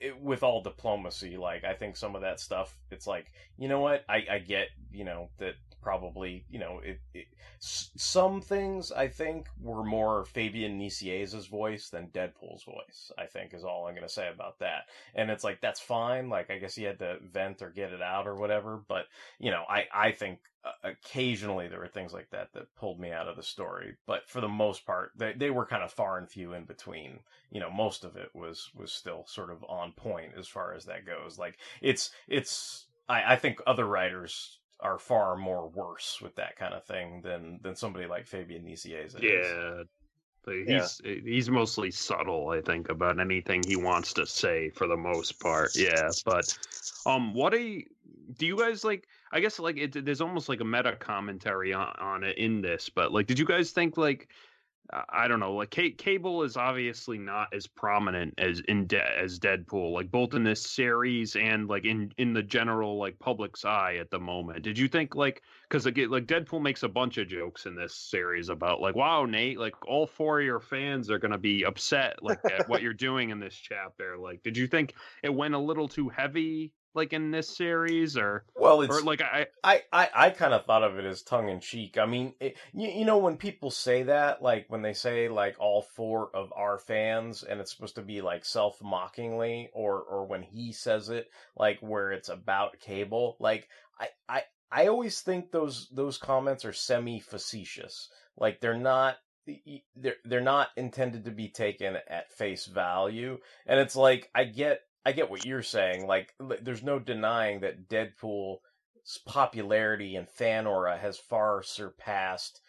it, 0.00 0.20
with 0.20 0.42
all 0.42 0.62
diplomacy 0.62 1.36
like 1.36 1.64
I 1.64 1.74
think 1.74 1.96
some 1.96 2.14
of 2.14 2.22
that 2.22 2.40
stuff 2.40 2.76
it's 2.90 3.06
like 3.06 3.32
you 3.58 3.68
know 3.68 3.80
what? 3.80 4.04
I 4.08 4.24
I 4.30 4.38
get 4.38 4.68
you 4.90 5.04
know 5.04 5.30
that 5.38 5.54
probably 5.80 6.44
you 6.50 6.58
know 6.58 6.80
it, 6.84 7.00
it 7.14 7.26
some 7.58 8.40
things 8.40 8.90
I 8.92 9.08
think 9.08 9.48
were 9.60 9.84
more 9.84 10.24
Fabian 10.24 10.78
Nicieza's 10.78 11.46
voice 11.46 11.90
than 11.90 12.08
Deadpool's 12.08 12.64
voice 12.64 13.12
I 13.18 13.26
think 13.26 13.54
is 13.54 13.64
all 13.64 13.86
I'm 13.86 13.94
going 13.94 14.06
to 14.06 14.12
say 14.12 14.28
about 14.28 14.58
that. 14.60 14.84
And 15.14 15.30
it's 15.30 15.44
like 15.44 15.60
that's 15.60 15.80
fine 15.80 16.28
like 16.28 16.50
I 16.50 16.58
guess 16.58 16.74
he 16.74 16.84
had 16.84 16.98
to 17.00 17.18
vent 17.22 17.62
or 17.62 17.70
get 17.70 17.92
it 17.92 18.02
out 18.02 18.26
or 18.26 18.36
whatever 18.36 18.80
but 18.88 19.06
you 19.38 19.50
know 19.50 19.64
I 19.68 19.84
I 19.92 20.12
think 20.12 20.38
uh, 20.64 20.88
occasionally 20.90 21.68
there 21.68 21.80
were 21.80 21.88
things 21.88 22.12
like 22.12 22.28
that 22.30 22.52
that 22.52 22.74
pulled 22.76 23.00
me 23.00 23.10
out 23.10 23.28
of 23.28 23.36
the 23.36 23.42
story 23.42 23.96
but 24.06 24.28
for 24.28 24.40
the 24.40 24.48
most 24.48 24.84
part 24.86 25.12
they 25.16 25.32
they 25.32 25.50
were 25.50 25.66
kind 25.66 25.82
of 25.82 25.92
far 25.92 26.18
and 26.18 26.28
few 26.28 26.52
in 26.54 26.64
between. 26.64 27.20
You 27.50 27.60
know 27.60 27.70
most 27.70 28.04
of 28.04 28.16
it 28.16 28.30
was 28.34 28.70
was 28.74 28.92
still 28.92 29.24
sort 29.26 29.50
of 29.50 29.64
on 29.68 29.92
point 29.92 30.32
as 30.38 30.46
far 30.46 30.74
as 30.74 30.84
that 30.84 31.06
goes. 31.06 31.38
Like 31.38 31.58
it's 31.80 32.10
it's 32.28 32.86
I 33.08 33.34
I 33.34 33.36
think 33.36 33.60
other 33.66 33.86
writers 33.86 34.59
are 34.82 34.98
far 34.98 35.36
more 35.36 35.68
worse 35.68 36.20
with 36.22 36.34
that 36.36 36.56
kind 36.56 36.74
of 36.74 36.84
thing 36.84 37.20
than 37.22 37.60
than 37.62 37.74
somebody 37.74 38.06
like 38.06 38.26
Fabian 38.26 38.64
Nicieza 38.64 39.16
is. 39.16 39.22
Yeah, 39.22 39.82
But 40.44 40.54
he's 40.66 41.00
he's 41.04 41.50
mostly 41.50 41.90
subtle, 41.90 42.48
I 42.50 42.60
think, 42.60 42.88
about 42.88 43.20
anything 43.20 43.62
he 43.66 43.76
wants 43.76 44.12
to 44.14 44.26
say 44.26 44.70
for 44.70 44.86
the 44.86 44.96
most 44.96 45.38
part. 45.40 45.76
Yeah, 45.76 46.10
but 46.24 46.56
um, 47.06 47.34
what 47.34 47.54
a 47.54 47.84
do 48.38 48.46
you 48.46 48.56
guys 48.56 48.84
like? 48.84 49.06
I 49.32 49.40
guess 49.40 49.58
like 49.58 49.76
it, 49.76 50.04
there's 50.04 50.20
almost 50.20 50.48
like 50.48 50.60
a 50.60 50.64
meta 50.64 50.96
commentary 50.96 51.72
on, 51.72 51.94
on 51.98 52.24
it 52.24 52.38
in 52.38 52.62
this, 52.62 52.88
but 52.88 53.12
like, 53.12 53.26
did 53.26 53.38
you 53.38 53.46
guys 53.46 53.70
think 53.70 53.96
like? 53.96 54.28
I- 54.92 55.28
don't 55.28 55.40
know. 55.40 55.54
Like 55.54 55.74
C- 55.74 55.92
Cable 55.92 56.42
is 56.42 56.56
obviously 56.56 57.18
not 57.18 57.52
as 57.54 57.66
prominent 57.66 58.34
as 58.38 58.60
in 58.60 58.86
De- 58.86 59.18
as 59.18 59.38
Deadpool, 59.38 59.92
like 59.92 60.10
both 60.10 60.34
in 60.34 60.42
this 60.42 60.62
series 60.62 61.36
and 61.36 61.68
like 61.68 61.84
in 61.84 62.12
in 62.18 62.32
the 62.32 62.42
general 62.42 62.98
like 62.98 63.18
public's 63.18 63.64
eye 63.64 63.96
at 63.96 64.10
the 64.10 64.18
moment. 64.18 64.62
Did 64.62 64.78
you 64.78 64.88
think 64.88 65.14
like 65.14 65.42
because 65.68 65.84
like, 65.86 65.96
like 65.96 66.26
Deadpool 66.26 66.62
makes 66.62 66.82
a 66.82 66.88
bunch 66.88 67.18
of 67.18 67.28
jokes 67.28 67.66
in 67.66 67.74
this 67.74 67.94
series 67.94 68.48
about 68.48 68.80
like 68.80 68.94
wow 68.96 69.24
Nate 69.26 69.58
like 69.58 69.74
all 69.86 70.06
four 70.06 70.40
of 70.40 70.46
your 70.46 70.60
fans 70.60 71.10
are 71.10 71.18
gonna 71.18 71.38
be 71.38 71.64
upset 71.64 72.22
like 72.22 72.40
at 72.50 72.68
what 72.68 72.82
you're 72.82 72.92
doing 73.08 73.30
in 73.30 73.38
this 73.38 73.54
chapter. 73.54 74.18
Like, 74.18 74.42
did 74.42 74.56
you 74.56 74.66
think 74.66 74.94
it 75.22 75.32
went 75.34 75.54
a 75.54 75.58
little 75.58 75.88
too 75.88 76.08
heavy 76.08 76.72
like 76.94 77.12
in 77.12 77.30
this 77.30 77.48
series 77.48 78.16
or 78.16 78.44
Well, 78.56 78.82
it's 78.82 78.94
or 78.94 79.02
like 79.02 79.22
I 79.22 79.46
I, 79.62 79.82
I, 79.92 80.08
I 80.14 80.30
kind 80.30 80.54
of 80.54 80.64
thought 80.64 80.82
of 80.82 80.98
it 80.98 81.04
as 81.04 81.22
tongue 81.22 81.48
in 81.48 81.60
cheek. 81.60 81.98
I 81.98 82.06
mean, 82.06 82.34
it, 82.40 82.56
you, 82.72 82.88
you 82.88 83.04
know, 83.04 83.18
when 83.18 83.36
people 83.36 83.70
say 83.70 84.04
that, 84.04 84.42
like 84.42 84.66
when 84.68 84.82
they 84.82 84.92
say 84.92 85.28
like 85.28 85.56
all 85.58 85.82
four 85.82 86.30
of 86.34 86.52
our 86.56 86.78
fans, 86.78 87.42
and 87.42 87.60
it's 87.60 87.72
supposed 87.72 87.96
to 87.96 88.02
be 88.02 88.20
like 88.20 88.44
self 88.44 88.82
mockingly, 88.82 89.70
or 89.72 90.00
or 90.00 90.26
when 90.26 90.42
he 90.42 90.72
says 90.72 91.08
it, 91.08 91.28
like 91.56 91.78
where 91.80 92.12
it's 92.12 92.28
about 92.28 92.80
cable, 92.80 93.36
like 93.40 93.68
I, 93.98 94.08
I, 94.28 94.42
I 94.70 94.86
always 94.86 95.20
think 95.20 95.50
those 95.50 95.88
those 95.90 96.18
comments 96.18 96.64
are 96.64 96.72
semi 96.72 97.20
facetious. 97.20 98.08
Like 98.36 98.60
they're 98.60 98.76
not 98.76 99.16
they're 99.96 100.16
they're 100.24 100.40
not 100.40 100.68
intended 100.76 101.24
to 101.24 101.30
be 101.30 101.48
taken 101.48 101.96
at 102.08 102.32
face 102.32 102.66
value, 102.66 103.38
and 103.66 103.80
it's 103.80 103.96
like 103.96 104.30
I 104.34 104.44
get 104.44 104.82
I 105.04 105.12
get 105.12 105.30
what 105.30 105.44
you're 105.44 105.62
saying. 105.62 106.06
Like 106.06 106.34
there's 106.62 106.82
no 106.82 106.98
denying 106.98 107.60
that 107.60 107.88
Deadpool's 107.88 108.60
popularity 109.26 110.16
and 110.16 110.28
fan 110.28 110.66
aura 110.66 110.98
has 110.98 111.18
far 111.18 111.62
surpassed 111.62 112.60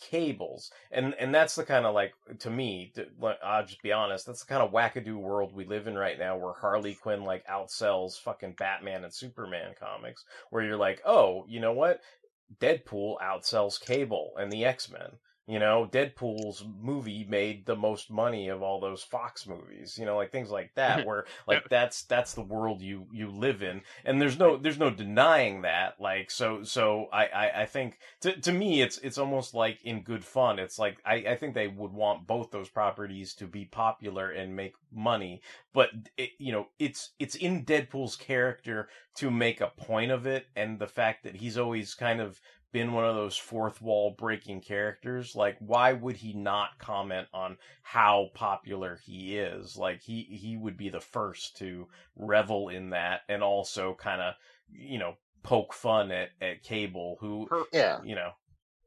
cables 0.00 0.70
and 0.90 1.14
and 1.14 1.34
that's 1.34 1.54
the 1.54 1.64
kind 1.64 1.86
of 1.86 1.94
like 1.94 2.12
to 2.38 2.50
me 2.50 2.92
to, 2.94 3.06
i'll 3.44 3.64
just 3.64 3.82
be 3.82 3.92
honest 3.92 4.26
that's 4.26 4.40
the 4.40 4.46
kind 4.46 4.62
of 4.62 4.72
wackadoo 4.72 5.16
world 5.16 5.54
we 5.54 5.64
live 5.64 5.86
in 5.86 5.96
right 5.96 6.18
now 6.18 6.36
where 6.36 6.52
harley 6.52 6.94
quinn 6.94 7.22
like 7.24 7.46
outsells 7.46 8.20
fucking 8.20 8.54
batman 8.58 9.04
and 9.04 9.14
superman 9.14 9.72
comics 9.78 10.24
where 10.50 10.64
you're 10.64 10.76
like 10.76 11.00
oh 11.06 11.44
you 11.48 11.60
know 11.60 11.72
what 11.72 12.00
deadpool 12.60 13.16
outsells 13.22 13.80
cable 13.80 14.32
and 14.36 14.52
the 14.52 14.64
x-men 14.64 15.12
you 15.46 15.58
know 15.58 15.88
deadpool's 15.90 16.64
movie 16.80 17.26
made 17.28 17.66
the 17.66 17.76
most 17.76 18.10
money 18.10 18.48
of 18.48 18.62
all 18.62 18.80
those 18.80 19.02
fox 19.02 19.46
movies 19.46 19.98
you 19.98 20.06
know 20.06 20.16
like 20.16 20.32
things 20.32 20.50
like 20.50 20.74
that 20.74 21.06
where 21.06 21.24
like 21.46 21.68
that's 21.68 22.02
that's 22.04 22.34
the 22.34 22.42
world 22.42 22.80
you 22.80 23.06
you 23.12 23.30
live 23.30 23.62
in. 23.62 23.82
And 24.04 24.20
there's 24.20 24.38
no 24.38 24.56
there's 24.56 24.78
no 24.78 24.90
denying 24.90 25.62
that 25.62 26.00
like 26.00 26.30
so 26.30 26.62
so 26.62 27.08
i 27.12 27.26
i, 27.26 27.62
I 27.62 27.66
think 27.66 27.98
to, 28.20 28.38
to 28.40 28.52
me 28.52 28.82
it's 28.82 28.98
it's 28.98 29.18
almost 29.18 29.54
like 29.54 29.78
in 29.82 30.02
good 30.02 30.24
fun. 30.24 30.58
It's 30.58 30.78
like 30.78 30.98
I, 31.04 31.14
I 31.14 31.36
think 31.36 31.54
they 31.54 31.68
would 31.68 31.92
want 31.92 32.26
both 32.26 32.50
those 32.50 32.68
properties 32.68 33.34
to 33.34 33.46
be 33.46 33.64
popular 33.64 34.30
and 34.30 34.56
make 34.56 34.74
money 34.92 35.42
but 35.72 35.90
it, 36.16 36.30
you 36.38 36.52
know 36.52 36.68
it's 36.78 37.10
it's 37.18 37.34
in 37.34 37.64
deadpool's 37.64 38.16
character 38.16 38.88
to 39.16 39.30
make 39.30 39.60
a 39.60 39.72
point 39.76 40.12
of 40.12 40.24
it 40.26 40.46
and 40.54 40.78
the 40.78 40.86
fact 40.86 41.24
that 41.24 41.34
he's 41.34 41.58
always 41.58 41.94
kind 41.94 42.20
of 42.20 42.40
been 42.74 42.92
one 42.92 43.04
of 43.04 43.14
those 43.14 43.36
fourth 43.36 43.80
wall 43.80 44.14
breaking 44.18 44.60
characters 44.60 45.36
like 45.36 45.56
why 45.60 45.92
would 45.92 46.16
he 46.16 46.32
not 46.32 46.76
comment 46.80 47.28
on 47.32 47.56
how 47.82 48.28
popular 48.34 48.98
he 49.06 49.38
is 49.38 49.76
like 49.76 50.02
he 50.02 50.22
he 50.24 50.56
would 50.56 50.76
be 50.76 50.88
the 50.88 51.00
first 51.00 51.56
to 51.56 51.86
revel 52.16 52.68
in 52.68 52.90
that 52.90 53.20
and 53.28 53.44
also 53.44 53.94
kind 53.94 54.20
of 54.20 54.34
you 54.72 54.98
know 54.98 55.14
poke 55.44 55.72
fun 55.72 56.10
at 56.10 56.30
at 56.42 56.64
cable 56.64 57.16
who 57.20 57.46
per- 57.46 57.62
Yeah. 57.72 58.00
you 58.02 58.16
know 58.16 58.32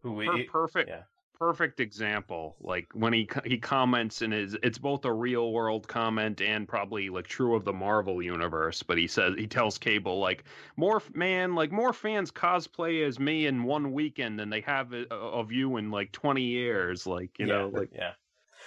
who 0.02 0.18
per- 0.26 0.38
it- 0.38 0.50
perfect 0.52 0.90
yeah. 0.90 1.04
Perfect 1.40 1.80
example 1.80 2.56
like 2.60 2.88
when 2.94 3.14
he 3.14 3.30
he 3.46 3.58
comments 3.58 4.22
and 4.22 4.34
is 4.34 4.58
it's 4.64 4.78
both 4.78 5.06
a 5.06 5.14
real 5.14 5.52
world 5.52 5.88
comment 5.88 6.42
and 6.42 6.68
probably 6.68 7.10
like 7.10 7.28
true 7.28 7.56
of 7.56 7.64
the 7.64 7.74
marvel 7.74 8.24
universe 8.24 8.82
but 8.82 8.98
he 8.98 9.08
says 9.08 9.36
he 9.38 9.46
tells 9.46 9.78
cable 9.78 10.20
like 10.20 10.46
more 10.78 11.02
man 11.14 11.54
like 11.54 11.72
more 11.72 11.94
fans 11.94 12.32
cosplay 12.32 13.06
as 13.06 13.20
me 13.20 13.46
in 13.46 13.64
one 13.64 13.92
weekend 13.92 14.40
than 14.40 14.50
they 14.50 14.62
have 14.62 14.94
uh, 14.94 15.06
of 15.12 15.52
you 15.52 15.78
in 15.78 15.92
like 15.92 16.12
20 16.12 16.42
years 16.42 17.06
like 17.06 17.30
you 17.38 17.46
yeah, 17.46 17.54
know 17.54 17.70
like 17.70 17.90
yeah 17.94 18.14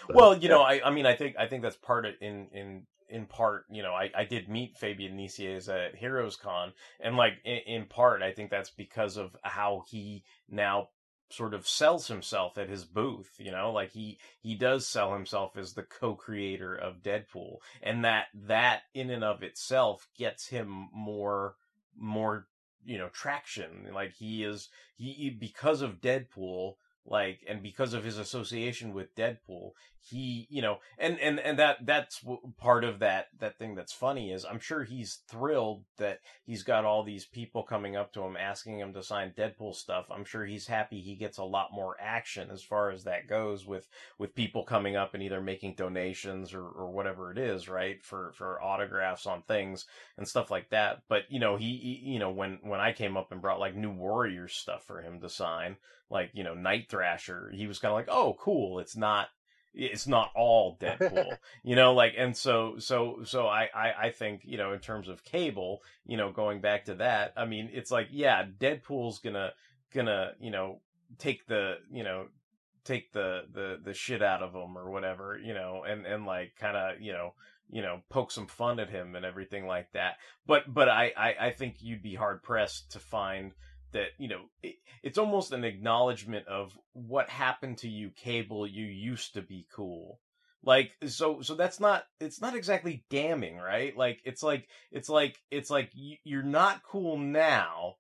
so, 0.07 0.15
well 0.15 0.35
you 0.35 0.43
yeah. 0.43 0.51
know 0.51 0.63
i 0.63 0.81
i 0.85 0.91
mean 0.91 1.07
i 1.07 1.15
think 1.15 1.35
i 1.39 1.47
think 1.47 1.63
that's 1.63 1.77
part 1.77 2.07
of 2.07 2.15
in 2.21 2.47
in 2.53 2.87
in 3.11 3.27
part, 3.27 3.65
you 3.69 3.83
know, 3.83 3.93
I, 3.93 4.11
I 4.15 4.25
did 4.25 4.49
meet 4.49 4.79
Fabian 4.79 5.17
Nicieza 5.17 5.89
at 5.89 5.97
Heroes 5.97 6.37
Con, 6.37 6.73
and 7.01 7.17
like 7.17 7.35
in, 7.45 7.59
in 7.67 7.87
part, 7.87 8.23
I 8.23 8.31
think 8.31 8.51
that's 8.51 8.71
because 8.71 9.17
of 9.17 9.37
how 9.43 9.83
he 9.89 10.23
now 10.49 10.91
sort 11.33 11.55
of 11.55 11.67
sells 11.67 12.09
himself 12.09 12.59
at 12.59 12.69
his 12.69 12.85
booth 12.85 13.35
you 13.39 13.51
know 13.51 13.71
like 13.73 13.91
he 13.93 14.19
he 14.41 14.55
does 14.55 14.87
sell 14.87 15.13
himself 15.13 15.57
as 15.57 15.73
the 15.73 15.83
co-creator 15.83 16.75
of 16.75 17.03
deadpool 17.03 17.59
and 17.83 18.05
that 18.05 18.27
that 18.35 18.83
in 18.95 19.11
and 19.11 19.25
of 19.25 19.43
itself 19.43 20.09
gets 20.17 20.49
him 20.49 20.89
more 20.93 21.55
more 21.97 22.47
you 22.85 22.99
know 22.99 23.09
traction. 23.09 23.89
Like 23.93 24.13
he 24.15 24.45
is 24.45 24.69
he 24.97 25.31
because 25.31 25.83
of 25.83 26.01
deadpool 26.01 26.75
like 27.07 27.41
and 27.49 27.63
because 27.63 27.95
of 27.95 28.05
his 28.05 28.19
association 28.19 28.93
with 28.93 29.15
deadpool 29.15 29.73
he 30.03 30.47
you 30.51 30.63
know 30.63 30.79
and 30.99 31.19
and 31.21 31.39
and 31.41 31.59
that 31.59 31.77
that's 31.85 32.25
part 32.59 32.85
of 32.85 33.01
that 33.01 33.27
that 33.39 33.59
thing 33.59 33.75
that's 33.75 33.93
funny 33.93 34.33
is 34.33 34.45
i'm 34.45 34.59
sure 34.59 34.83
he's 34.83 35.21
thrilled 35.29 35.85
that 35.99 36.21
he's 36.45 36.63
got 36.63 36.85
all 36.85 37.03
these 37.03 37.27
people 37.27 37.63
coming 37.63 37.97
up 37.97 38.13
to 38.13 38.23
him 38.23 38.37
asking 38.37 38.79
him 38.79 38.93
to 38.93 39.03
sign 39.03 39.33
deadpool 39.37 39.75
stuff. 39.75 40.07
I'm 40.11 40.25
sure 40.25 40.45
he's 40.45 40.67
happy 40.67 41.01
he 41.01 41.15
gets 41.15 41.39
a 41.39 41.45
lot 41.45 41.69
more 41.73 41.97
action 42.01 42.51
as 42.51 42.63
far 42.63 42.91
as 42.91 43.05
that 43.05 43.29
goes 43.29 43.67
with 43.67 43.89
with 44.19 44.35
people 44.35 44.65
coming 44.65 44.97
up 44.97 45.15
and 45.15 45.23
either 45.23 45.41
making 45.41 45.75
donations 45.75 46.55
or 46.55 46.65
or 46.65 46.91
whatever 46.91 47.31
it 47.31 47.39
is 47.39 47.69
right 47.69 48.03
for 48.03 48.33
for 48.37 48.63
autographs 48.63 49.27
on 49.27 49.43
things 49.43 49.87
and 50.17 50.27
stuff 50.27 50.51
like 50.51 50.71
that. 50.71 51.03
But 51.09 51.23
you 51.29 51.41
know 51.41 51.57
he, 51.57 51.77
he 51.77 52.13
you 52.13 52.19
know 52.19 52.31
when 52.31 52.59
when 52.63 52.81
i 52.81 52.93
came 52.93 53.17
up 53.17 53.33
and 53.33 53.43
brought 53.43 53.61
like 53.61 53.77
new 53.77 53.91
warriors 53.91 54.55
stuff 54.55 54.85
for 54.85 55.01
him 55.01 55.21
to 55.21 55.29
sign 55.29 55.77
like 56.11 56.31
you 56.35 56.43
know 56.45 56.55
night 56.55 56.87
thrasher 56.91 57.51
he 57.55 57.67
was 57.67 57.79
kind 57.79 57.93
of 57.93 57.97
like 57.97 58.09
oh 58.09 58.37
cool 58.41 58.79
it's 58.79 58.97
not 58.97 59.29
it's 59.75 60.07
not 60.07 60.31
all 60.35 60.77
Deadpool, 60.81 61.37
you 61.63 61.77
know, 61.77 61.95
like, 61.95 62.15
and 62.17 62.37
so, 62.37 62.75
so, 62.79 63.21
so 63.25 63.47
I, 63.47 63.69
I, 63.75 63.93
I 64.03 64.11
think, 64.11 64.43
you 64.45 64.59
know, 64.59 64.73
in 64.73 64.81
terms 64.81 65.09
of 65.09 65.25
cable, 65.25 65.83
you 66.05 66.17
know, 66.17 66.33
going 66.33 66.61
back 66.61 66.87
to 66.87 66.95
that, 66.97 67.33
I 67.37 67.45
mean, 67.47 67.71
it's 67.73 67.91
like, 67.91 68.09
yeah, 68.11 68.45
Deadpool's 68.45 69.21
gonna, 69.21 69.53
gonna, 69.95 70.33
you 70.41 70.51
know, 70.51 70.81
take 71.19 71.47
the, 71.47 71.75
you 71.91 72.03
know, 72.03 72.27
take 72.85 73.13
the, 73.13 73.43
the, 73.53 73.79
the 73.83 73.95
shit 73.95 74.23
out 74.23 74.43
of 74.43 74.55
him 74.55 74.77
or 74.77 74.91
whatever, 74.91 75.39
you 75.43 75.55
know, 75.55 75.85
and, 75.87 76.07
and 76.07 76.27
like 76.27 76.55
kind 76.59 76.77
of, 76.77 77.01
you 77.01 77.13
know, 77.13 77.35
you 77.73 77.83
know, 77.83 78.01
poke 78.09 78.33
some 78.33 78.49
fun 78.49 78.81
at 78.81 78.91
him 78.91 79.15
and 79.15 79.25
everything 79.25 79.67
like 79.67 79.93
that. 79.93 80.17
But, 80.47 80.73
but 80.73 80.89
I, 80.89 81.13
I, 81.17 81.35
I 81.47 81.51
think 81.53 81.77
you'd 81.81 82.03
be 82.03 82.17
hard 82.17 82.43
pressed 82.43 82.91
to 82.93 82.99
find 82.99 83.53
that 83.93 84.09
you 84.19 84.29
know 84.29 84.43
it, 84.63 84.77
it's 85.03 85.19
almost 85.19 85.53
an 85.53 85.65
acknowledgement 85.65 86.47
of 86.47 86.77
what 86.93 87.29
happened 87.29 87.79
to 87.79 87.89
you 87.89 88.11
cable 88.11 88.67
you 88.67 88.85
used 88.87 89.35
to 89.35 89.43
be 89.43 89.67
cool. 89.75 90.21
Like 90.63 90.93
so 91.07 91.41
so 91.41 91.55
that's 91.55 91.81
not 91.81 92.05
it's 92.21 92.41
not 92.41 92.55
exactly 92.55 93.05
damning 93.11 93.57
right? 93.57 93.97
Like 93.97 94.21
it's 94.25 94.43
like 94.43 94.69
it's 94.91 95.09
like 95.09 95.41
it's 95.51 95.71
like 95.71 95.91
you, 95.95 96.17
you're 96.25 96.43
not 96.43 96.83
cool 96.83 97.19
now 97.19 97.97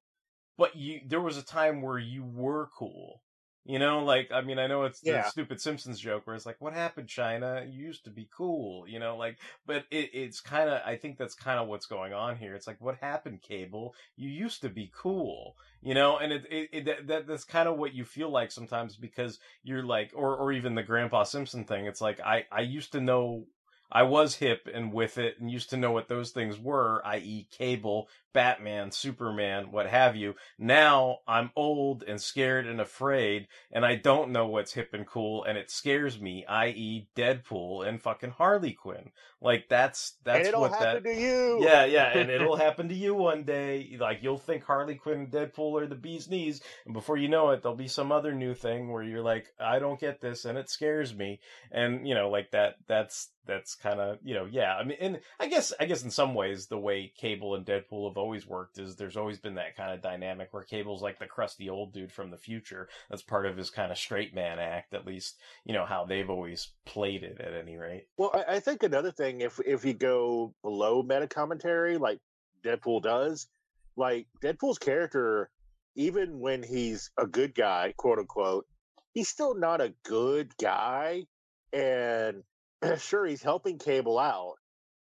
but 0.61 0.77
you 0.77 1.01
there 1.07 1.23
was 1.23 1.39
a 1.39 1.45
time 1.45 1.81
where 1.81 1.99
you 1.99 2.23
were 2.23 2.69
cool 2.79 3.23
you 3.65 3.79
know 3.79 4.03
like 4.03 4.31
i 4.33 4.41
mean 4.41 4.59
i 4.59 4.67
know 4.67 4.85
it's 4.85 5.01
Yeah. 5.03 5.23
the 5.23 5.29
stupid 5.31 5.61
simpsons 5.61 6.01
joke 6.01 6.27
where 6.27 6.35
it's 6.35 6.47
like 6.47 6.61
what 6.61 6.73
happened 6.73 7.09
china? 7.09 7.65
You 7.69 7.85
used 7.87 8.05
to 8.05 8.11
be 8.11 8.29
cool 8.35 8.89
you 8.89 8.99
know 8.99 9.17
like 9.17 9.39
but 9.67 9.85
it, 9.91 10.11
it's 10.15 10.41
kind 10.41 10.69
of 10.71 10.81
i 10.87 10.97
think 10.97 11.19
that's 11.19 11.35
kind 11.35 11.59
of 11.61 11.69
what's 11.69 11.87
going 11.87 12.13
on 12.13 12.37
here. 12.37 12.55
It's 12.55 12.67
like 12.67 12.81
what 12.81 12.97
happened 12.97 13.43
cable? 13.43 13.95
You 14.17 14.31
used 14.31 14.63
to 14.63 14.69
be 14.71 14.91
cool 14.95 15.57
you 15.83 15.95
know 15.95 16.19
and 16.19 16.33
it, 16.33 16.47
it, 16.51 16.69
it 16.73 16.85
that- 16.87 17.07
that 17.07 17.27
that's 17.27 17.45
kind 17.45 17.69
of 17.69 17.77
what 17.77 17.95
you 17.95 18.05
feel 18.05 18.31
like 18.31 18.51
sometimes 18.51 18.97
because 18.97 19.39
you're 19.63 19.83
like 19.83 20.11
or 20.15 20.37
or 20.37 20.53
even 20.53 20.75
the 20.75 20.83
grandpa 20.83 21.25
simpson 21.25 21.65
thing. 21.65 21.87
It's 21.87 22.01
like 22.01 22.21
i 22.21 22.45
i 22.51 22.61
used 22.61 22.93
to 22.93 23.01
know 23.01 23.45
I 23.93 24.05
was 24.05 24.37
hip 24.37 24.69
and 24.73 24.93
with 24.93 25.19
it 25.19 25.41
and 25.41 25.51
used 25.51 25.71
to 25.71 25.77
know 25.77 25.93
what 25.93 26.09
those 26.09 26.31
things 26.31 26.59
were, 26.59 27.03
i.e., 27.05 27.49
Cable, 27.51 28.09
Batman, 28.33 28.93
Superman, 28.93 29.73
what 29.73 29.87
have 29.87 30.17
you. 30.17 30.35
Now 30.59 31.19
I'm 31.27 31.51
old 31.57 32.05
and 32.07 32.21
scared 32.21 32.67
and 32.67 32.81
afraid, 32.81 33.49
and 33.73 33.85
I 33.85 33.97
don't 33.97 34.31
know 34.31 34.47
what's 34.47 34.73
hip 34.73 34.91
and 34.93 35.07
cool, 35.07 35.45
and 35.45 35.59
it 35.59 35.71
scares 35.71 36.21
me, 36.21 36.45
i.e., 36.47 37.09
Deadpool 37.17 37.87
and 37.87 38.01
fucking 38.01 38.31
Harley 38.31 38.73
Quinn. 38.73 39.11
Like 39.41 39.69
that's 39.69 40.15
that's 40.23 40.41
and 40.41 40.49
it'll 40.49 40.61
what 40.61 40.73
happen 40.73 41.03
that. 41.03 41.15
to 41.15 41.21
you. 41.21 41.59
Yeah, 41.63 41.85
yeah, 41.87 42.17
and 42.17 42.31
it'll 42.31 42.57
happen 42.57 42.89
to 42.89 42.95
you 42.95 43.15
one 43.15 43.45
day. 43.45 43.97
Like 43.99 44.23
you'll 44.23 44.39
think 44.39 44.65
Harley 44.65 44.97
Quinn 44.97 45.21
and 45.21 45.31
Deadpool 45.31 45.81
are 45.81 45.87
the 45.87 45.95
bee's 45.95 46.29
knees, 46.29 46.61
and 46.85 46.95
before 46.95 47.17
you 47.17 47.29
know 47.29 47.51
it, 47.51 47.63
there'll 47.63 47.77
be 47.77 47.89
some 47.89 48.13
other 48.13 48.35
new 48.35 48.55
thing 48.55 48.91
where 48.91 49.03
you're 49.03 49.23
like, 49.23 49.47
I 49.59 49.79
don't 49.79 49.99
get 49.99 50.21
this, 50.21 50.45
and 50.45 50.59
it 50.59 50.71
scares 50.71 51.15
me, 51.15 51.41
and 51.73 52.07
you 52.07 52.15
know, 52.15 52.29
like 52.31 52.51
that. 52.53 52.77
That's 52.87 53.31
that's 53.47 53.75
kind 53.75 54.01
of 54.01 54.19
you 54.23 54.35
know, 54.35 54.47
yeah. 54.51 54.77
I 54.77 54.85
mean, 54.85 54.97
and 55.01 55.21
I 55.39 55.49
guess 55.49 55.73
I 55.81 55.87
guess 55.87 56.03
in 56.03 56.11
some 56.11 56.35
ways 56.35 56.67
the 56.67 56.79
way 56.79 57.13
Cable 57.17 57.55
and 57.55 57.65
Deadpool 57.65 58.09
have 58.09 58.17
always 58.17 58.47
worked 58.47 58.79
is 58.79 58.97
there's 58.97 59.17
always 59.17 59.39
been 59.39 59.55
that 59.55 59.77
kind 59.77 59.93
of 59.93 60.03
dynamic 60.03 60.49
where 60.53 60.63
Cable's 60.63 61.03
like 61.03 61.19
the 61.19 61.27
crusty 61.27 61.69
old 61.69 61.93
dude 61.93 62.13
from 62.13 62.31
the 62.31 62.37
future. 62.37 62.89
That's 63.09 63.23
part 63.23 63.47
of 63.47 63.57
his 63.57 63.71
kind 63.71 63.91
of 63.91 63.99
straight 63.99 64.35
man 64.35 64.59
act, 64.59 64.95
at 64.95 65.07
least 65.07 65.39
you 65.65 65.73
know 65.73 65.85
how 65.85 66.05
they've 66.05 66.31
always 66.31 66.69
played 66.85 67.23
it 67.23 67.41
at 67.41 67.55
any 67.55 67.77
rate. 67.77 68.07
Well, 68.17 68.31
I, 68.35 68.57
I 68.57 68.61
think 68.61 68.83
another 68.83 69.13
thing, 69.13 69.41
if 69.41 69.59
if 69.67 69.85
you 69.85 69.95
go 69.95 70.55
below 70.63 71.03
meta 71.03 71.27
commentary, 71.27 71.99
like 71.99 72.21
Deadpool 72.63 73.03
does, 73.03 73.49
like 73.97 74.27
Deadpool's 74.43 74.79
character, 74.79 75.51
even 75.97 76.41
when 76.41 76.63
he's 76.63 77.11
a 77.19 77.27
good 77.27 77.55
guy, 77.55 77.95
quote 77.97 78.19
unquote, 78.19 78.67
he's 79.13 79.29
still 79.29 79.55
not 79.55 79.81
a 79.81 79.95
good 80.05 80.57
guy. 80.59 81.25
And 81.73 82.43
sure, 82.99 83.27
he's 83.27 83.43
helping 83.43 83.79
Cable 83.79 84.19
out, 84.19 84.55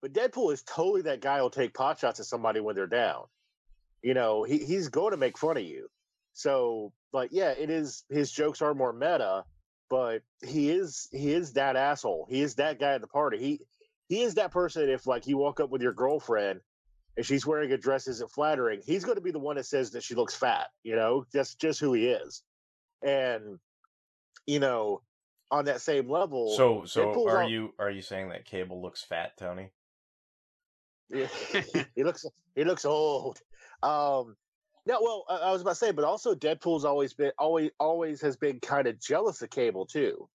but 0.02 0.14
Deadpool 0.14 0.54
is 0.54 0.64
totally 0.64 1.04
that 1.04 1.22
guy 1.22 1.40
who'll 1.40 1.50
take 1.50 1.74
pot 1.74 2.00
shots 2.00 2.20
at 2.20 2.26
somebody 2.26 2.60
when 2.60 2.76
they're 2.76 2.88
down. 2.88 3.24
You 4.02 4.14
know, 4.14 4.44
he, 4.44 4.60
he's 4.60 4.90
going 4.90 5.12
to 5.12 5.18
make 5.18 5.38
fun 5.38 5.58
of 5.58 5.64
you. 5.64 5.88
So, 6.34 6.94
like, 7.12 7.30
yeah, 7.32 7.52
it 7.52 7.70
is. 7.70 8.04
His 8.10 8.32
jokes 8.32 8.62
are 8.62 8.74
more 8.74 8.94
meta, 8.94 9.46
but 9.90 10.22
he 10.46 10.70
is 10.70 11.08
he 11.12 11.34
is 11.34 11.54
that 11.54 11.76
asshole. 11.76 12.28
He 12.30 12.42
is 12.42 12.56
that 12.56 12.80
guy 12.80 12.94
at 12.94 13.02
the 13.02 13.08
party. 13.08 13.40
He 13.40 13.62
he 14.08 14.22
is 14.22 14.36
that 14.36 14.52
person. 14.52 14.90
If 14.90 15.08
like 15.08 15.28
you 15.28 15.38
walk 15.38 15.60
up 15.60 15.70
with 15.70 15.82
your 15.82 15.94
girlfriend 15.94 16.60
and 17.16 17.26
she's 17.26 17.46
wearing 17.46 17.72
a 17.72 17.78
dress 17.78 18.08
isn't 18.08 18.32
flattering, 18.32 18.82
he's 18.86 19.06
going 19.06 19.16
to 19.16 19.22
be 19.22 19.32
the 19.32 19.40
one 19.40 19.56
that 19.56 19.66
says 19.66 19.92
that 19.92 20.04
she 20.04 20.16
looks 20.16 20.36
fat. 20.36 20.68
You 20.84 20.96
know, 20.96 21.26
that's 21.34 21.56
just 21.56 21.80
who 21.80 21.94
he 21.94 22.08
is. 22.08 22.44
And 23.02 23.60
you 24.46 24.60
know, 24.60 25.02
on 25.56 25.66
that 25.66 25.82
same 25.82 26.10
level, 26.10 26.56
So, 26.56 26.86
so 26.86 27.28
are 27.28 27.44
all- 27.44 27.50
you 27.50 27.74
are 27.80 27.90
you 27.90 28.02
saying 28.02 28.30
that 28.30 28.46
Cable 28.46 28.82
looks 28.82 29.04
fat, 29.04 29.38
Tony? 29.38 29.70
Yeah, 31.10 31.28
he 31.96 32.04
looks 32.04 32.26
he 32.56 32.64
looks 32.64 32.86
old. 32.86 33.40
Um, 33.84 34.36
no, 34.88 35.00
well, 35.02 35.26
I, 35.30 35.36
I 35.38 35.52
was 35.52 35.62
about 35.62 35.72
to 35.72 35.76
say, 35.76 35.92
but 35.92 36.04
also 36.06 36.36
Deadpool's 36.36 36.86
always 36.86 37.14
been 37.14 37.32
always 37.38 37.72
always 37.80 38.22
has 38.22 38.38
been 38.38 38.60
kind 38.60 38.88
of 38.88 39.00
jealous 39.00 39.42
of 39.42 39.50
Cable 39.50 39.86
too. 39.86 40.28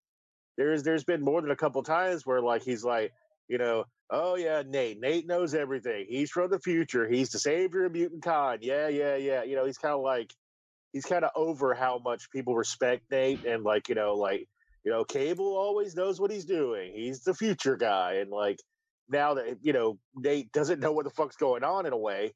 There's 0.56 0.82
there's 0.82 1.04
been 1.04 1.22
more 1.22 1.40
than 1.40 1.50
a 1.50 1.56
couple 1.56 1.82
times 1.82 2.24
where 2.24 2.40
like 2.40 2.62
he's 2.62 2.84
like, 2.84 3.12
you 3.48 3.58
know, 3.58 3.84
oh 4.10 4.36
yeah, 4.36 4.62
Nate, 4.66 5.00
Nate 5.00 5.26
knows 5.26 5.54
everything. 5.54 6.06
He's 6.08 6.30
from 6.30 6.50
the 6.50 6.58
future. 6.60 7.08
He's 7.08 7.30
the 7.30 7.38
savior 7.38 7.86
of 7.86 7.92
mutant 7.92 8.22
con. 8.22 8.58
Yeah, 8.60 8.88
yeah, 8.88 9.16
yeah. 9.16 9.42
You 9.42 9.56
know, 9.56 9.64
he's 9.66 9.78
kind 9.78 9.94
of 9.94 10.00
like 10.02 10.32
he's 10.92 11.04
kind 11.06 11.24
of 11.24 11.30
over 11.34 11.74
how 11.74 12.00
much 12.04 12.30
people 12.30 12.54
respect 12.54 13.10
Nate 13.10 13.44
and 13.44 13.64
like 13.64 13.88
you 13.88 13.94
know 13.94 14.14
like 14.14 14.48
you 14.84 14.90
know 14.90 15.04
Cable 15.04 15.56
always 15.56 15.94
knows 15.94 16.20
what 16.20 16.30
he's 16.30 16.44
doing. 16.44 16.92
He's 16.94 17.22
the 17.22 17.34
future 17.34 17.76
guy 17.76 18.14
and 18.14 18.30
like 18.30 18.58
now 19.08 19.34
that 19.34 19.58
you 19.62 19.72
know 19.72 19.98
Nate 20.14 20.52
doesn't 20.52 20.80
know 20.80 20.92
what 20.92 21.04
the 21.04 21.10
fuck's 21.10 21.36
going 21.36 21.64
on 21.64 21.86
in 21.86 21.92
a 21.92 21.98
way 21.98 22.32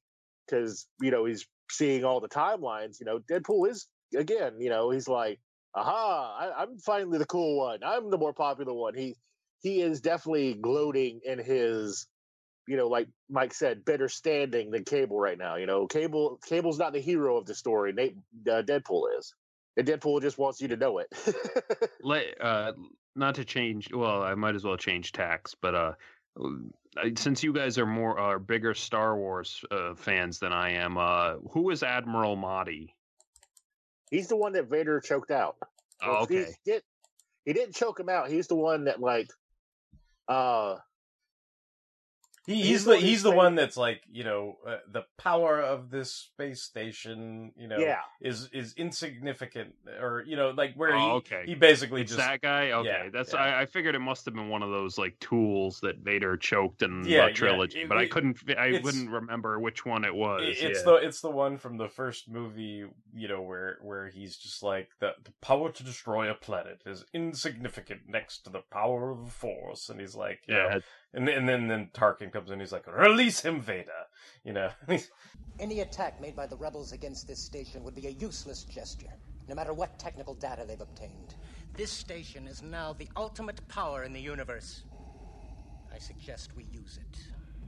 because 0.47 0.87
you 1.01 1.11
know 1.11 1.25
he's 1.25 1.47
seeing 1.71 2.05
all 2.05 2.21
the 2.21 2.29
timelines. 2.29 3.01
You 3.01 3.07
know, 3.07 3.19
Deadpool 3.19 3.69
is 3.69 3.87
again. 4.17 4.61
You 4.61 4.71
know, 4.71 4.91
he's 4.91 5.09
like, 5.09 5.41
aha, 5.75 6.37
I, 6.39 6.63
I'm 6.63 6.79
finally 6.79 7.19
the 7.19 7.27
cool 7.27 7.59
one. 7.59 7.81
I'm 7.85 8.11
the 8.11 8.19
more 8.19 8.33
popular 8.33 8.75
one. 8.75 8.95
He 8.95 9.17
he 9.63 9.81
is 9.81 10.01
definitely 10.01 10.55
gloating 10.55 11.21
in 11.25 11.39
his. 11.39 12.07
You 12.67 12.79
know, 12.79 12.89
like 12.89 13.09
Mike 13.29 13.53
said, 13.53 13.85
better 13.85 14.09
standing 14.09 14.71
than 14.71 14.85
Cable 14.85 15.21
right 15.21 15.37
now. 15.37 15.57
You 15.57 15.67
know, 15.67 15.87
Cable 15.87 16.41
Cable's 16.49 16.79
not 16.79 16.95
the 16.95 17.01
hero 17.01 17.37
of 17.37 17.45
the 17.45 17.55
story. 17.55 17.93
Nate 17.93 18.17
uh, 18.51 18.63
Deadpool 18.63 19.19
is, 19.19 19.35
and 19.77 19.87
Deadpool 19.87 20.22
just 20.22 20.39
wants 20.39 20.61
you 20.61 20.68
to 20.68 20.77
know 20.77 20.99
it. 20.99 21.09
Let, 22.03 22.41
uh, 22.41 22.72
not 23.16 23.37
to 23.37 23.45
change. 23.45 23.93
Well, 23.93 24.22
I 24.22 24.35
might 24.35 24.55
as 24.55 24.64
well 24.64 24.77
change 24.77 25.12
tax, 25.12 25.55
but 25.61 25.75
uh, 25.75 25.93
since 27.16 27.43
you 27.43 27.53
guys 27.53 27.79
are 27.79 27.87
more 27.87 28.18
are 28.18 28.39
bigger 28.39 28.75
Star 28.75 29.16
Wars 29.16 29.64
uh, 29.70 29.95
fans 29.95 30.39
than 30.39 30.53
I 30.53 30.72
am, 30.72 30.97
uh, 30.97 31.35
who 31.51 31.70
is 31.70 31.83
Admiral 31.83 32.37
Motti? 32.37 32.91
He's 34.11 34.29
the 34.29 34.37
one 34.37 34.53
that 34.53 34.68
Vader 34.68 35.01
choked 35.01 35.31
out. 35.31 35.57
Oh, 36.03 36.22
okay. 36.22 36.47
He, 36.64 36.70
did, 36.72 36.83
he 37.45 37.53
didn't 37.53 37.75
choke 37.75 37.99
him 37.99 38.09
out. 38.09 38.31
He's 38.31 38.47
the 38.47 38.55
one 38.55 38.85
that 38.85 39.01
like 39.01 39.29
uh 40.29 40.77
He, 42.47 42.57
He's 42.57 42.67
he's 42.67 42.85
the 42.85 42.91
the 42.91 42.97
one 42.97 43.03
he's 43.05 43.23
the 43.23 43.31
one 43.31 43.55
that's 43.55 43.77
like 43.77 44.03
you 44.11 44.23
know 44.25 44.57
uh, 44.69 44.77
the 44.93 45.05
power 45.17 45.61
of 45.63 45.91
this 45.91 46.13
space 46.13 46.61
station 46.63 47.53
you 47.57 47.69
know 47.69 47.79
Yeah. 47.79 48.01
is 48.21 48.51
is 48.53 48.75
insignificant 48.77 49.75
or 50.01 50.23
you 50.27 50.37
know 50.37 50.51
like 50.51 50.75
where 50.75 50.95
Oh, 50.95 50.99
he 50.99 51.07
okay. 51.13 51.43
he 51.47 51.55
basically 51.55 52.03
It's 52.03 52.11
just 52.15 52.19
that 52.27 52.43
guy. 52.43 52.73
Okay, 52.73 52.89
yeah, 52.89 53.09
that's 53.11 53.33
yeah. 53.33 53.41
I, 53.41 53.63
I 53.63 53.67
figured 53.67 53.95
it 53.95 54.01
must 54.01 54.25
have 54.27 54.35
been 54.35 54.49
one 54.51 54.63
of 54.63 54.71
those 54.71 54.99
like 54.99 55.19
tools 55.21 55.81
that 55.81 55.99
Vader 55.99 56.37
choked 56.37 56.83
in 56.83 57.05
Yeah, 57.05 57.19
yeah, 57.21 57.27
the 57.29 57.33
trilogy, 57.33 57.81
it- 57.83 57.89
but 57.89 57.97
I 57.99 58.07
couldn't. 58.07 58.39
I 58.59 58.79
wouldn't 58.83 59.11
remember 59.11 59.59
which 59.59 59.87
one 59.87 60.05
it 60.05 60.15
was. 60.15 60.43
It- 60.43 60.65
It's 60.65 60.79
yeah. 60.81 60.85
the 60.85 60.95
it's 60.97 61.21
the 61.23 61.31
one 61.31 61.57
from 61.57 61.79
the 61.79 61.89
first 61.89 62.29
movie, 62.29 62.85
you 63.15 63.29
know, 63.29 63.41
where 63.41 63.79
where 63.81 64.09
he's 64.09 64.37
just 64.37 64.63
like 64.63 64.91
the, 65.01 65.13
the 65.25 65.33
power 65.41 65.71
to 65.73 65.83
destroy 65.83 66.31
a 66.31 66.35
planet 66.35 66.83
is 66.85 67.05
insignificant 67.15 68.03
next 68.09 68.41
to 68.43 68.51
the 68.51 68.63
power 68.71 69.11
of 69.11 69.25
the 69.25 69.31
Force, 69.31 69.89
and 69.89 69.99
he's 70.01 70.15
like, 70.15 70.41
you 70.47 70.55
Yeah, 70.57 70.69
know, 70.75 70.81
and 71.15 71.29
then 71.29 71.35
and 71.39 71.49
then 71.49 71.69
then 71.69 71.91
Tarkin 71.95 72.33
comes 72.35 72.51
in, 72.51 72.59
he's 72.59 72.72
like, 72.72 72.87
release 72.89 73.41
him, 73.41 73.61
Vader, 73.61 73.93
you 74.45 74.53
know. 74.53 74.70
Any 75.61 75.80
attack 75.80 76.20
made 76.20 76.35
by 76.35 76.49
the 76.49 76.57
rebels 76.57 76.91
against 76.91 77.28
this 77.28 77.39
station 77.39 77.85
would 77.85 77.95
be 77.95 78.09
a 78.09 78.11
useless 78.11 78.64
gesture, 78.64 79.14
no 79.49 79.55
matter 79.55 79.72
what 79.72 79.97
technical 80.01 80.35
data 80.35 80.64
they've 80.66 80.80
obtained. 80.80 81.37
This 81.74 81.93
station 81.93 82.49
is 82.49 82.61
now 82.61 82.93
the 82.93 83.09
ultimate 83.16 83.66
power 83.68 84.03
in 84.03 84.12
the 84.12 84.20
universe. 84.20 84.82
I 85.95 85.99
suggest 85.99 86.57
we 86.57 86.64
use 86.72 86.99
it. 87.01 87.20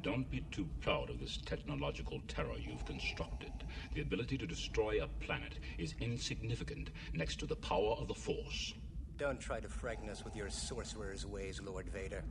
Don't 0.02 0.28
be 0.28 0.44
too 0.50 0.68
proud 0.80 1.10
of 1.10 1.20
this 1.20 1.38
technological 1.46 2.20
terror 2.26 2.56
you've 2.58 2.84
constructed. 2.84 3.52
The 3.94 4.02
ability 4.02 4.36
to 4.38 4.48
destroy 4.48 5.00
a 5.00 5.24
planet 5.24 5.60
is 5.78 5.94
insignificant 6.00 6.90
next 7.14 7.38
to 7.38 7.46
the 7.46 7.56
power 7.56 7.94
of 8.00 8.08
the 8.08 8.14
Force. 8.14 8.74
Don't 9.16 9.40
try 9.40 9.60
to 9.60 9.68
frighten 9.68 10.10
us 10.10 10.24
with 10.24 10.34
your 10.34 10.50
sorcerer's 10.50 11.24
ways, 11.24 11.60
Lord 11.62 11.88
Vader. 11.88 12.24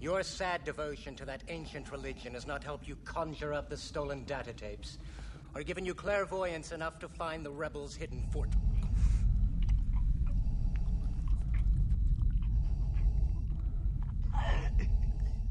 Your 0.00 0.22
sad 0.22 0.62
devotion 0.64 1.14
to 1.16 1.24
that 1.24 1.42
ancient 1.48 1.90
religion 1.90 2.34
has 2.34 2.46
not 2.46 2.62
helped 2.62 2.86
you 2.86 2.96
conjure 3.04 3.54
up 3.54 3.70
the 3.70 3.76
stolen 3.76 4.24
data 4.24 4.52
tapes, 4.52 4.98
or 5.54 5.62
given 5.62 5.86
you 5.86 5.94
clairvoyance 5.94 6.70
enough 6.72 6.98
to 6.98 7.08
find 7.08 7.44
the 7.44 7.50
rebels' 7.50 7.94
hidden 7.94 8.22
fort. 8.30 8.50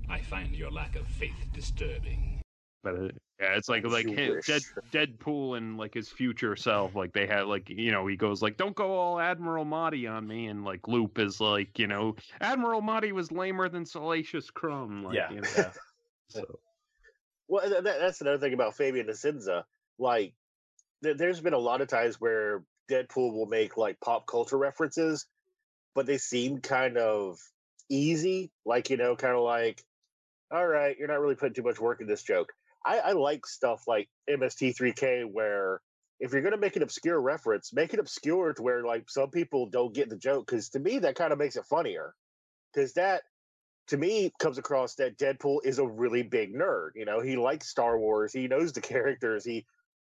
I 0.08 0.22
find 0.22 0.56
your 0.56 0.72
lack 0.72 0.96
of 0.96 1.08
faith 1.08 1.50
disturbing. 1.52 2.40
But 2.84 3.12
yeah, 3.40 3.56
it's 3.58 3.68
like 3.68 3.84
like 3.86 4.08
You 4.08 4.16
him. 4.16 4.42
Dead, 4.46 4.62
Deadpool 4.92 5.58
and 5.58 5.78
like 5.78 5.94
his 5.94 6.10
future 6.10 6.56
self. 6.56 6.96
Like 6.96 7.14
they 7.14 7.28
had 7.28 7.48
like 7.48 7.70
you 7.70 7.92
know 7.92 8.08
he 8.08 8.16
goes 8.16 8.42
like 8.42 8.58
don't 8.58 8.76
go 8.76 8.94
all 8.94 9.20
Admiral 9.20 9.66
Motti 9.66 10.10
on 10.10 10.26
me, 10.28 10.48
and 10.48 10.64
like 10.64 10.88
Loop 10.88 11.20
is 11.20 11.42
like 11.42 11.78
you 11.78 11.88
know 11.88 12.16
Admiral 12.42 12.82
Motti 12.82 13.12
was 13.12 13.32
lamer 13.32 13.68
than 13.70 13.86
Salacious 13.86 14.50
Crumb. 14.50 15.04
Like, 15.04 15.16
Yeah. 15.16 15.32
you 15.32 15.42
know, 15.42 15.48
so 16.30 16.60
well 17.48 17.70
that, 17.70 17.84
that's 17.84 18.22
another 18.22 18.38
thing 18.40 18.54
about 18.54 18.76
Fabian 18.78 19.08
Nicieza. 19.08 19.64
Like 20.00 20.34
th- 21.04 21.18
there's 21.18 21.42
been 21.42 21.54
a 21.54 21.60
lot 21.60 21.82
of 21.82 21.88
times 21.88 22.20
where 22.22 22.64
Deadpool 22.90 23.34
will 23.34 23.48
make 23.48 23.78
like 23.78 24.00
pop 24.00 24.28
culture 24.28 24.58
references, 24.58 25.26
but 25.94 26.06
they 26.06 26.18
seem 26.18 26.60
kind 26.62 26.98
of 26.98 27.40
easy. 27.90 28.52
Like, 28.66 28.90
you 28.90 28.98
know, 28.98 29.16
kind 29.16 29.36
of 29.36 29.42
like, 29.44 29.84
all 30.52 30.66
right, 30.66 30.96
you're 30.98 31.08
not 31.08 31.20
really 31.20 31.36
putting 31.36 31.54
too 31.54 31.64
much 31.64 31.80
work 31.80 32.02
in 32.02 32.08
this 32.08 32.24
joke. 32.24 32.54
I, 32.86 33.00
I 33.00 33.12
like 33.14 33.46
stuff 33.46 33.84
like 33.88 34.08
MST3K 34.30 35.26
where 35.26 35.82
if 36.20 36.32
you're 36.32 36.42
gonna 36.42 36.58
make 36.58 36.76
an 36.76 36.84
obscure 36.84 37.20
reference, 37.20 37.74
make 37.74 37.94
it 37.94 38.00
obscure 38.00 38.54
to 38.54 38.62
where 38.62 38.84
like 38.84 39.10
some 39.10 39.30
people 39.30 39.68
don't 39.68 39.94
get 39.94 40.10
the 40.10 40.18
joke. 40.18 40.48
Because 40.48 40.70
to 40.70 40.80
me, 40.80 41.00
that 41.00 41.16
kind 41.16 41.34
of 41.34 41.40
makes 41.40 41.56
it 41.56 41.66
funnier. 41.66 42.14
Because 42.74 42.94
that, 42.94 43.24
to 43.88 43.98
me, 43.98 44.32
comes 44.40 44.58
across 44.58 44.96
that 44.96 45.18
Deadpool 45.18 45.60
is 45.64 45.80
a 45.80 45.86
really 45.86 46.24
big 46.24 46.54
nerd. 46.54 46.92
You 46.96 47.06
know, 47.06 47.22
he 47.22 47.36
likes 47.38 47.70
Star 47.70 47.98
Wars. 48.00 48.34
He 48.34 48.48
knows 48.48 48.74
the 48.74 48.82
characters. 48.94 49.44
He 49.44 49.66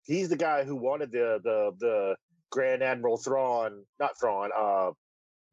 he's 0.04 0.30
the 0.30 0.38
guy 0.38 0.64
who 0.64 0.76
wanted 0.76 1.12
the 1.12 1.40
the 1.44 1.72
the 1.80 2.16
Grand 2.50 2.84
Admiral 2.84 3.18
Thrawn, 3.18 3.84
not 4.00 4.20
Thrawn, 4.20 4.50
uh, 4.58 4.92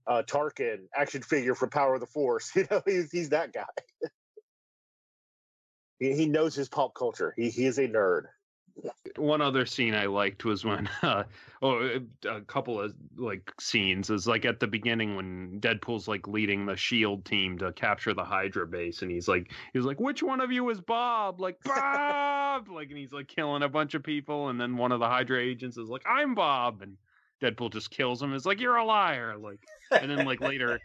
uh, 0.06 0.22
Tarkin 0.22 0.86
action 0.96 1.22
figure 1.22 1.54
from 1.54 1.70
Power 1.70 1.94
of 1.94 2.00
the 2.00 2.06
Force. 2.06 2.50
You 2.56 2.66
know, 2.70 2.82
he's 2.86 3.10
he's 3.10 3.28
that 3.30 3.52
guy. 3.52 3.64
He, 5.98 6.14
he 6.14 6.26
knows 6.26 6.54
his 6.54 6.68
pop 6.68 6.94
culture. 6.94 7.34
He 7.36 7.50
he 7.50 7.66
is 7.66 7.78
a 7.78 7.88
nerd. 7.88 8.24
one 9.16 9.40
other 9.40 9.66
scene 9.66 9.94
I 9.94 10.06
liked 10.06 10.44
was 10.44 10.64
when, 10.64 10.88
uh, 11.02 11.24
oh, 11.62 12.00
a 12.28 12.40
couple 12.42 12.80
of 12.80 12.94
like 13.16 13.52
scenes 13.60 14.10
is 14.10 14.26
like 14.26 14.44
at 14.44 14.60
the 14.60 14.66
beginning 14.68 15.16
when 15.16 15.58
Deadpool's 15.60 16.06
like 16.06 16.28
leading 16.28 16.66
the 16.66 16.76
Shield 16.76 17.24
team 17.24 17.58
to 17.58 17.72
capture 17.72 18.14
the 18.14 18.24
Hydra 18.24 18.66
base, 18.66 19.02
and 19.02 19.10
he's 19.10 19.26
like, 19.28 19.52
he's 19.72 19.84
like, 19.84 19.98
which 20.00 20.22
one 20.22 20.40
of 20.40 20.52
you 20.52 20.68
is 20.70 20.80
Bob? 20.80 21.40
Like 21.40 21.60
Bob, 21.64 22.68
like, 22.68 22.88
and 22.90 22.98
he's 22.98 23.12
like 23.12 23.28
killing 23.28 23.62
a 23.62 23.68
bunch 23.68 23.94
of 23.94 24.02
people, 24.02 24.48
and 24.48 24.60
then 24.60 24.76
one 24.76 24.92
of 24.92 25.00
the 25.00 25.08
Hydra 25.08 25.40
agents 25.40 25.76
is 25.76 25.88
like, 25.88 26.02
I'm 26.06 26.34
Bob, 26.34 26.82
and 26.82 26.96
Deadpool 27.42 27.72
just 27.72 27.90
kills 27.90 28.22
him. 28.22 28.34
It's 28.34 28.46
like, 28.46 28.60
you're 28.60 28.76
a 28.76 28.84
liar, 28.84 29.36
like, 29.36 29.60
and 29.90 30.10
then 30.10 30.24
like 30.24 30.40
later. 30.40 30.80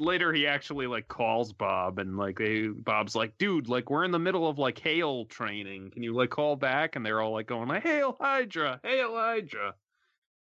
Later, 0.00 0.32
he 0.32 0.46
actually 0.46 0.86
like 0.86 1.08
calls 1.08 1.52
Bob, 1.52 1.98
and 1.98 2.16
like 2.16 2.38
they, 2.38 2.68
Bob's 2.68 3.14
like, 3.14 3.36
"Dude, 3.38 3.68
like 3.68 3.90
we're 3.90 4.04
in 4.04 4.10
the 4.10 4.18
middle 4.18 4.48
of 4.48 4.58
like 4.58 4.78
hail 4.78 5.26
training. 5.26 5.90
Can 5.90 6.02
you 6.02 6.14
like 6.14 6.30
call 6.30 6.56
back?" 6.56 6.96
And 6.96 7.04
they're 7.04 7.20
all 7.20 7.32
like 7.32 7.46
going, 7.46 7.68
like, 7.68 7.82
"Hail 7.82 8.16
Hydra, 8.18 8.80
hail 8.82 9.14
Hydra," 9.14 9.74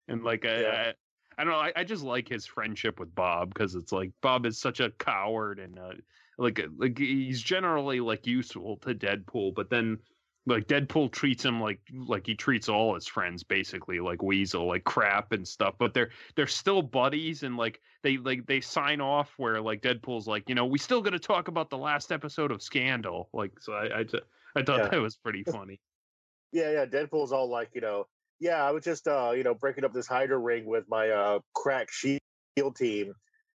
and 0.07 0.23
like 0.23 0.45
I, 0.45 0.65
I, 0.65 0.93
I 1.37 1.43
don't 1.43 1.53
know. 1.53 1.59
I, 1.59 1.73
I 1.75 1.83
just 1.83 2.03
like 2.03 2.29
his 2.29 2.45
friendship 2.45 2.99
with 2.99 3.13
Bob 3.15 3.53
because 3.53 3.75
it's 3.75 3.91
like 3.91 4.11
Bob 4.21 4.45
is 4.45 4.59
such 4.59 4.79
a 4.79 4.91
coward 4.91 5.57
and 5.59 5.79
uh, 5.79 5.93
like 6.37 6.61
like 6.77 6.97
he's 6.97 7.41
generally 7.41 7.99
like 7.99 8.27
useful 8.27 8.77
to 8.77 8.93
Deadpool, 8.93 9.55
but 9.55 9.69
then 9.69 9.97
like 10.49 10.67
Deadpool 10.67 11.11
treats 11.11 11.45
him 11.45 11.61
like 11.61 11.79
like 11.93 12.25
he 12.25 12.35
treats 12.35 12.67
all 12.67 12.95
his 12.95 13.07
friends 13.07 13.43
basically 13.43 13.99
like 13.99 14.21
Weasel 14.21 14.67
like 14.67 14.83
crap 14.83 15.31
and 15.31 15.47
stuff 15.47 15.75
but 15.77 15.93
they're 15.93 16.09
they're 16.35 16.47
still 16.47 16.81
buddies 16.81 17.43
and 17.43 17.55
like 17.55 17.79
they 18.03 18.17
like 18.17 18.45
they 18.47 18.59
sign 18.59 18.99
off 18.99 19.31
where 19.37 19.61
like 19.61 19.81
Deadpool's 19.81 20.27
like 20.27 20.49
you 20.49 20.55
know 20.55 20.65
we 20.65 20.77
still 20.79 21.01
got 21.01 21.11
to 21.11 21.19
talk 21.19 21.47
about 21.47 21.69
the 21.69 21.77
last 21.77 22.11
episode 22.11 22.51
of 22.51 22.61
Scandal 22.61 23.29
like 23.31 23.51
so 23.61 23.73
I 23.73 23.99
I, 23.99 24.05
I 24.55 24.63
thought 24.63 24.79
Yeah. 24.79 24.87
that 24.89 25.01
was 25.01 25.15
pretty 25.15 25.43
funny 25.43 25.79
Yeah, 26.51 26.71
yeah. 26.71 26.85
Deadpool's 26.87 27.31
all 27.31 27.47
like, 27.47 27.69
you 27.75 27.81
know, 27.81 28.07
yeah, 28.39 28.63
I 28.65 28.71
was 28.71 28.83
just, 28.83 29.07
uh, 29.07 29.33
you 29.35 29.43
know, 29.43 29.53
breaking 29.53 29.85
up 29.85 29.93
this 29.93 30.07
Hydra 30.07 30.37
ring 30.39 30.65
with 30.65 30.85
my 30.89 31.09
uh 31.09 31.39
crack 31.53 31.91
shield 31.91 32.75
team. 32.75 33.13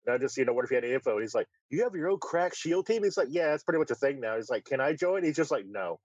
And 0.05 0.15
I 0.15 0.17
just, 0.17 0.35
you 0.35 0.43
know, 0.43 0.51
what 0.51 0.65
if 0.65 0.71
you 0.71 0.75
had 0.75 0.83
any 0.83 0.93
info? 0.93 1.11
And 1.11 1.21
he's 1.21 1.33
like, 1.35 1.47
you 1.69 1.83
have 1.83 1.95
your 1.95 2.09
own 2.09 2.19
crack 2.19 2.53
shield 2.53 2.87
team? 2.87 3.03
He's 3.03 3.15
like, 3.17 3.29
yeah, 3.31 3.51
that's 3.51 3.63
pretty 3.63 3.79
much 3.79 3.91
a 3.91 3.95
thing 3.95 4.19
now. 4.19 4.35
He's 4.35 4.49
like, 4.49 4.65
can 4.65 4.81
I 4.81 4.93
join? 4.93 5.23
He's 5.23 5.37
just 5.37 5.51
like, 5.51 5.65
no. 5.65 5.99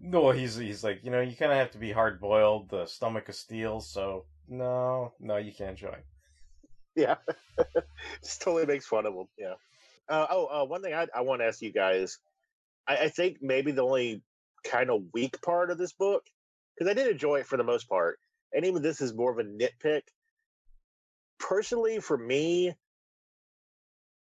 No, 0.00 0.30
he's 0.30 0.56
he's 0.56 0.82
like, 0.82 1.00
you 1.02 1.10
know, 1.10 1.20
you 1.20 1.36
kind 1.36 1.52
of 1.52 1.58
have 1.58 1.72
to 1.72 1.78
be 1.78 1.92
hard 1.92 2.20
boiled, 2.20 2.70
the 2.70 2.86
stomach 2.86 3.28
of 3.28 3.34
steel. 3.34 3.80
So 3.80 4.24
no, 4.48 5.12
no, 5.20 5.36
you 5.36 5.52
can't 5.52 5.76
join. 5.76 5.98
Yeah, 6.94 7.16
just 8.22 8.40
totally 8.42 8.66
makes 8.66 8.86
fun 8.86 9.06
of 9.06 9.14
him. 9.14 9.28
Yeah. 9.36 9.54
Uh, 10.08 10.26
oh, 10.30 10.46
uh, 10.46 10.64
one 10.64 10.82
thing 10.82 10.94
I, 10.94 11.06
I 11.14 11.20
want 11.20 11.42
to 11.42 11.46
ask 11.46 11.60
you 11.60 11.72
guys, 11.72 12.18
I, 12.86 12.96
I 12.96 13.08
think 13.08 13.38
maybe 13.42 13.72
the 13.72 13.84
only 13.84 14.22
kind 14.64 14.90
of 14.90 15.02
weak 15.12 15.42
part 15.42 15.70
of 15.70 15.78
this 15.78 15.92
book, 15.92 16.24
because 16.74 16.90
I 16.90 16.94
did 16.94 17.08
enjoy 17.08 17.40
it 17.40 17.46
for 17.46 17.56
the 17.58 17.64
most 17.64 17.88
part, 17.88 18.18
and 18.52 18.64
even 18.64 18.82
this 18.82 19.00
is 19.00 19.14
more 19.14 19.30
of 19.30 19.38
a 19.38 19.44
nitpick. 19.44 20.02
Personally, 21.38 22.00
for 22.00 22.16
me, 22.16 22.74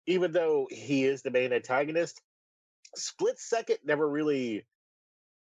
even 0.07 0.33
though 0.33 0.67
he 0.71 1.05
is 1.05 1.23
the 1.23 1.31
main 1.31 1.53
antagonist, 1.53 2.21
Split 2.97 3.39
Second 3.39 3.79
never 3.85 4.09
really. 4.09 4.65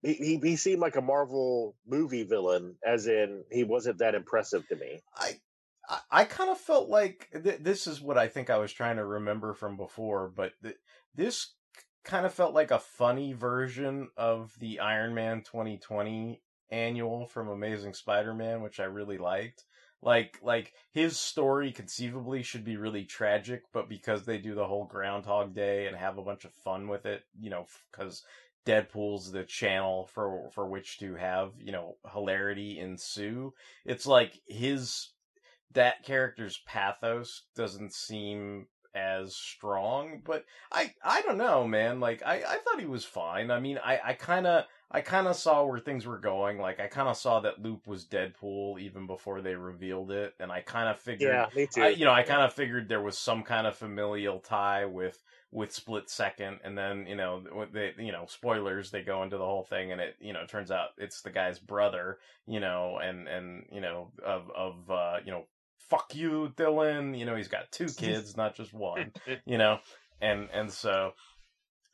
He, 0.06 0.14
he, 0.14 0.40
he 0.40 0.56
seemed 0.56 0.80
like 0.80 0.94
a 0.94 1.02
Marvel 1.02 1.74
movie 1.84 2.22
villain, 2.22 2.76
as 2.86 3.08
in 3.08 3.42
he 3.50 3.64
wasn't 3.64 3.98
that 3.98 4.14
impressive 4.14 4.66
to 4.68 4.76
me. 4.76 5.00
I 5.16 5.40
I, 5.88 5.98
I 6.10 6.24
kind 6.24 6.48
of 6.48 6.58
felt 6.58 6.88
like 6.88 7.28
th- 7.32 7.58
this 7.60 7.88
is 7.88 8.00
what 8.00 8.16
I 8.16 8.28
think 8.28 8.48
I 8.48 8.58
was 8.58 8.72
trying 8.72 8.96
to 8.96 9.04
remember 9.04 9.52
from 9.52 9.76
before, 9.76 10.28
but 10.28 10.52
th- 10.62 10.76
this 11.16 11.54
kind 12.04 12.24
of 12.24 12.32
felt 12.32 12.54
like 12.54 12.70
a 12.70 12.78
funny 12.78 13.32
version 13.32 14.08
of 14.16 14.54
the 14.60 14.78
Iron 14.78 15.12
Man 15.12 15.42
2020 15.42 16.40
annual 16.70 17.26
from 17.26 17.48
Amazing 17.48 17.94
Spider-Man, 17.94 18.62
which 18.62 18.78
I 18.78 18.84
really 18.84 19.18
liked. 19.18 19.64
Like 20.02 20.38
like 20.40 20.72
his 20.92 21.18
story 21.18 21.72
conceivably 21.72 22.44
should 22.44 22.64
be 22.64 22.76
really 22.76 23.06
tragic, 23.06 23.62
but 23.72 23.88
because 23.88 24.24
they 24.24 24.38
do 24.38 24.54
the 24.54 24.66
whole 24.66 24.84
Groundhog 24.84 25.52
Day 25.52 25.88
and 25.88 25.96
have 25.96 26.16
a 26.16 26.22
bunch 26.22 26.44
of 26.44 26.52
fun 26.52 26.86
with 26.86 27.06
it, 27.06 27.24
you 27.36 27.50
know, 27.50 27.66
because 27.90 28.22
Deadpool's 28.66 29.30
the 29.30 29.44
channel 29.44 30.10
for 30.12 30.50
for 30.52 30.66
which 30.66 30.98
to 30.98 31.14
have 31.14 31.52
you 31.58 31.72
know 31.72 31.96
hilarity 32.12 32.78
ensue. 32.78 33.54
It's 33.84 34.06
like 34.06 34.40
his 34.46 35.10
that 35.72 36.02
character's 36.02 36.60
pathos 36.66 37.44
doesn't 37.54 37.92
seem 37.94 38.66
as 38.94 39.36
strong, 39.36 40.22
but 40.24 40.44
I 40.72 40.94
I 41.04 41.22
don't 41.22 41.38
know, 41.38 41.66
man. 41.66 42.00
Like 42.00 42.22
I 42.24 42.36
I 42.36 42.56
thought 42.58 42.80
he 42.80 42.86
was 42.86 43.04
fine. 43.04 43.50
I 43.50 43.60
mean, 43.60 43.78
I 43.78 44.00
I 44.04 44.12
kind 44.14 44.46
of 44.46 44.64
I 44.90 45.00
kind 45.00 45.26
of 45.26 45.36
saw 45.36 45.64
where 45.64 45.78
things 45.78 46.06
were 46.06 46.18
going. 46.18 46.58
Like 46.58 46.80
I 46.80 46.86
kind 46.86 47.08
of 47.08 47.16
saw 47.16 47.40
that 47.40 47.62
Loop 47.62 47.86
was 47.86 48.06
Deadpool 48.06 48.80
even 48.80 49.06
before 49.06 49.42
they 49.42 49.54
revealed 49.54 50.10
it, 50.10 50.34
and 50.40 50.50
I 50.50 50.60
kind 50.60 50.88
of 50.88 50.98
figured, 50.98 51.30
Yeah, 51.30 51.46
me 51.54 51.66
too. 51.66 51.82
I, 51.82 51.88
you 51.88 52.04
know, 52.04 52.12
I 52.12 52.22
kind 52.22 52.42
of 52.42 52.52
figured 52.52 52.88
there 52.88 53.02
was 53.02 53.18
some 53.18 53.42
kind 53.42 53.66
of 53.66 53.76
familial 53.76 54.38
tie 54.40 54.86
with 54.86 55.22
with 55.56 55.72
Split 55.72 56.10
Second, 56.10 56.60
and 56.64 56.76
then 56.76 57.06
you 57.06 57.16
know 57.16 57.42
they 57.72 57.94
you 57.98 58.12
know 58.12 58.26
spoilers 58.28 58.90
they 58.90 59.00
go 59.00 59.22
into 59.22 59.38
the 59.38 59.44
whole 59.44 59.64
thing, 59.64 59.90
and 59.90 60.02
it 60.02 60.14
you 60.20 60.34
know 60.34 60.44
turns 60.46 60.70
out 60.70 60.90
it's 60.98 61.22
the 61.22 61.30
guy's 61.30 61.58
brother, 61.58 62.18
you 62.46 62.60
know, 62.60 62.98
and 63.02 63.26
and 63.26 63.64
you 63.72 63.80
know 63.80 64.12
of 64.22 64.50
of 64.54 64.90
uh, 64.90 65.16
you 65.24 65.32
know 65.32 65.44
fuck 65.78 66.14
you 66.14 66.52
Dylan, 66.56 67.18
you 67.18 67.24
know 67.24 67.34
he's 67.34 67.48
got 67.48 67.72
two 67.72 67.86
kids, 67.96 68.36
not 68.36 68.54
just 68.54 68.74
one, 68.74 69.12
you 69.46 69.56
know, 69.56 69.78
and 70.20 70.50
and 70.52 70.70
so 70.70 71.12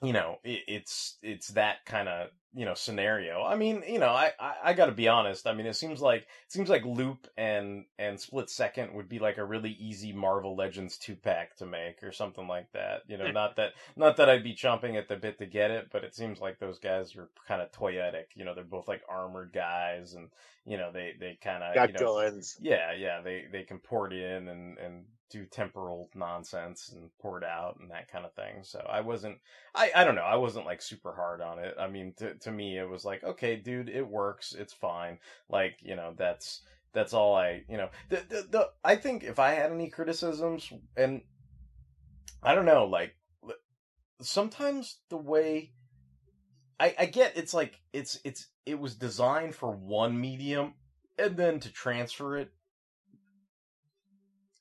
you 0.03 0.13
know 0.13 0.39
it, 0.45 0.61
it's 0.67 1.17
it's 1.23 1.49
that 1.49 1.85
kind 1.87 2.09
of 2.09 2.29
you 2.55 2.67
know 2.67 2.75
scenario 2.75 3.43
i 3.43 3.57
mean 3.57 3.83
you 3.89 3.99
know 3.99 4.11
I, 4.11 4.33
I 4.39 4.55
i 4.65 4.73
gotta 4.75 4.93
be 4.93 5.09
honest 5.09 5.47
i 5.47 5.55
mean 5.55 5.65
it 5.65 5.77
seems 5.77 6.03
like 6.03 6.23
it 6.23 6.53
seems 6.53 6.69
like 6.69 6.85
loop 6.85 7.27
and 7.39 7.85
and 7.99 8.21
split 8.21 8.51
second 8.51 8.93
would 8.93 9.09
be 9.09 9.19
like 9.19 9.39
a 9.39 9.45
really 9.45 9.71
easy 9.71 10.13
marvel 10.13 10.55
legends 10.55 10.99
two 10.99 11.17
pack 11.17 11.57
to 11.57 11.67
make 11.67 12.03
or 12.03 12.13
something 12.13 12.47
like 12.47 12.71
that 12.73 13.03
you 13.07 13.17
know 13.17 13.31
not 13.31 13.57
that 13.57 13.73
not 13.97 14.17
that 14.19 14.29
i'd 14.29 14.45
be 14.45 14.55
chomping 14.55 14.97
at 14.97 15.09
the 15.09 15.17
bit 15.17 15.39
to 15.39 15.47
get 15.47 15.71
it 15.71 15.89
but 15.91 16.05
it 16.05 16.15
seems 16.15 16.41
like 16.41 16.59
those 16.59 16.79
guys 16.79 17.17
are 17.17 17.31
kind 17.49 17.63
of 17.63 17.73
toyetic 17.73 18.27
you 18.35 18.45
know 18.45 18.55
they're 18.55 18.65
both 18.65 18.89
like 18.89 19.03
armored 19.09 19.53
guys 19.55 20.13
and 20.13 20.29
you 20.67 20.77
know 20.77 20.91
they 20.93 21.15
they 21.19 21.39
kind 21.43 21.63
of 21.63 21.75
Got 21.75 21.89
you 21.89 22.05
know, 22.05 22.21
guns. 22.21 22.57
yeah 22.61 22.93
yeah 22.93 23.23
they 23.23 23.45
they 23.51 23.63
can 23.63 23.79
port 23.79 24.13
in 24.13 24.49
and 24.49 24.79
and 24.79 25.05
do 25.33 25.47
temporal 25.47 26.11
nonsense 26.15 26.91
and 26.93 27.11
pour 27.21 27.39
it 27.39 27.45
out 27.45 27.79
and 27.81 27.91
that 27.91 28.11
kind 28.11 28.25
of 28.25 28.35
thing. 28.35 28.63
So 28.63 28.87
i 28.91 29.01
wasn't 29.01 29.39
i 29.75 29.91
i 29.95 30.05
don't 30.05 30.15
know 30.15 30.23
i 30.23 30.37
wasn't 30.37 30.67
like 30.67 30.83
super 30.83 31.15
hard 31.15 31.41
on 31.41 31.59
it. 31.59 31.75
I 31.79 31.89
mean 31.89 32.15
to, 32.19 32.35
to 32.35 32.53
me 32.53 32.79
it 32.79 32.89
was 32.89 33.05
like 33.05 33.25
okay 33.25 33.57
dude 33.57 33.89
it 33.89 34.07
works 34.07 34.55
it's 34.57 34.73
fine. 34.73 35.19
Like 35.49 35.77
you 35.81 35.97
know 35.97 36.15
that's 36.17 36.63
that's 36.93 37.15
all 37.15 37.35
i 37.35 37.63
you 37.69 37.77
know 37.79 37.89
the, 38.11 38.17
the, 38.29 38.47
the 38.51 38.69
i 38.85 38.97
think 38.97 39.25
if 39.25 39.39
i 39.39 39.53
had 39.53 39.73
any 39.73 39.89
criticisms 39.89 40.71
and 40.95 41.23
i 42.43 42.55
don't 42.55 42.67
know 42.67 42.85
like 42.85 43.15
sometimes 44.21 44.99
the 45.09 45.17
way 45.17 45.73
I, 46.79 46.95
I 46.99 47.07
get 47.07 47.37
it's 47.37 47.55
like 47.55 47.81
it's 47.93 48.19
it's 48.25 48.49
it 48.67 48.79
was 48.79 48.95
designed 48.95 49.55
for 49.55 49.71
one 49.71 50.21
medium 50.21 50.75
and 51.19 51.37
then 51.37 51.61
to 51.61 51.73
transfer 51.73 52.37
it 52.37 52.51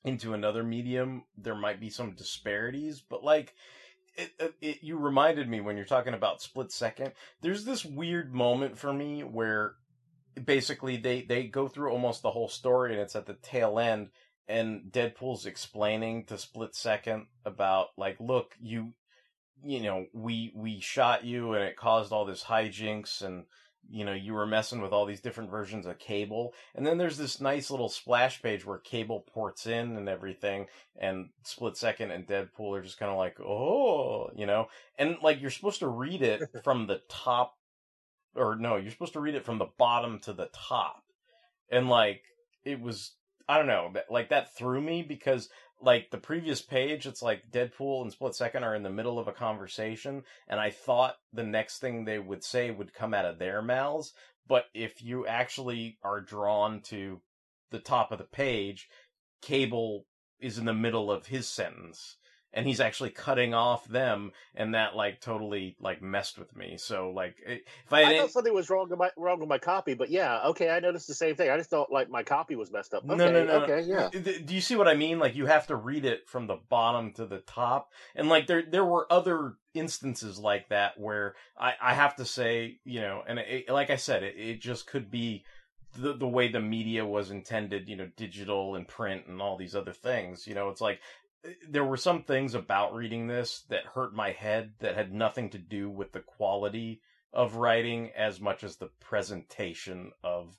into 0.04 0.34
another 0.34 0.62
medium 0.62 1.24
there 1.36 1.54
might 1.54 1.80
be 1.80 1.90
some 1.90 2.12
disparities 2.12 3.00
but 3.00 3.22
like 3.22 3.54
it, 4.16 4.30
it, 4.38 4.54
it 4.60 4.78
you 4.82 4.98
reminded 4.98 5.48
me 5.48 5.60
when 5.60 5.76
you're 5.76 5.86
talking 5.86 6.14
about 6.14 6.42
split 6.42 6.72
second 6.72 7.12
there's 7.40 7.64
this 7.64 7.84
weird 7.84 8.34
moment 8.34 8.76
for 8.76 8.92
me 8.92 9.22
where 9.22 9.74
basically 10.44 10.96
they 10.96 11.22
they 11.22 11.44
go 11.44 11.68
through 11.68 11.90
almost 11.90 12.22
the 12.22 12.30
whole 12.30 12.48
story 12.48 12.92
and 12.92 13.00
it's 13.00 13.16
at 13.16 13.26
the 13.26 13.34
tail 13.34 13.78
end 13.78 14.08
and 14.48 14.90
Deadpool's 14.90 15.46
explaining 15.46 16.24
to 16.26 16.36
Split 16.36 16.74
Second 16.74 17.26
about 17.44 17.88
like 17.96 18.16
look 18.20 18.54
you 18.60 18.92
you 19.64 19.80
know 19.80 20.06
we 20.12 20.52
we 20.54 20.80
shot 20.80 21.24
you 21.24 21.54
and 21.54 21.64
it 21.64 21.76
caused 21.76 22.12
all 22.12 22.24
this 22.24 22.44
hijinks 22.44 23.22
and 23.22 23.44
you 23.90 24.04
know 24.04 24.12
you 24.12 24.34
were 24.34 24.46
messing 24.46 24.80
with 24.80 24.92
all 24.92 25.06
these 25.06 25.20
different 25.20 25.50
versions 25.50 25.86
of 25.86 25.98
cable. 25.98 26.54
And 26.74 26.86
then 26.86 26.98
there's 26.98 27.16
this 27.18 27.40
nice 27.40 27.70
little 27.70 27.88
splash 27.88 28.42
page 28.42 28.64
where 28.64 28.78
cable 28.78 29.20
ports 29.20 29.66
in 29.66 29.96
and 29.96 30.08
everything 30.08 30.66
and 30.96 31.30
split 31.44 31.76
second 31.76 32.10
and 32.10 32.26
deadpool 32.26 32.78
are 32.78 32.82
just 32.82 32.98
kind 32.98 33.10
of 33.10 33.18
like 33.18 33.38
oh 33.40 34.30
you 34.34 34.46
know? 34.46 34.68
And 34.98 35.16
like 35.22 35.40
you're 35.40 35.50
supposed 35.50 35.80
to 35.80 35.88
read 35.88 36.22
it 36.22 36.42
from 36.64 36.86
the 36.86 37.02
top 37.08 37.56
or 38.34 38.56
no 38.56 38.76
you're 38.76 38.90
supposed 38.90 39.14
to 39.14 39.20
read 39.20 39.34
it 39.34 39.44
from 39.44 39.58
the 39.58 39.68
bottom 39.78 40.18
to 40.20 40.32
the 40.32 40.50
top. 40.52 41.02
And 41.70 41.88
like 41.88 42.22
it 42.64 42.80
was 42.80 43.12
i 43.48 43.56
don't 43.56 43.66
know 43.66 43.92
like 44.10 44.28
that 44.28 44.54
threw 44.56 44.80
me 44.80 45.02
because 45.02 45.48
like 45.80 46.10
the 46.10 46.18
previous 46.18 46.62
page 46.62 47.06
it's 47.06 47.22
like 47.22 47.50
deadpool 47.50 48.02
and 48.02 48.12
split 48.12 48.34
second 48.34 48.64
are 48.64 48.74
in 48.74 48.82
the 48.82 48.90
middle 48.90 49.18
of 49.18 49.28
a 49.28 49.32
conversation 49.32 50.22
and 50.48 50.60
i 50.60 50.70
thought 50.70 51.16
the 51.32 51.42
next 51.42 51.78
thing 51.78 52.04
they 52.04 52.18
would 52.18 52.44
say 52.44 52.70
would 52.70 52.94
come 52.94 53.14
out 53.14 53.24
of 53.24 53.38
their 53.38 53.62
mouths 53.62 54.12
but 54.46 54.66
if 54.74 55.02
you 55.02 55.26
actually 55.26 55.98
are 56.02 56.20
drawn 56.20 56.80
to 56.80 57.20
the 57.70 57.78
top 57.78 58.12
of 58.12 58.18
the 58.18 58.24
page 58.24 58.88
cable 59.40 60.06
is 60.40 60.58
in 60.58 60.64
the 60.64 60.74
middle 60.74 61.10
of 61.10 61.26
his 61.26 61.48
sentence 61.48 62.16
and 62.54 62.66
he's 62.66 62.80
actually 62.80 63.10
cutting 63.10 63.54
off 63.54 63.86
them, 63.86 64.32
and 64.54 64.74
that 64.74 64.94
like 64.94 65.20
totally 65.20 65.76
like 65.80 66.02
messed 66.02 66.38
with 66.38 66.54
me. 66.54 66.76
So 66.76 67.10
like, 67.10 67.36
if 67.46 67.92
I, 67.92 68.04
I 68.04 68.18
thought 68.18 68.30
something 68.30 68.54
was 68.54 68.68
wrong 68.68 68.88
with 68.88 68.98
my 68.98 69.10
wrong 69.16 69.40
with 69.40 69.48
my 69.48 69.58
copy, 69.58 69.94
but 69.94 70.10
yeah, 70.10 70.40
okay, 70.48 70.70
I 70.70 70.80
noticed 70.80 71.08
the 71.08 71.14
same 71.14 71.34
thing. 71.34 71.50
I 71.50 71.56
just 71.56 71.70
thought 71.70 71.90
like 71.90 72.10
my 72.10 72.22
copy 72.22 72.56
was 72.56 72.70
messed 72.70 72.94
up. 72.94 73.04
Okay, 73.04 73.16
no, 73.16 73.30
no, 73.30 73.44
no. 73.44 73.52
okay, 73.64 73.82
yeah. 73.82 74.08
Do 74.10 74.54
you 74.54 74.60
see 74.60 74.76
what 74.76 74.88
I 74.88 74.94
mean? 74.94 75.18
Like 75.18 75.34
you 75.34 75.46
have 75.46 75.66
to 75.68 75.76
read 75.76 76.04
it 76.04 76.28
from 76.28 76.46
the 76.46 76.58
bottom 76.68 77.12
to 77.14 77.26
the 77.26 77.38
top, 77.38 77.90
and 78.14 78.28
like 78.28 78.46
there 78.46 78.62
there 78.62 78.84
were 78.84 79.10
other 79.10 79.54
instances 79.74 80.38
like 80.38 80.68
that 80.68 80.98
where 80.98 81.34
I 81.58 81.74
I 81.80 81.94
have 81.94 82.16
to 82.16 82.24
say, 82.24 82.80
you 82.84 83.00
know, 83.00 83.22
and 83.26 83.38
it, 83.38 83.68
like 83.68 83.90
I 83.90 83.96
said, 83.96 84.22
it, 84.22 84.34
it 84.36 84.60
just 84.60 84.86
could 84.86 85.10
be 85.10 85.44
the 85.96 86.14
the 86.14 86.28
way 86.28 86.48
the 86.48 86.60
media 86.60 87.04
was 87.04 87.30
intended, 87.30 87.88
you 87.88 87.96
know, 87.96 88.08
digital 88.16 88.74
and 88.74 88.88
print 88.88 89.26
and 89.26 89.40
all 89.42 89.56
these 89.56 89.74
other 89.74 89.92
things. 89.92 90.46
You 90.46 90.54
know, 90.54 90.68
it's 90.68 90.80
like 90.80 91.00
there 91.68 91.84
were 91.84 91.96
some 91.96 92.22
things 92.22 92.54
about 92.54 92.94
reading 92.94 93.26
this 93.26 93.62
that 93.62 93.84
hurt 93.86 94.14
my 94.14 94.30
head 94.30 94.74
that 94.78 94.94
had 94.94 95.12
nothing 95.12 95.50
to 95.50 95.58
do 95.58 95.90
with 95.90 96.12
the 96.12 96.20
quality 96.20 97.02
of 97.32 97.56
writing 97.56 98.10
as 98.12 98.40
much 98.40 98.62
as 98.62 98.76
the 98.76 98.88
presentation 99.00 100.12
of 100.22 100.58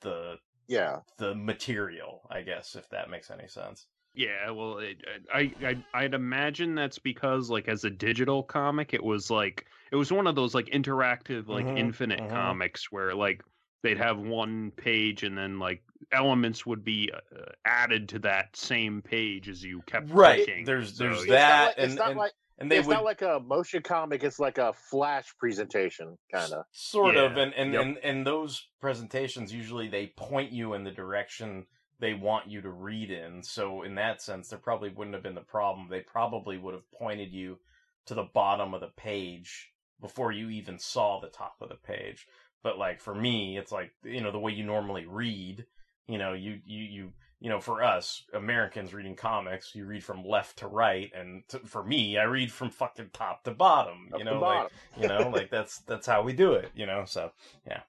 the 0.00 0.38
yeah 0.68 1.00
the 1.18 1.34
material 1.34 2.26
i 2.30 2.42
guess 2.42 2.76
if 2.76 2.88
that 2.90 3.10
makes 3.10 3.30
any 3.30 3.48
sense 3.48 3.86
Yeah, 4.16 4.50
well, 4.50 4.78
it, 4.78 4.98
I, 5.32 5.52
I 5.64 6.02
I'd 6.04 6.14
imagine 6.14 6.76
that's 6.76 7.00
because 7.00 7.50
like 7.50 7.66
as 7.66 7.82
a 7.84 7.90
digital 7.90 8.44
comic, 8.44 8.94
it 8.94 9.02
was 9.02 9.28
like 9.28 9.66
it 9.90 9.96
was 9.96 10.12
one 10.12 10.28
of 10.28 10.36
those 10.36 10.54
like 10.54 10.66
interactive 10.66 11.48
like 11.48 11.72
Mhm, 11.72 11.74
infinite 11.74 12.28
mhm. 12.28 12.28
comics 12.28 12.92
where 12.92 13.12
like 13.14 13.42
they'd 13.84 13.98
have 13.98 14.18
one 14.18 14.72
page 14.72 15.22
and 15.22 15.38
then 15.38 15.58
like 15.60 15.82
elements 16.10 16.66
would 16.66 16.82
be 16.84 17.10
uh, 17.14 17.40
added 17.64 18.08
to 18.08 18.18
that 18.20 18.56
same 18.56 19.00
page 19.02 19.48
as 19.48 19.62
you 19.62 19.82
kept 19.86 20.10
Right, 20.10 20.44
clicking. 20.44 20.64
there's- 20.64 20.96
there's 20.98 21.24
yeah. 21.26 21.34
that, 21.34 21.74
It's 21.78 21.78
not 21.78 21.78
like, 21.78 21.78
it's 21.78 21.92
and- 21.92 21.98
not 21.98 22.08
and- 22.10 22.18
like 22.18 22.32
and 22.58 22.70
they 22.70 22.78
it's 22.78 22.86
would 22.86 22.94
not 22.94 23.04
like 23.04 23.22
a 23.22 23.40
motion 23.44 23.82
comic. 23.82 24.22
It's 24.22 24.38
like 24.38 24.58
a 24.58 24.72
flash 24.72 25.26
presentation, 25.38 26.16
kind 26.32 26.52
of. 26.52 26.64
sort 26.70 27.16
of 27.16 27.36
and 27.36 27.52
and, 27.54 27.72
yep. 27.72 27.82
and 27.82 27.98
and 27.98 28.24
those 28.26 28.68
presentations 28.80 29.52
usually 29.52 29.88
they 29.88 30.06
point 30.16 30.52
you 30.52 30.74
in 30.74 30.84
the 30.84 30.92
direction 30.92 31.66
they 31.98 32.14
want 32.14 32.48
you 32.48 32.60
to 32.60 32.70
read 32.70 33.10
in 33.10 33.42
so 33.42 33.82
in 33.82 33.96
that 33.96 34.22
sense 34.22 34.48
there 34.50 34.58
probably 34.58 34.88
wouldn't 34.90 35.14
have 35.14 35.22
been 35.22 35.34
the 35.34 35.40
problem 35.40 35.88
they 35.90 36.00
probably 36.00 36.56
would 36.58 36.74
have 36.74 36.88
pointed 36.92 37.32
you 37.32 37.58
to 38.06 38.14
the 38.14 38.28
bottom 38.34 38.72
of 38.74 38.80
the 38.80 38.90
page 38.96 39.72
before 40.00 40.30
you 40.32 40.48
even 40.50 40.78
saw 40.78 41.18
the 41.20 41.28
top 41.28 41.54
of 41.60 41.68
the 41.70 41.74
page 41.76 42.26
but 42.64 42.78
like 42.78 43.00
for 43.00 43.14
me 43.14 43.56
it's 43.56 43.70
like 43.70 43.92
you 44.02 44.20
know 44.20 44.32
the 44.32 44.38
way 44.38 44.50
you 44.50 44.64
normally 44.64 45.06
read 45.06 45.64
you 46.08 46.18
know 46.18 46.32
you 46.32 46.58
you 46.66 46.82
you 46.82 47.12
you 47.40 47.48
know 47.48 47.60
for 47.60 47.84
us 47.84 48.24
americans 48.32 48.92
reading 48.92 49.14
comics 49.14 49.74
you 49.74 49.84
read 49.84 50.02
from 50.02 50.24
left 50.26 50.58
to 50.58 50.66
right 50.66 51.12
and 51.14 51.42
to, 51.48 51.60
for 51.60 51.84
me 51.84 52.18
i 52.18 52.24
read 52.24 52.50
from 52.50 52.70
fucking 52.70 53.10
top 53.12 53.44
to 53.44 53.52
bottom 53.52 54.08
Up 54.12 54.18
you 54.18 54.24
know 54.24 54.40
like 54.40 54.70
you 55.00 55.06
know 55.06 55.28
like 55.32 55.50
that's 55.50 55.78
that's 55.80 56.06
how 56.08 56.22
we 56.22 56.32
do 56.32 56.54
it 56.54 56.70
you 56.74 56.86
know 56.86 57.04
so 57.06 57.30
yeah. 57.68 57.82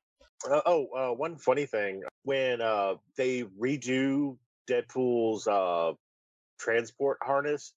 Uh, 0.49 0.61
oh, 0.65 0.87
uh, 0.95 1.13
one 1.13 1.37
funny 1.37 1.65
thing 1.65 2.03
when 2.23 2.61
uh, 2.61 2.95
they 3.17 3.43
redo 3.59 4.37
Deadpool's 4.69 5.47
uh, 5.47 5.93
transport 6.59 7.17
harness, 7.21 7.73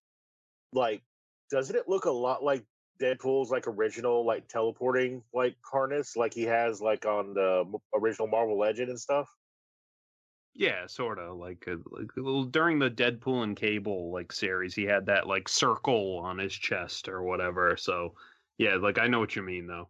like, 0.73 1.03
doesn't 1.51 1.77
it 1.77 1.89
look 1.89 2.05
a 2.05 2.11
lot 2.11 2.43
like 2.43 2.65
Deadpool's 3.01 3.51
like 3.51 3.67
original 3.67 4.25
like 4.25 4.49
teleporting 4.49 5.23
like 5.33 5.57
harness, 5.63 6.17
like 6.17 6.35
he 6.35 6.43
has 6.43 6.81
like 6.81 7.07
on 7.07 7.35
the 7.35 7.65
original 7.95 8.29
Marvel 8.29 8.59
Legend 8.59 8.91
and 8.91 9.01
stuff? 9.01 9.29
Yeah, 10.55 10.87
sort 10.87 11.19
of 11.19 11.37
like, 11.37 11.67
uh 11.69 11.77
like 11.87 12.11
well, 12.17 12.45
during 12.45 12.79
the 12.79 12.91
Deadpool 12.91 13.45
and 13.45 13.57
Cable 13.57 14.13
like 14.13 14.33
series, 14.33 14.75
he 14.75 14.85
had 14.85 15.07
that 15.07 15.27
like 15.27 15.49
circle 15.49 16.21
on 16.23 16.39
his 16.39 16.53
chest 16.53 17.09
or 17.09 17.23
whatever. 17.23 17.77
So 17.77 18.15
yeah, 18.59 18.75
like 18.75 18.99
I 18.99 19.07
know 19.07 19.21
what 19.21 19.37
you 19.37 19.43
mean 19.43 19.67
though. 19.67 19.89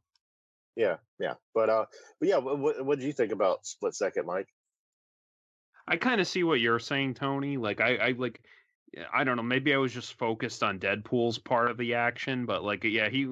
Yeah, 0.76 0.96
yeah. 1.18 1.34
But 1.54 1.70
uh, 1.70 1.86
but 2.20 2.28
yeah, 2.28 2.36
what 2.36 2.84
what 2.84 2.98
did 2.98 3.06
you 3.06 3.12
think 3.12 3.32
about 3.32 3.66
Split 3.66 3.94
Second, 3.94 4.26
Mike? 4.26 4.48
I 5.88 5.96
kind 5.96 6.20
of 6.20 6.28
see 6.28 6.44
what 6.44 6.60
you're 6.60 6.78
saying, 6.78 7.14
Tony. 7.14 7.56
Like 7.56 7.80
I, 7.80 7.96
I 7.96 8.14
like 8.16 8.42
I 9.12 9.24
don't 9.24 9.36
know, 9.36 9.42
maybe 9.42 9.74
I 9.74 9.78
was 9.78 9.92
just 9.92 10.14
focused 10.14 10.62
on 10.62 10.78
Deadpool's 10.80 11.38
part 11.38 11.70
of 11.70 11.76
the 11.76 11.94
action, 11.94 12.46
but 12.46 12.64
like 12.64 12.84
yeah, 12.84 13.08
he 13.08 13.26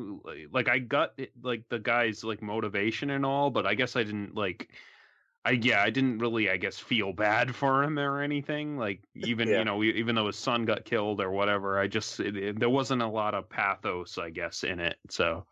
like 0.51 0.69
I 0.69 0.79
got 0.79 1.19
like 1.43 1.69
the 1.69 1.79
guy's 1.79 2.23
like 2.25 2.43
motivation 2.43 3.11
and 3.11 3.25
all, 3.25 3.51
but 3.51 3.67
I 3.67 3.75
guess 3.75 3.97
I 3.97 4.03
didn't 4.05 4.35
like 4.35 4.71
I 5.45 5.53
yeah, 5.53 5.83
I 5.83 5.91
didn't 5.91 6.19
really 6.19 6.51
I 6.51 6.57
guess 6.59 6.79
feel 6.79 7.13
bad 7.13 7.55
for 7.55 7.83
him 7.83 7.99
or 7.99 8.21
anything. 8.21 8.77
Like 8.77 9.05
even 9.15 9.49
Yeah. 9.49 9.59
you 9.61 9.65
know, 9.65 9.83
even 9.83 10.15
though 10.15 10.27
his 10.27 10.37
son 10.37 10.65
got 10.67 10.85
killed 10.85 11.21
or 11.21 11.31
whatever, 11.31 11.79
I 11.79 11.87
just 11.89 12.21
it, 12.21 12.37
it- 12.37 12.59
there 12.61 12.71
wasn't 12.71 13.03
a 13.03 13.09
lot 13.09 13.35
of 13.35 13.49
pathos, 13.49 14.19
I 14.19 14.31
guess, 14.31 14.65
in 14.65 14.81
it. 14.81 14.99
So 15.11 15.47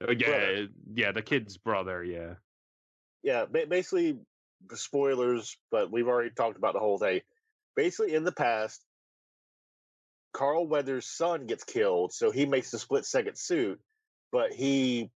Uh, 0.00 0.12
yeah, 0.12 0.26
Brother. 0.26 0.68
yeah, 0.94 1.12
the 1.12 1.22
kid's 1.22 1.56
brother, 1.56 2.04
yeah. 2.04 2.34
yeah, 3.22 3.46
ba- 3.46 3.66
basically 3.66 4.18
spoilers, 4.74 5.56
but 5.70 5.90
we've 5.90 6.08
already 6.08 6.30
talked 6.30 6.56
about 6.58 6.74
the 6.74 6.80
whole 6.80 6.98
thing. 6.98 7.22
Basically, 7.76 8.14
in 8.14 8.24
the 8.24 8.32
past, 8.32 8.84
Carl 10.32 10.66
Weathers' 10.66 11.06
son 11.06 11.46
gets 11.46 11.64
killed, 11.64 12.12
so 12.12 12.30
he 12.30 12.44
makes 12.46 12.70
the 12.70 12.78
split 12.78 13.06
second 13.06 13.36
suit, 13.38 13.80
but 14.32 14.52
he 14.52 15.10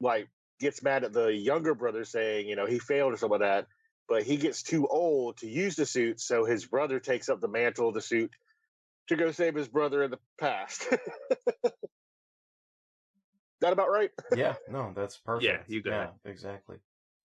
like 0.00 0.28
gets 0.58 0.82
mad 0.82 1.04
at 1.04 1.12
the 1.12 1.26
younger 1.26 1.74
brother 1.74 2.04
saying, 2.04 2.48
you 2.48 2.56
know, 2.56 2.66
he 2.66 2.78
failed 2.78 3.12
or 3.12 3.16
some 3.16 3.32
of 3.32 3.40
that. 3.40 3.66
But 4.08 4.24
he 4.24 4.36
gets 4.36 4.62
too 4.62 4.86
old 4.88 5.38
to 5.38 5.48
use 5.48 5.76
the 5.76 5.86
suit, 5.86 6.20
so 6.20 6.44
his 6.44 6.66
brother 6.66 6.98
takes 6.98 7.28
up 7.28 7.40
the 7.40 7.48
mantle 7.48 7.88
of 7.88 7.94
the 7.94 8.00
suit 8.00 8.30
to 9.08 9.16
go 9.16 9.30
save 9.30 9.54
his 9.54 9.68
brother 9.68 10.02
in 10.02 10.10
the 10.10 10.18
past. 10.38 10.86
that 13.60 13.72
about 13.72 13.90
right? 13.90 14.10
yeah 14.34 14.54
no 14.68 14.92
that's 14.94 15.16
perfect 15.18 15.44
Yeah, 15.44 15.58
you 15.68 15.82
got 15.82 15.90
yeah 15.90 16.08
exactly 16.30 16.76
say, 16.76 16.82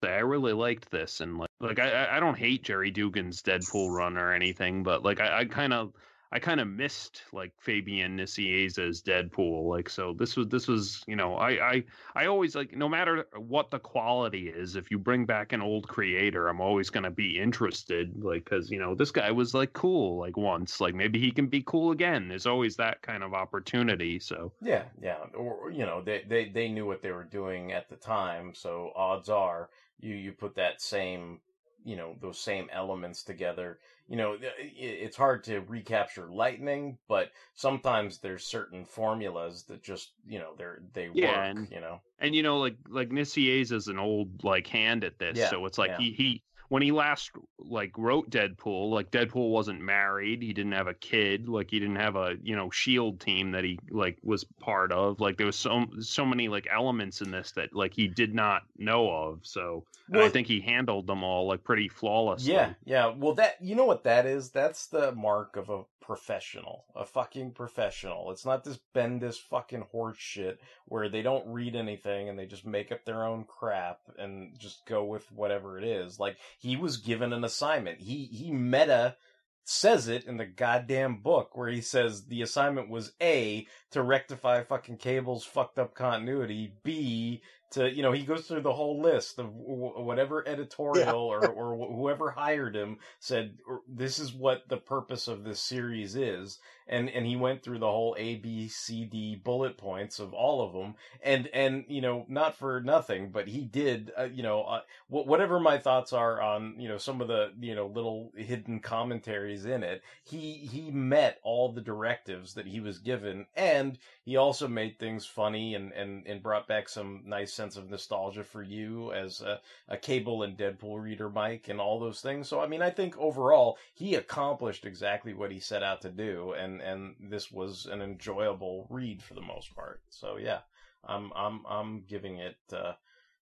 I 0.03 0.19
really 0.19 0.53
liked 0.53 0.91
this, 0.91 1.21
and 1.21 1.37
like, 1.37 1.49
like 1.59 1.79
I, 1.79 2.17
I- 2.17 2.19
don't 2.19 2.37
hate 2.37 2.63
Gerry 2.63 2.91
Duggan's 2.91 3.41
Deadpool 3.41 3.91
run 3.95 4.17
or 4.17 4.31
anything, 4.31 4.83
but 4.83 5.03
like, 5.03 5.19
I, 5.19 5.39
I 5.39 5.45
kind 5.45 5.73
of, 5.73 5.93
I 6.31 6.39
kind 6.39 6.59
of 6.59 6.67
missed 6.67 7.23
like 7.31 7.53
Fabian 7.57 8.17
Nicieza's 8.17 9.01
Deadpool, 9.01 9.67
like, 9.67 9.89
so 9.89 10.13
this 10.13 10.35
was, 10.35 10.47
this 10.49 10.67
was, 10.67 11.03
you 11.07 11.15
know, 11.15 11.35
I, 11.35 11.49
I, 11.71 11.83
I 12.15 12.25
always 12.27 12.53
like, 12.53 12.75
no 12.75 12.87
matter 12.89 13.25
what 13.37 13.71
the 13.71 13.79
quality 13.79 14.49
is, 14.49 14.75
if 14.75 14.91
you 14.91 14.99
bring 14.99 15.25
back 15.25 15.53
an 15.53 15.61
old 15.61 15.87
creator, 15.87 16.47
I'm 16.47 16.61
always 16.61 16.89
gonna 16.91 17.09
be 17.11 17.39
interested, 17.39 18.21
like, 18.21 18.43
because 18.43 18.69
you 18.69 18.77
know, 18.79 18.93
this 18.93 19.09
guy 19.11 19.31
was 19.31 19.53
like 19.53 19.73
cool, 19.73 20.19
like 20.19 20.37
once, 20.37 20.79
like 20.81 20.93
maybe 20.93 21.17
he 21.19 21.31
can 21.31 21.47
be 21.47 21.63
cool 21.65 21.91
again. 21.91 22.27
There's 22.27 22.45
always 22.45 22.75
that 22.75 23.01
kind 23.01 23.23
of 23.23 23.33
opportunity, 23.33 24.19
so. 24.19 24.51
Yeah, 24.61 24.83
yeah, 25.01 25.17
or 25.33 25.71
you 25.71 25.85
know, 25.85 26.01
they 26.03 26.23
they 26.27 26.49
they 26.49 26.67
knew 26.67 26.85
what 26.85 27.01
they 27.01 27.11
were 27.11 27.23
doing 27.23 27.71
at 27.71 27.89
the 27.89 27.95
time, 27.95 28.53
so 28.53 28.91
odds 28.95 29.29
are 29.29 29.69
you 29.99 30.15
you 30.15 30.31
put 30.33 30.55
that 30.55 30.81
same, 30.81 31.39
you 31.83 31.95
know, 31.95 32.15
those 32.21 32.39
same 32.39 32.69
elements 32.71 33.23
together. 33.23 33.79
You 34.07 34.15
know, 34.15 34.37
it's 34.41 35.17
hard 35.17 35.43
to 35.45 35.59
recapture 35.59 36.29
lightning, 36.31 36.97
but 37.07 37.31
sometimes 37.55 38.19
there's 38.19 38.45
certain 38.45 38.85
formulas 38.85 39.63
that 39.65 39.83
just, 39.83 40.13
you 40.25 40.39
know, 40.39 40.53
they're 40.57 40.79
they 40.93 41.09
Yeah, 41.09 41.27
work, 41.27 41.45
and- 41.45 41.67
you 41.71 41.81
know. 41.81 42.01
and 42.19 42.33
you 42.35 42.41
know 42.41 42.57
like 42.57 42.77
like 42.89 43.09
Nicieza 43.09 43.73
is 43.73 43.87
an 43.89 43.99
old 43.99 44.43
like 44.43 44.65
hand 44.67 45.03
at 45.03 45.19
this 45.19 45.37
Yeah, 45.39 45.49
so 45.49 45.65
it's 45.65 45.77
like 45.77 45.91
yeah. 45.91 45.97
he 45.97 46.11
he 46.13 46.43
when 46.69 46.81
he 46.81 46.91
last 46.91 47.31
like 47.59 47.91
wrote 47.97 48.29
deadpool 48.29 48.91
like 48.91 49.09
deadpool 49.11 49.51
wasn't 49.51 49.79
married 49.79 50.41
he 50.41 50.53
didn't 50.53 50.73
have 50.73 50.87
a 50.87 50.93
kid 50.93 51.47
like 51.47 51.71
he 51.71 51.79
didn't 51.79 51.95
have 51.95 52.15
a 52.15 52.35
you 52.41 52.55
know 52.55 52.69
shield 52.69 53.19
team 53.19 53.51
that 53.51 53.63
he 53.63 53.79
like 53.89 54.17
was 54.23 54.43
part 54.59 54.91
of 54.91 55.19
like 55.19 55.37
there 55.37 55.45
was 55.45 55.55
so 55.55 55.85
so 55.99 56.25
many 56.25 56.47
like 56.47 56.67
elements 56.71 57.21
in 57.21 57.31
this 57.31 57.51
that 57.51 57.73
like 57.73 57.93
he 57.93 58.07
did 58.07 58.33
not 58.33 58.61
know 58.77 59.09
of 59.09 59.39
so 59.43 59.83
and 60.11 60.21
i 60.21 60.29
think 60.29 60.47
he 60.47 60.61
handled 60.61 61.07
them 61.07 61.23
all 61.23 61.47
like 61.47 61.63
pretty 61.63 61.89
flawlessly 61.89 62.53
Yeah, 62.53 62.73
yeah. 62.85 63.13
Well, 63.15 63.33
that 63.35 63.57
you 63.61 63.75
know 63.75 63.85
what 63.85 64.03
that 64.03 64.25
is? 64.25 64.51
That's 64.51 64.87
the 64.87 65.11
mark 65.13 65.57
of 65.57 65.69
a 65.69 65.83
professional, 66.07 66.85
a 66.95 67.05
fucking 67.05 67.51
professional. 67.51 68.31
It's 68.31 68.45
not 68.45 68.63
this 68.63 68.79
Bendis 68.95 69.35
fucking 69.35 69.87
horse 69.91 70.17
shit 70.17 70.57
where 70.85 71.09
they 71.09 71.21
don't 71.21 71.45
read 71.45 71.75
anything 71.75 72.29
and 72.29 72.39
they 72.39 72.45
just 72.45 72.65
make 72.65 72.93
up 72.93 73.03
their 73.03 73.25
own 73.25 73.43
crap 73.43 73.99
and 74.17 74.57
just 74.57 74.85
go 74.85 75.03
with 75.03 75.29
whatever 75.33 75.77
it 75.77 75.83
is. 75.83 76.17
Like 76.17 76.37
he 76.57 76.77
was 76.77 76.95
given 76.95 77.33
an 77.33 77.43
assignment. 77.43 77.99
He 77.99 78.23
he 78.25 78.51
meta 78.51 79.17
says 79.65 80.07
it 80.07 80.23
in 80.23 80.37
the 80.37 80.45
goddamn 80.45 81.17
book 81.21 81.57
where 81.57 81.67
he 81.67 81.81
says 81.81 82.27
the 82.27 82.41
assignment 82.41 82.89
was 82.89 83.11
A 83.21 83.67
to 83.91 84.01
rectify 84.01 84.63
fucking 84.63 84.95
Cable's 84.95 85.43
fucked 85.43 85.77
up 85.77 85.93
continuity, 85.93 86.71
B 86.83 87.41
to 87.71 87.93
you 87.93 88.01
know 88.01 88.11
he 88.11 88.23
goes 88.23 88.47
through 88.47 88.61
the 88.61 88.73
whole 88.73 89.01
list 89.01 89.39
of 89.39 89.53
whatever 89.53 90.47
editorial 90.47 91.19
or 91.19 91.47
or 91.47 91.75
whoever 91.93 92.29
hired 92.29 92.75
him 92.75 92.97
said 93.19 93.57
this 93.87 94.19
is 94.19 94.33
what 94.33 94.67
the 94.69 94.77
purpose 94.77 95.27
of 95.27 95.43
this 95.43 95.59
series 95.59 96.15
is 96.15 96.59
and 96.87 97.09
and 97.09 97.25
he 97.25 97.35
went 97.35 97.61
through 97.63 97.79
the 97.79 97.85
whole 97.85 98.15
A 98.17 98.35
B 98.35 98.67
C 98.67 99.05
D 99.05 99.35
bullet 99.35 99.77
points 99.77 100.19
of 100.19 100.33
all 100.33 100.61
of 100.61 100.73
them 100.73 100.95
and 101.23 101.47
and 101.53 101.85
you 101.87 102.01
know 102.01 102.25
not 102.27 102.55
for 102.55 102.81
nothing 102.81 103.29
but 103.31 103.47
he 103.47 103.61
did 103.61 104.11
uh, 104.17 104.23
you 104.23 104.43
know 104.43 104.63
uh, 104.63 104.81
wh- 105.07 105.27
whatever 105.27 105.59
my 105.59 105.77
thoughts 105.77 106.13
are 106.13 106.41
on 106.41 106.75
you 106.79 106.87
know 106.87 106.97
some 106.97 107.21
of 107.21 107.27
the 107.27 107.51
you 107.59 107.75
know 107.75 107.87
little 107.87 108.31
hidden 108.35 108.79
commentaries 108.79 109.65
in 109.65 109.83
it 109.83 110.01
he 110.23 110.53
he 110.53 110.91
met 110.91 111.39
all 111.43 111.71
the 111.71 111.81
directives 111.81 112.53
that 112.53 112.67
he 112.67 112.79
was 112.79 112.99
given. 112.99 113.45
And 113.55 113.97
he 114.23 114.35
also 114.35 114.67
made 114.67 114.99
things 114.99 115.25
funny 115.25 115.75
and 115.75 115.91
and 115.93 116.25
and 116.27 116.43
brought 116.43 116.67
back 116.67 116.89
some 116.89 117.23
nice 117.25 117.53
sense 117.53 117.77
of 117.77 117.89
nostalgia 117.89 118.43
for 118.43 118.61
you 118.61 119.11
as 119.13 119.41
a, 119.41 119.59
a 119.87 119.97
cable 119.97 120.43
and 120.43 120.57
deadpool 120.57 121.01
reader 121.01 121.29
mike 121.29 121.67
and 121.69 121.79
all 121.79 121.99
those 121.99 122.21
things. 122.21 122.47
So 122.47 122.59
i 122.59 122.67
mean 122.67 122.81
i 122.81 122.89
think 122.89 123.17
overall 123.17 123.77
he 123.93 124.15
accomplished 124.15 124.85
exactly 124.85 125.33
what 125.33 125.51
he 125.51 125.59
set 125.59 125.83
out 125.83 126.01
to 126.01 126.09
do. 126.09 126.53
And 126.53 126.76
and 126.81 127.15
this 127.19 127.51
was 127.51 127.85
an 127.85 128.01
enjoyable 128.01 128.87
read 128.89 129.21
for 129.21 129.33
the 129.33 129.41
most 129.41 129.73
part. 129.75 130.01
So 130.09 130.37
yeah 130.37 130.59
i'm 131.07 131.31
i'm 131.35 131.61
i'm 131.67 132.03
giving 132.07 132.37
it 132.37 132.57
uh 132.73 132.93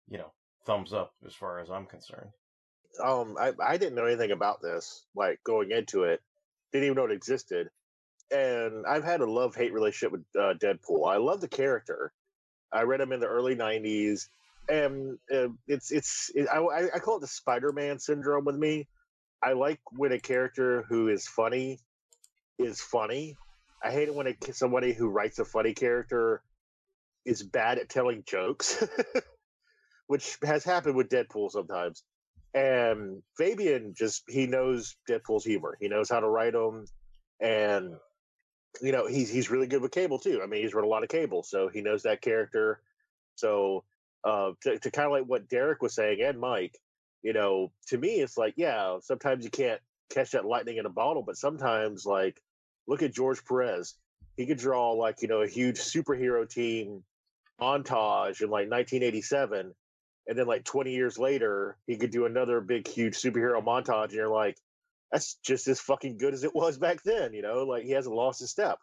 you 0.09 0.19
know 0.19 0.33
thumbs 0.67 0.93
up 0.93 1.15
as 1.27 1.35
far 1.35 1.61
as 1.61 1.71
i'm 1.71 1.87
concerned. 1.87 2.31
Um 3.03 3.37
I, 3.41 3.53
I 3.63 3.77
didn't 3.77 3.95
know 3.95 4.07
anything 4.07 4.33
about 4.33 4.61
this 4.63 5.05
like 5.15 5.43
going 5.45 5.71
into 5.71 6.05
it. 6.05 6.21
Didn't 6.73 6.87
even 6.87 6.97
know 6.97 7.05
it 7.05 7.13
existed. 7.13 7.69
And 8.31 8.87
i've 8.87 9.05
had 9.05 9.21
a 9.21 9.31
love 9.31 9.55
hate 9.55 9.73
relationship 9.73 10.13
with 10.13 10.23
uh, 10.39 10.55
deadpool. 10.55 11.11
I 11.11 11.19
love 11.19 11.41
the 11.41 11.49
character. 11.49 12.13
I 12.73 12.83
read 12.83 13.01
him 13.01 13.13
in 13.13 13.21
the 13.21 13.27
early 13.27 13.55
90s 13.55 14.29
and 14.69 15.19
uh, 15.35 15.49
it's 15.67 15.91
it's 15.91 16.31
it, 16.35 16.49
I, 16.49 16.89
I 16.95 16.99
call 16.99 17.17
it 17.17 17.21
the 17.21 17.27
spider-man 17.27 17.99
syndrome 17.99 18.45
with 18.45 18.57
me. 18.57 18.89
I 19.43 19.53
like 19.55 19.81
when 19.91 20.13
a 20.13 20.21
character 20.21 20.85
who 20.89 21.09
is 21.09 21.27
funny 21.27 21.81
is 22.65 22.81
funny 22.81 23.37
i 23.85 23.91
hate 23.91 24.09
it 24.09 24.15
when 24.15 24.27
a, 24.27 24.53
somebody 24.53 24.93
who 24.93 25.09
writes 25.09 25.39
a 25.39 25.45
funny 25.45 25.75
character 25.75 26.43
is 27.25 27.43
bad 27.43 27.79
at 27.79 27.89
telling 27.89 28.23
jokes 28.27 28.83
which 30.07 30.39
has 30.43 30.65
happened 30.65 30.97
with 30.97 31.09
deadpool 31.09 31.51
sometimes 31.51 32.03
and 32.55 33.23
Fabian 33.37 33.95
just 33.97 34.25
he 34.29 34.47
knows 34.47 34.97
Deadpool's 35.09 35.45
humor. 35.45 35.77
He 35.81 35.89
knows 35.89 36.11
how 36.11 36.21
to 36.21 36.29
write 36.29 36.53
them, 36.53 36.85
and 37.41 37.95
you 38.81 38.93
know 38.93 39.07
he's 39.07 39.31
he's 39.31 39.51
really 39.51 39.67
good 39.67 39.83
with 39.83 39.93
Cable 39.93 40.19
too. 40.19 40.41
I 40.43 40.47
mean, 40.47 40.63
he's 40.63 40.75
read 40.75 40.85
a 40.85 40.89
lot 40.89 41.03
of 41.03 41.09
Cable, 41.09 41.43
so 41.43 41.69
he 41.69 41.81
knows 41.81 42.03
that 42.03 42.21
character. 42.21 42.81
So 43.37 43.85
uh, 44.25 44.53
to 44.63 44.79
to 44.79 44.91
kind 44.91 45.07
of 45.07 45.13
like 45.13 45.25
what 45.25 45.49
Derek 45.49 45.81
was 45.81 45.95
saying 45.95 46.21
and 46.23 46.39
Mike, 46.39 46.79
you 47.23 47.33
know, 47.33 47.73
to 47.89 47.97
me 47.97 48.21
it's 48.21 48.37
like 48.37 48.55
yeah, 48.57 48.99
sometimes 49.01 49.45
you 49.45 49.51
can't 49.51 49.81
catch 50.11 50.33
that 50.33 50.45
lightning 50.45 50.77
in 50.77 50.87
a 50.87 50.91
bottle, 50.91 51.23
but 51.23 51.39
sometimes 51.39 52.05
like 52.05 52.39
look 52.87 53.03
at 53.03 53.13
George 53.13 53.45
Perez. 53.45 53.95
He 54.37 54.47
could 54.47 54.59
draw 54.59 54.93
like 54.93 55.23
you 55.23 55.29
know 55.29 55.43
a 55.43 55.49
huge 55.49 55.79
superhero 55.79 56.49
team 56.49 57.03
montage 57.61 58.41
in 58.41 58.49
like 58.49 58.71
1987 58.71 59.73
and 60.27 60.39
then 60.39 60.47
like 60.47 60.65
20 60.65 60.93
years 60.93 61.17
later 61.19 61.77
he 61.87 61.97
could 61.97 62.11
do 62.11 62.27
another 62.27 62.61
big 62.61 62.89
huge 62.89 63.15
superhero 63.15 63.63
montage 63.65 64.05
and 64.07 64.15
you're 64.15 64.29
like 64.29 64.57
that's 65.13 65.35
just 65.45 65.69
as 65.69 65.79
fucking 65.79 66.17
good 66.17 66.35
as 66.35 66.43
it 66.43 66.55
was 66.55 66.79
back 66.79 67.03
then 67.05 67.33
you 67.35 67.43
know? 67.43 67.65
Like 67.65 67.85
he 67.85 67.93
hasn't 67.93 68.15
lost 68.15 68.41
his 68.41 68.51
step. 68.51 68.79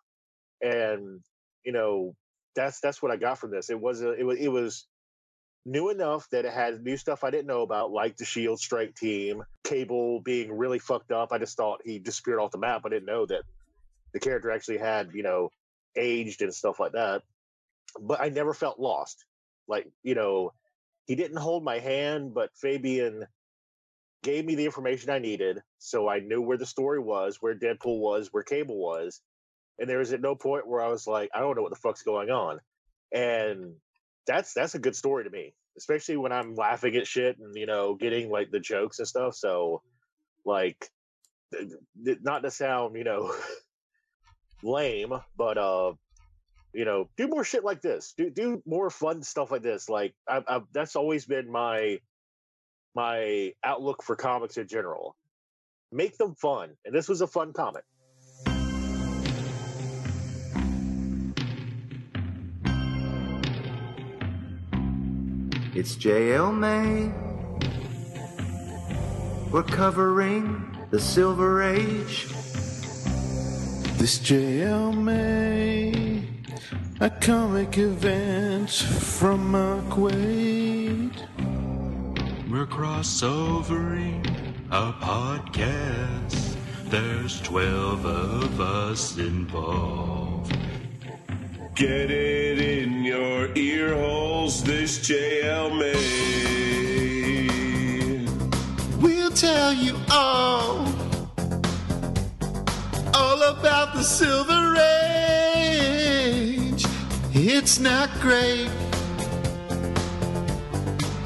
And 0.61 1.21
you 1.65 1.71
know 1.71 2.15
that's 2.55 2.79
that's 2.79 3.01
what 3.01 3.11
i 3.11 3.17
got 3.17 3.37
from 3.37 3.51
this. 3.51 3.69
It 3.69 3.79
was 3.79 4.01
a, 4.01 4.13
it 4.13 4.23
was 4.23 4.37
it 4.39 4.49
was 4.49 4.85
new 5.65 5.89
enough 5.89 6.29
that 6.29 6.45
it 6.45 6.53
had 6.53 6.81
new 6.81 6.95
stuff 6.95 7.23
i 7.23 7.29
didn't 7.29 7.45
know 7.45 7.61
about 7.63 7.91
like 7.91 8.15
the 8.15 8.23
shield 8.23 8.57
strike 8.59 8.95
team 8.95 9.43
cable 9.65 10.19
being 10.21 10.51
really 10.51 10.79
fucked 10.79 11.11
up. 11.11 11.31
I 11.31 11.37
just 11.37 11.57
thought 11.57 11.81
he 11.85 11.99
disappeared 11.99 12.39
off 12.39 12.51
the 12.51 12.57
map. 12.57 12.81
I 12.85 12.89
didn't 12.89 13.05
know 13.05 13.25
that 13.27 13.43
the 14.13 14.19
character 14.19 14.51
actually 14.51 14.77
had 14.77 15.09
you 15.13 15.23
know 15.23 15.49
aged 15.97 16.41
and 16.41 16.53
stuff 16.53 16.79
like 16.79 16.93
that 16.93 17.21
but 17.99 18.21
i 18.21 18.29
never 18.29 18.53
felt 18.53 18.79
lost 18.79 19.25
like 19.67 19.87
you 20.03 20.15
know 20.15 20.51
he 21.09 21.15
didn't 21.15 21.37
hold 21.37 21.63
my 21.63 21.79
hand, 21.79 22.35
but 22.35 22.51
Fabian 22.53 23.25
gave 24.21 24.45
me 24.45 24.53
the 24.53 24.65
information 24.65 25.09
I 25.09 25.17
needed, 25.17 25.59
so 25.79 26.07
I 26.07 26.19
knew 26.19 26.39
where 26.39 26.55
the 26.55 26.67
story 26.67 26.99
was, 26.99 27.37
where 27.41 27.55
Deadpool 27.55 27.97
was, 27.97 28.29
where 28.31 28.43
Cable 28.43 28.77
was, 28.77 29.19
and 29.79 29.89
there 29.89 29.97
was 29.97 30.13
at 30.13 30.21
no 30.21 30.35
point 30.35 30.67
where 30.67 30.83
I 30.83 30.87
was 30.89 31.07
like, 31.07 31.31
I 31.33 31.39
don't 31.39 31.55
know 31.55 31.63
what 31.63 31.71
the 31.71 31.79
fuck's 31.79 32.03
going 32.03 32.29
on, 32.29 32.59
and 33.11 33.73
that's 34.27 34.53
that's 34.53 34.75
a 34.75 34.79
good 34.79 34.95
story 34.95 35.23
to 35.23 35.31
me, 35.31 35.55
especially 35.79 36.17
when 36.17 36.31
I'm 36.31 36.53
laughing 36.53 36.95
at 36.95 37.07
shit 37.07 37.39
and 37.39 37.55
you 37.55 37.65
know 37.65 37.95
getting 37.95 38.29
like 38.29 38.51
the 38.51 38.59
jokes 38.59 38.99
and 38.99 39.07
stuff. 39.07 39.33
So, 39.33 39.81
like, 40.45 40.91
not 42.03 42.43
to 42.43 42.51
sound 42.51 42.95
you 42.95 43.03
know 43.03 43.33
lame, 44.63 45.13
but 45.37 45.57
uh 45.57 45.93
you 46.73 46.85
know, 46.85 47.09
do 47.17 47.27
more 47.27 47.43
shit 47.43 47.63
like 47.63 47.81
this. 47.81 48.13
Do 48.17 48.29
do 48.29 48.61
more 48.65 48.89
fun 48.89 49.23
stuff 49.23 49.51
like 49.51 49.63
this. 49.63 49.89
Like 49.89 50.13
I, 50.27 50.43
I, 50.47 50.61
that's 50.73 50.95
always 50.95 51.25
been 51.25 51.51
my 51.51 51.99
my 52.95 53.53
outlook 53.63 54.03
for 54.03 54.15
comics 54.15 54.57
in 54.57 54.67
general. 54.67 55.15
Make 55.91 56.17
them 56.17 56.35
fun, 56.35 56.71
and 56.85 56.93
this 56.93 57.09
was 57.09 57.21
a 57.21 57.27
fun 57.27 57.53
comic. 57.53 57.83
It's 65.75 65.95
JL 65.95 66.55
May. 66.55 67.11
We're 69.51 69.63
covering 69.63 70.77
the 70.91 70.99
Silver 70.99 71.63
Age. 71.63 72.27
This 73.99 74.17
JL 74.19 74.95
May, 74.95 76.23
a 77.01 77.09
comic 77.09 77.77
event 77.77 78.69
from 78.71 79.51
Mark 79.51 79.83
Waid. 79.89 81.11
We're 82.49 82.65
crossovering 82.65 84.25
a 84.71 84.93
podcast. 84.93 86.55
There's 86.85 87.41
12 87.41 88.05
of 88.05 88.61
us 88.61 89.17
involved. 89.17 90.57
Get 91.75 92.09
it 92.09 92.61
in 92.61 93.03
your 93.03 93.53
ear 93.55 93.95
holes, 93.95 94.63
this 94.63 94.99
JL 94.99 95.77
May. 95.77 97.09
We'll 99.01 99.31
tell 99.31 99.73
you 99.73 99.97
all, 100.09 100.85
all 103.41 103.49
about 103.51 103.93
the 103.93 104.03
Silver 104.03 104.75
Age. 105.55 106.85
It's 107.33 107.79
not 107.79 108.09
great, 108.19 108.69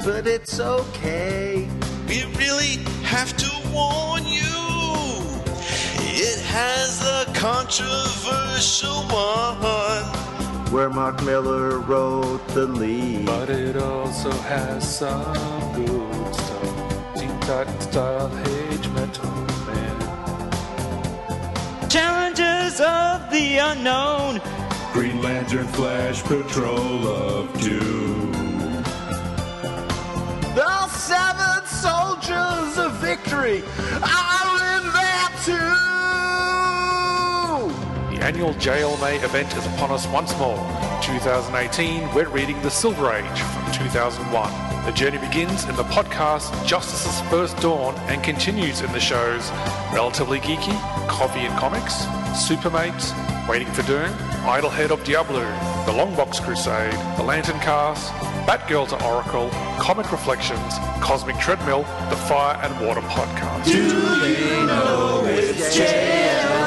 but 0.04 0.26
it's 0.26 0.60
okay. 0.60 1.68
We 2.08 2.24
really 2.36 2.76
have 3.04 3.36
to 3.36 3.50
warn 3.72 4.24
you. 4.26 4.42
It 6.16 6.40
has 6.42 7.02
a 7.02 7.24
controversial 7.34 9.02
one. 9.10 10.04
Where 10.72 10.90
Mark 10.90 11.22
Miller 11.22 11.78
wrote 11.78 12.46
the 12.48 12.66
lead. 12.66 13.26
But 13.26 13.48
it 13.48 13.76
also 13.76 14.30
has 14.30 14.98
some 14.98 15.32
good 15.74 16.34
stuff. 16.34 17.14
Teen 17.14 17.40
Titan 17.40 17.80
style 17.80 18.30
Age 18.48 18.88
Metal 18.88 19.30
Man. 19.30 19.43
Challenges 21.94 22.80
of 22.80 23.30
the 23.30 23.58
unknown. 23.58 24.40
Green 24.92 25.22
Lantern 25.22 25.68
Flash 25.68 26.24
Patrol 26.24 27.06
of 27.06 27.52
Doom. 27.60 28.32
The 30.56 30.88
seven 30.88 31.64
soldiers 31.66 32.78
of 32.78 32.94
victory 32.94 33.62
are 34.02 34.53
Annual 38.24 38.54
JLMA 38.54 39.22
event 39.22 39.54
is 39.54 39.66
upon 39.66 39.90
us 39.90 40.06
once 40.06 40.34
more. 40.38 40.56
2018, 41.02 42.14
we're 42.14 42.26
reading 42.30 42.58
The 42.62 42.70
Silver 42.70 43.12
Age 43.12 43.40
from 43.40 43.70
2001. 43.70 44.86
The 44.86 44.92
journey 44.92 45.18
begins 45.18 45.68
in 45.68 45.76
the 45.76 45.82
podcast 45.84 46.66
Justice's 46.66 47.20
First 47.28 47.54
Dawn 47.58 47.94
and 48.08 48.24
continues 48.24 48.80
in 48.80 48.90
the 48.92 48.98
shows 48.98 49.50
Relatively 49.92 50.38
Geeky, 50.38 50.74
Coffee 51.06 51.40
and 51.40 51.54
Comics, 51.58 52.06
Supermates, 52.48 53.12
Waiting 53.46 53.68
for 53.68 53.82
Doom, 53.82 54.08
Idlehead 54.48 54.90
of 54.90 55.04
Diablo, 55.04 55.42
The 55.84 55.92
Longbox 55.92 56.42
Crusade, 56.42 56.94
The 57.18 57.22
Lantern 57.22 57.60
Cast, 57.60 58.10
Batgirl 58.48 58.88
to 58.88 59.04
Oracle, 59.04 59.50
Comic 59.78 60.10
Reflections, 60.10 60.78
Cosmic 61.02 61.36
Treadmill, 61.36 61.82
The 62.08 62.16
Fire 62.16 62.58
and 62.62 62.86
Water 62.86 63.02
Podcast. 63.02 63.66
Do 63.66 63.82
you 63.82 64.66
know 64.66 65.24
it's 65.26 65.76
JLMA 65.76 66.63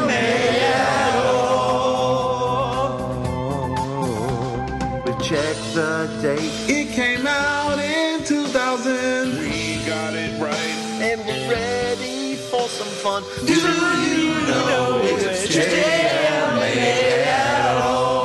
the 5.78 6.10
date. 6.24 6.52
It 6.68 6.92
came 6.92 7.28
out 7.28 7.78
in 7.78 8.24
2000. 8.24 9.38
We 9.38 9.78
got 9.86 10.16
it 10.16 10.42
right. 10.42 10.58
And 11.06 11.22
we're 11.24 11.52
ready 11.52 12.34
for 12.36 12.68
some 12.68 12.88
fun. 12.88 13.22
Do, 13.46 13.54
Do 13.54 13.54
you 13.54 14.34
know 14.48 15.02
it's 15.04 15.56
JLA 15.56 17.28
at 17.28 17.78
all? 17.78 18.18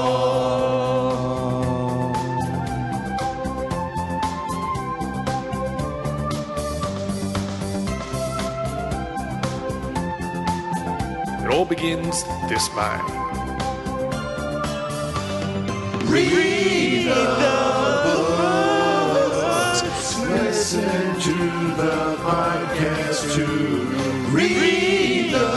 It 11.45 11.49
all 11.53 11.67
begins 11.67 12.25
this 12.49 12.67
mind. 12.75 13.11
Read. 16.11 16.52
Listen 20.25 21.19
to 21.21 21.35
the 21.77 22.17
podcast 22.21 23.35
too. 23.35 23.87
Read 24.31 25.33
the 25.33 25.49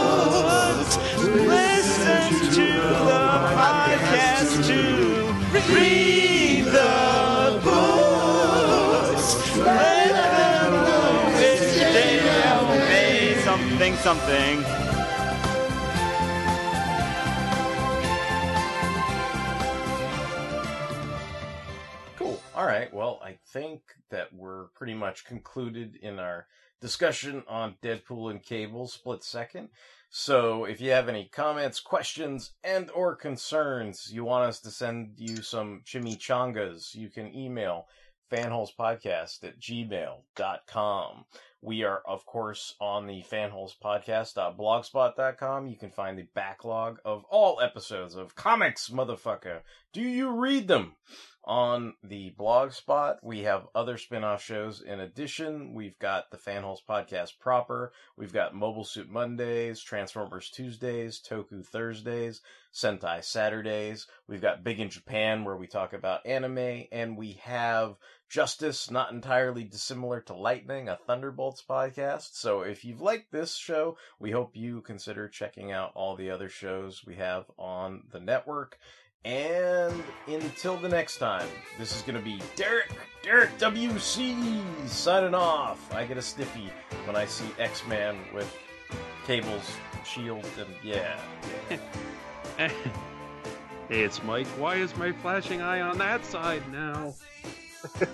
books. 0.00 0.96
Listen 1.18 2.32
to 2.54 2.66
the 3.10 3.24
podcast 3.54 4.66
too. 4.66 5.34
Read 5.72 6.64
the 6.64 7.60
books. 7.62 9.26
Something 13.44 13.94
something. 13.96 14.75
Think 23.56 23.80
that 24.10 24.34
we're 24.34 24.66
pretty 24.74 24.92
much 24.92 25.24
concluded 25.24 25.96
in 26.02 26.18
our 26.18 26.46
discussion 26.82 27.42
on 27.48 27.76
Deadpool 27.82 28.30
and 28.30 28.42
Cable 28.42 28.86
split 28.86 29.24
second. 29.24 29.70
So 30.10 30.66
if 30.66 30.78
you 30.78 30.90
have 30.90 31.08
any 31.08 31.30
comments, 31.32 31.80
questions, 31.80 32.50
and 32.62 32.90
or 32.90 33.16
concerns, 33.16 34.10
you 34.12 34.26
want 34.26 34.44
us 34.44 34.60
to 34.60 34.70
send 34.70 35.14
you 35.16 35.38
some 35.38 35.80
chimichangas, 35.86 36.94
you 36.94 37.08
can 37.08 37.34
email 37.34 37.86
fanholespodcast 38.30 39.42
at 39.44 39.58
gmail.com. 39.58 41.24
We 41.62 41.84
are, 41.84 42.02
of 42.06 42.26
course, 42.26 42.74
on 42.78 43.06
the 43.06 43.24
fanholespodcast.blogspot.com. 43.30 45.66
You 45.66 45.76
can 45.76 45.90
find 45.90 46.18
the 46.18 46.28
backlog 46.34 46.98
of 47.06 47.24
all 47.30 47.62
episodes 47.62 48.16
of 48.16 48.34
Comics, 48.34 48.90
motherfucker. 48.90 49.60
Do 49.94 50.02
you 50.02 50.30
read 50.30 50.68
them? 50.68 50.96
On 51.48 51.94
the 52.02 52.30
blog 52.30 52.72
spot, 52.72 53.18
we 53.22 53.42
have 53.42 53.68
other 53.72 53.98
spin-off 53.98 54.42
shows. 54.42 54.82
In 54.82 54.98
addition, 54.98 55.74
we've 55.74 55.96
got 56.00 56.32
the 56.32 56.36
Fanholes 56.36 56.80
Podcast 56.88 57.38
proper. 57.38 57.92
We've 58.16 58.32
got 58.32 58.52
Mobile 58.52 58.82
Suit 58.82 59.08
Mondays, 59.08 59.80
Transformers 59.80 60.50
Tuesdays, 60.50 61.22
Toku 61.22 61.64
Thursdays, 61.64 62.40
Sentai 62.74 63.22
Saturdays. 63.22 64.08
We've 64.26 64.42
got 64.42 64.64
Big 64.64 64.80
in 64.80 64.90
Japan 64.90 65.44
where 65.44 65.56
we 65.56 65.68
talk 65.68 65.92
about 65.92 66.26
anime, 66.26 66.86
and 66.90 67.16
we 67.16 67.34
have 67.44 67.94
Justice, 68.28 68.90
not 68.90 69.12
entirely 69.12 69.62
dissimilar 69.62 70.20
to 70.22 70.34
Lightning, 70.34 70.88
a 70.88 70.98
Thunderbolts 71.06 71.62
podcast. 71.62 72.34
So 72.34 72.62
if 72.62 72.84
you've 72.84 73.00
liked 73.00 73.30
this 73.30 73.54
show, 73.54 73.98
we 74.18 74.32
hope 74.32 74.56
you 74.56 74.80
consider 74.80 75.28
checking 75.28 75.70
out 75.70 75.92
all 75.94 76.16
the 76.16 76.30
other 76.30 76.48
shows 76.48 77.04
we 77.06 77.14
have 77.14 77.44
on 77.56 78.02
the 78.10 78.18
network. 78.18 78.80
And 79.24 80.02
until 80.28 80.76
the 80.76 80.88
next 80.88 81.18
time, 81.18 81.48
this 81.78 81.94
is 81.94 82.02
going 82.02 82.16
to 82.16 82.22
be 82.22 82.40
Derek, 82.54 82.92
Derek 83.22 83.56
WC 83.58 84.88
signing 84.88 85.34
off. 85.34 85.92
I 85.92 86.04
get 86.04 86.16
a 86.16 86.22
stiffy 86.22 86.70
when 87.06 87.16
I 87.16 87.26
see 87.26 87.46
X 87.58 87.84
Man 87.86 88.16
with 88.32 88.56
cables, 89.26 89.76
shield, 90.04 90.46
and 90.58 90.68
yeah. 90.82 91.18
Hey, 93.88 94.02
it's 94.02 94.22
Mike. 94.24 94.48
Why 94.58 94.76
is 94.76 94.96
my 94.96 95.12
flashing 95.12 95.60
eye 95.60 95.80
on 95.80 95.98
that 95.98 96.24
side 96.24 96.62
now? 96.72 97.14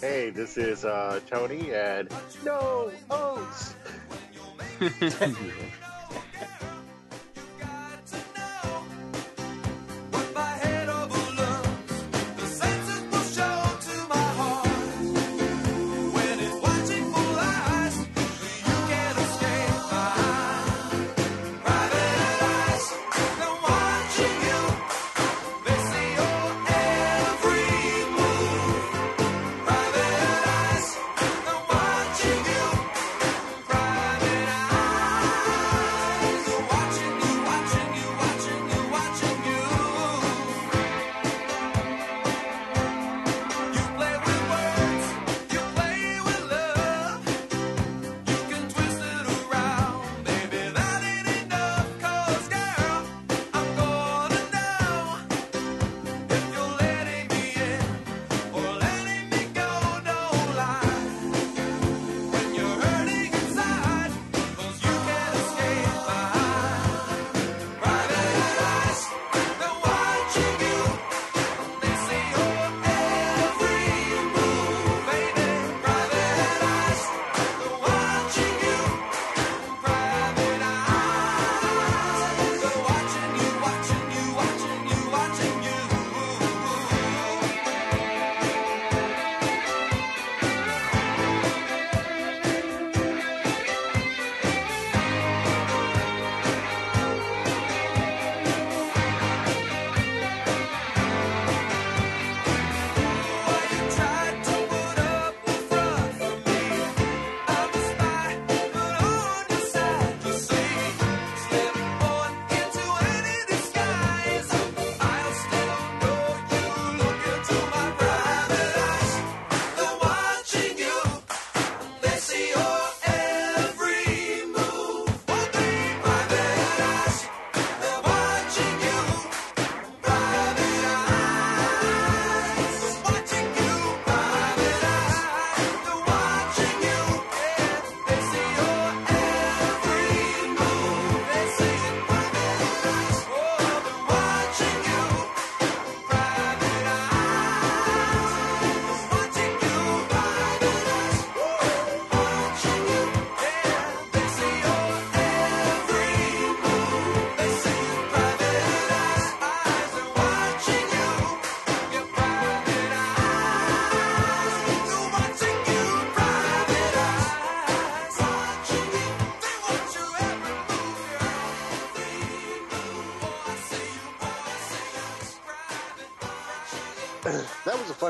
Hey, 0.00 0.30
this 0.30 0.56
is 0.56 0.84
uh, 0.84 1.18
Tony, 1.28 1.74
and 1.74 2.08
no 2.44 2.92
oats. 3.10 3.74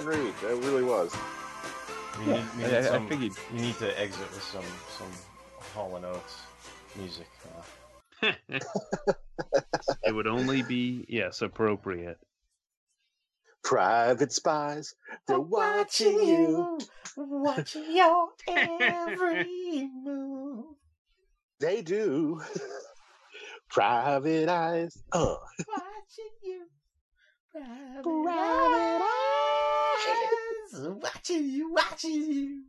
fun 0.00 0.06
read. 0.06 0.34
That 0.42 0.56
really 0.64 0.82
was. 0.82 1.14
You 2.24 2.32
Yeah, 2.32 2.34
need, 2.34 2.44
you 2.58 2.64
I- 2.64 2.68
need 2.68 2.76
I 2.76 2.82
some, 2.82 3.08
figured- 3.08 3.32
you 3.54 3.60
need 3.60 3.78
to 3.78 4.00
exit 4.00 4.30
with 4.32 4.42
some 4.42 4.64
some 4.98 5.10
Hall 5.74 5.96
and 5.96 6.04
Oates 6.04 6.36
music. 6.96 7.28
Uh, 8.22 8.32
It 10.02 10.12
would 10.14 10.26
only 10.26 10.62
be 10.62 11.04
yes 11.08 11.42
appropriate. 11.42 12.18
Private 13.62 14.32
spies, 14.32 14.94
they're 15.26 15.38
watching 15.38 16.20
you. 16.26 16.78
watching 17.16 17.84
your 17.94 18.28
every 18.48 19.88
move. 20.04 20.64
They 21.60 21.82
do. 21.82 22.40
Private 23.70 24.48
eyes. 24.48 24.96
Uh. 25.12 25.36
Watching 25.68 26.34
you. 26.42 26.66
Private 27.52 28.30
eyes. 28.30 29.02
Watching 30.72 31.48
you, 31.48 31.72
watching 31.72 32.12
you. 32.12 32.62